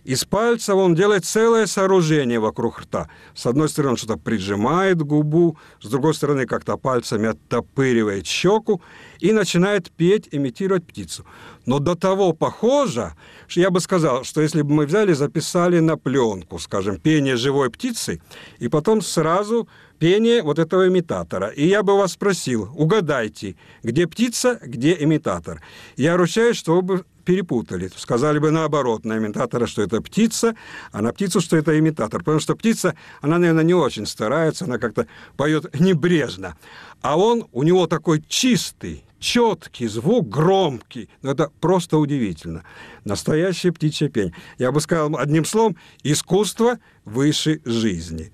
Из 0.06 0.24
пальца 0.24 0.76
он 0.76 0.94
делает 0.94 1.24
целое 1.24 1.66
сооружение 1.66 2.38
вокруг 2.38 2.78
рта. 2.78 3.08
С 3.34 3.44
одной 3.44 3.68
стороны, 3.68 3.90
он 3.90 3.96
что-то 3.96 4.16
прижимает 4.16 5.02
губу, 5.02 5.58
с 5.82 5.88
другой 5.88 6.14
стороны, 6.14 6.46
как-то 6.46 6.76
пальцами 6.76 7.30
оттопыривает 7.30 8.24
щеку 8.24 8.80
и 9.18 9.32
начинает 9.32 9.90
петь, 9.90 10.28
имитировать 10.30 10.86
птицу. 10.86 11.26
Но 11.66 11.80
до 11.80 11.96
того 11.96 12.32
похоже, 12.32 13.14
что 13.48 13.60
я 13.60 13.70
бы 13.70 13.80
сказал, 13.80 14.22
что 14.22 14.42
если 14.42 14.62
бы 14.62 14.74
мы 14.74 14.86
взяли, 14.86 15.12
записали 15.12 15.80
на 15.80 15.96
пленку, 15.96 16.60
скажем, 16.60 17.00
пение 17.00 17.36
живой 17.36 17.68
птицы, 17.68 18.20
и 18.60 18.68
потом 18.68 19.02
сразу 19.02 19.68
пение 19.98 20.44
вот 20.44 20.60
этого 20.60 20.86
имитатора. 20.86 21.48
И 21.48 21.66
я 21.66 21.82
бы 21.82 21.98
вас 21.98 22.12
спросил, 22.12 22.70
угадайте, 22.76 23.56
где 23.82 24.06
птица, 24.06 24.60
где 24.64 24.96
имитатор. 25.00 25.62
Я 25.96 26.16
ручаюсь, 26.16 26.56
что 26.56 26.76
вы 26.76 26.82
бы 26.82 27.04
перепутали. 27.26 27.90
Сказали 27.94 28.38
бы 28.38 28.50
наоборот 28.50 29.04
на 29.04 29.18
имитатора, 29.18 29.66
что 29.66 29.82
это 29.82 30.00
птица, 30.00 30.54
а 30.92 31.02
на 31.02 31.12
птицу, 31.12 31.42
что 31.42 31.56
это 31.58 31.78
имитатор. 31.78 32.20
Потому 32.20 32.40
что 32.40 32.56
птица, 32.56 32.94
она, 33.20 33.38
наверное, 33.38 33.64
не 33.64 33.74
очень 33.74 34.06
старается, 34.06 34.64
она 34.64 34.78
как-то 34.78 35.06
поет 35.36 35.78
небрежно. 35.78 36.56
А 37.02 37.18
он, 37.18 37.46
у 37.52 37.62
него 37.64 37.86
такой 37.86 38.24
чистый, 38.26 39.04
четкий 39.18 39.88
звук, 39.88 40.28
громкий. 40.28 41.10
Ну, 41.22 41.32
это 41.32 41.50
просто 41.60 41.98
удивительно. 41.98 42.62
Настоящая 43.04 43.72
птичья 43.72 44.08
пень. 44.08 44.32
Я 44.58 44.72
бы 44.72 44.80
сказал 44.80 45.16
одним 45.18 45.44
словом, 45.44 45.76
искусство 46.04 46.78
выше 47.04 47.60
жизни. 47.64 48.32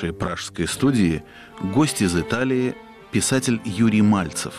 Нашей 0.00 0.14
пражской 0.14 0.66
студии 0.66 1.22
гость 1.74 2.00
из 2.00 2.16
Италии, 2.16 2.74
писатель 3.12 3.60
Юрий 3.66 4.00
Мальцев, 4.00 4.54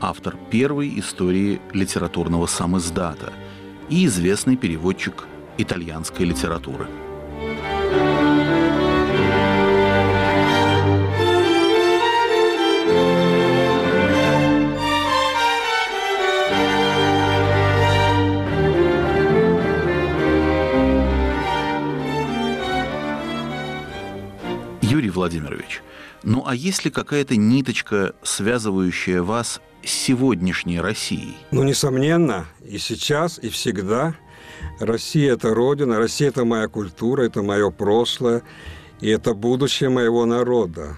автор 0.00 0.36
первой 0.50 0.98
истории 0.98 1.60
литературного 1.72 2.46
самиздата 2.46 3.32
и 3.88 4.06
известный 4.06 4.56
переводчик 4.56 5.26
итальянской 5.58 6.26
литературы. 6.26 6.88
Владимирович, 25.14 25.82
ну 26.22 26.44
а 26.46 26.54
есть 26.54 26.84
ли 26.84 26.90
какая-то 26.90 27.36
ниточка, 27.36 28.14
связывающая 28.22 29.22
вас 29.22 29.60
с 29.82 29.90
сегодняшней 29.90 30.80
Россией? 30.80 31.36
Ну, 31.50 31.62
несомненно, 31.62 32.46
и 32.66 32.78
сейчас, 32.78 33.38
и 33.38 33.48
всегда. 33.48 34.14
Россия– 34.80 35.32
это 35.34 35.54
Родина, 35.54 35.98
Россия– 35.98 36.28
это 36.30 36.44
моя 36.44 36.68
культура, 36.68 37.22
это 37.22 37.42
мое 37.42 37.70
прошлое, 37.70 38.42
и 39.00 39.08
это 39.08 39.34
будущее 39.34 39.90
моего 39.90 40.24
народа. 40.24 40.96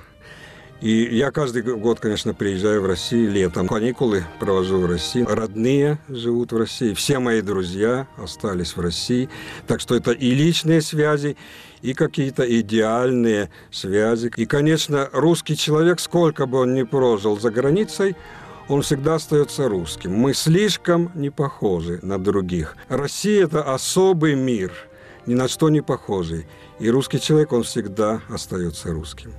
И 0.83 1.17
я 1.17 1.31
каждый 1.31 1.63
год, 1.63 2.01
конечно, 2.01 2.35
приезжаю 2.35 2.83
в 2.83 2.87
Россию 2.87 3.33
летом. 3.33 3.67
Каникулы 3.67 4.25
провожу 4.39 4.79
в 4.79 4.87
России. 4.87 5.25
Родные 5.27 5.99
живут 6.09 6.53
в 6.53 6.57
России. 6.59 6.93
Все 6.93 7.19
мои 7.19 7.41
друзья 7.41 8.07
остались 8.19 8.77
в 8.77 8.81
России. 8.81 9.31
Так 9.67 9.81
что 9.81 9.95
это 9.95 10.11
и 10.13 10.33
личные 10.33 10.83
связи, 10.83 11.39
и 11.81 11.95
какие-то 11.95 12.45
идеальные 12.61 13.51
связи. 13.71 14.31
И, 14.37 14.45
конечно, 14.45 15.09
русский 15.13 15.57
человек, 15.57 15.99
сколько 15.99 16.45
бы 16.47 16.59
он 16.59 16.75
ни 16.75 16.83
прожил 16.83 17.41
за 17.41 17.51
границей, 17.51 18.15
он 18.69 18.83
всегда 18.83 19.15
остается 19.15 19.69
русским. 19.69 20.13
Мы 20.13 20.35
слишком 20.35 21.11
не 21.15 21.31
похожи 21.31 22.01
на 22.03 22.19
других. 22.19 22.77
Россия– 22.89 23.45
это 23.47 23.63
особый 23.63 24.35
мир, 24.35 24.73
ни 25.25 25.35
на 25.35 25.49
что 25.49 25.71
не 25.71 25.81
похожий. 25.81 26.47
И 26.81 26.91
русский 26.91 27.19
человек, 27.19 27.53
он 27.53 27.63
всегда 27.63 28.21
остается 28.29 28.93
русским. 28.93 29.33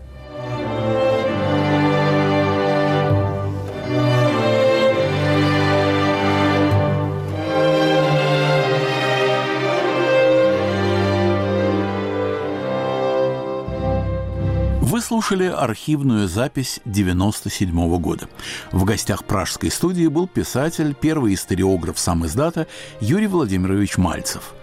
Слушали 15.07 15.45
архивную 15.45 16.27
запись 16.27 16.81
97 16.83 17.97
года. 17.97 18.27
В 18.73 18.83
гостях 18.83 19.23
пражской 19.23 19.71
студии 19.71 20.07
был 20.07 20.27
писатель, 20.27 20.93
первый 20.93 21.33
историограф 21.33 21.97
сам 21.97 22.25
издата 22.25 22.67
Юрий 22.99 23.27
Владимирович 23.27 23.97
Мальцев. 23.97 24.53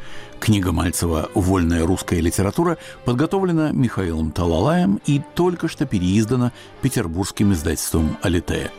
Книга 0.41 0.71
Мальцева 0.71 1.31
«Вольная 1.35 1.87
русская 1.87 2.21
литература» 2.21 2.77
подготовлена 3.07 3.73
Михаилом 3.73 4.33
Талалаем 4.33 5.01
и 5.07 5.23
только 5.35 5.67
что 5.67 5.87
переиздана 5.87 6.53
петербургским 6.83 7.55
издательством 7.55 8.19
«Алитея». 8.21 8.71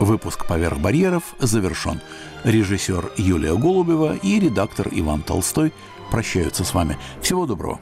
Выпуск 0.00 0.48
«Поверх 0.48 0.78
барьеров» 0.78 1.36
завершен. 1.38 2.00
Режиссер 2.42 3.12
Юлия 3.18 3.54
Голубева 3.54 4.16
и 4.16 4.40
редактор 4.40 4.88
Иван 4.90 5.22
Толстой 5.22 5.72
прощаются 6.10 6.64
с 6.64 6.74
вами. 6.74 6.98
Всего 7.20 7.46
доброго. 7.46 7.78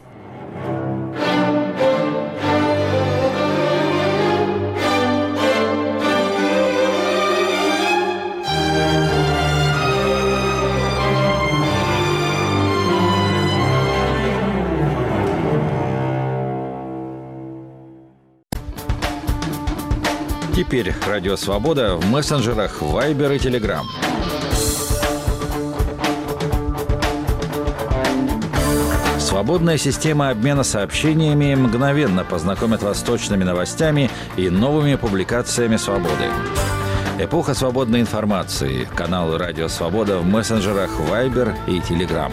Теперь 20.55 20.95
Радио 21.09 21.37
Свобода 21.37 21.97
в 21.97 22.05
мессенджерах 22.11 22.83
Viber 22.83 23.37
и 23.37 23.39
Telegram. 23.39 23.85
Свободная 29.19 29.79
система 29.79 30.29
обмена 30.29 30.63
сообщениями 30.63 31.55
мгновенно 31.55 32.23
познакомит 32.23 32.83
вас 32.83 33.01
с 33.01 33.03
точными 33.03 33.45
новостями 33.45 34.11
и 34.37 34.51
новыми 34.51 34.97
публикациями 34.97 35.77
«Свободы». 35.77 36.29
Эпоха 37.19 37.55
свободной 37.55 38.01
информации. 38.01 38.87
Канал 38.95 39.39
«Радио 39.39 39.69
Свобода» 39.69 40.19
в 40.19 40.27
мессенджерах 40.27 40.91
Viber 41.01 41.55
и 41.67 41.79
Telegram. 41.79 42.33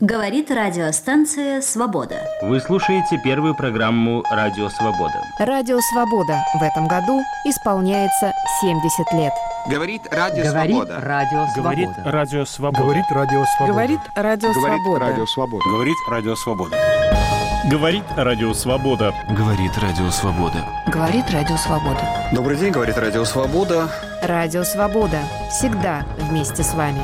Говорит 0.00 0.50
радиостанция 0.50 1.62
«Свобода». 1.62 2.20
Вы 2.42 2.60
слушаете 2.60 3.18
первую 3.24 3.54
программу 3.54 4.22
«Радио 4.30 4.68
Свобода». 4.68 5.22
Радио 5.38 5.80
«Свобода» 5.80 6.44
в 6.52 6.62
этом 6.62 6.86
году 6.86 7.22
исполняется 7.46 8.30
70 8.60 9.12
лет. 9.14 9.32
Говорит 9.66 10.02
Радио 10.10 10.44
Говорит 10.44 10.76
Свобода. 10.76 11.00
Радио 11.00 11.46
Говорит 11.56 11.88
Свобода. 11.88 12.12
Радио 12.12 12.44
Свобода. 12.44 12.82
Говорит 12.82 13.04
Радио 13.10 13.44
Свобода. 13.46 13.72
Говорит 13.72 14.00
Радио 14.14 14.52
Свобода. 14.52 15.06
Радио 15.06 15.26
Свобода. 15.26 15.64
Говорит 15.64 15.96
Радио 16.10 16.34
Свобода. 16.36 16.76
Говорит 17.70 18.04
Радио 18.18 18.52
Свобода. 18.52 19.14
Говорит 19.30 19.78
Радио 19.78 20.10
Свобода. 20.10 20.64
Говорит 20.88 21.30
Радио 21.30 21.56
Свобода. 21.56 22.28
Добрый 22.32 22.58
день, 22.58 22.70
говорит 22.70 22.98
Радио 22.98 23.24
Свобода. 23.24 23.88
Радио 24.22 24.62
Свобода. 24.62 25.20
Всегда 25.50 26.04
вместе 26.18 26.62
с 26.62 26.74
вами. 26.74 27.00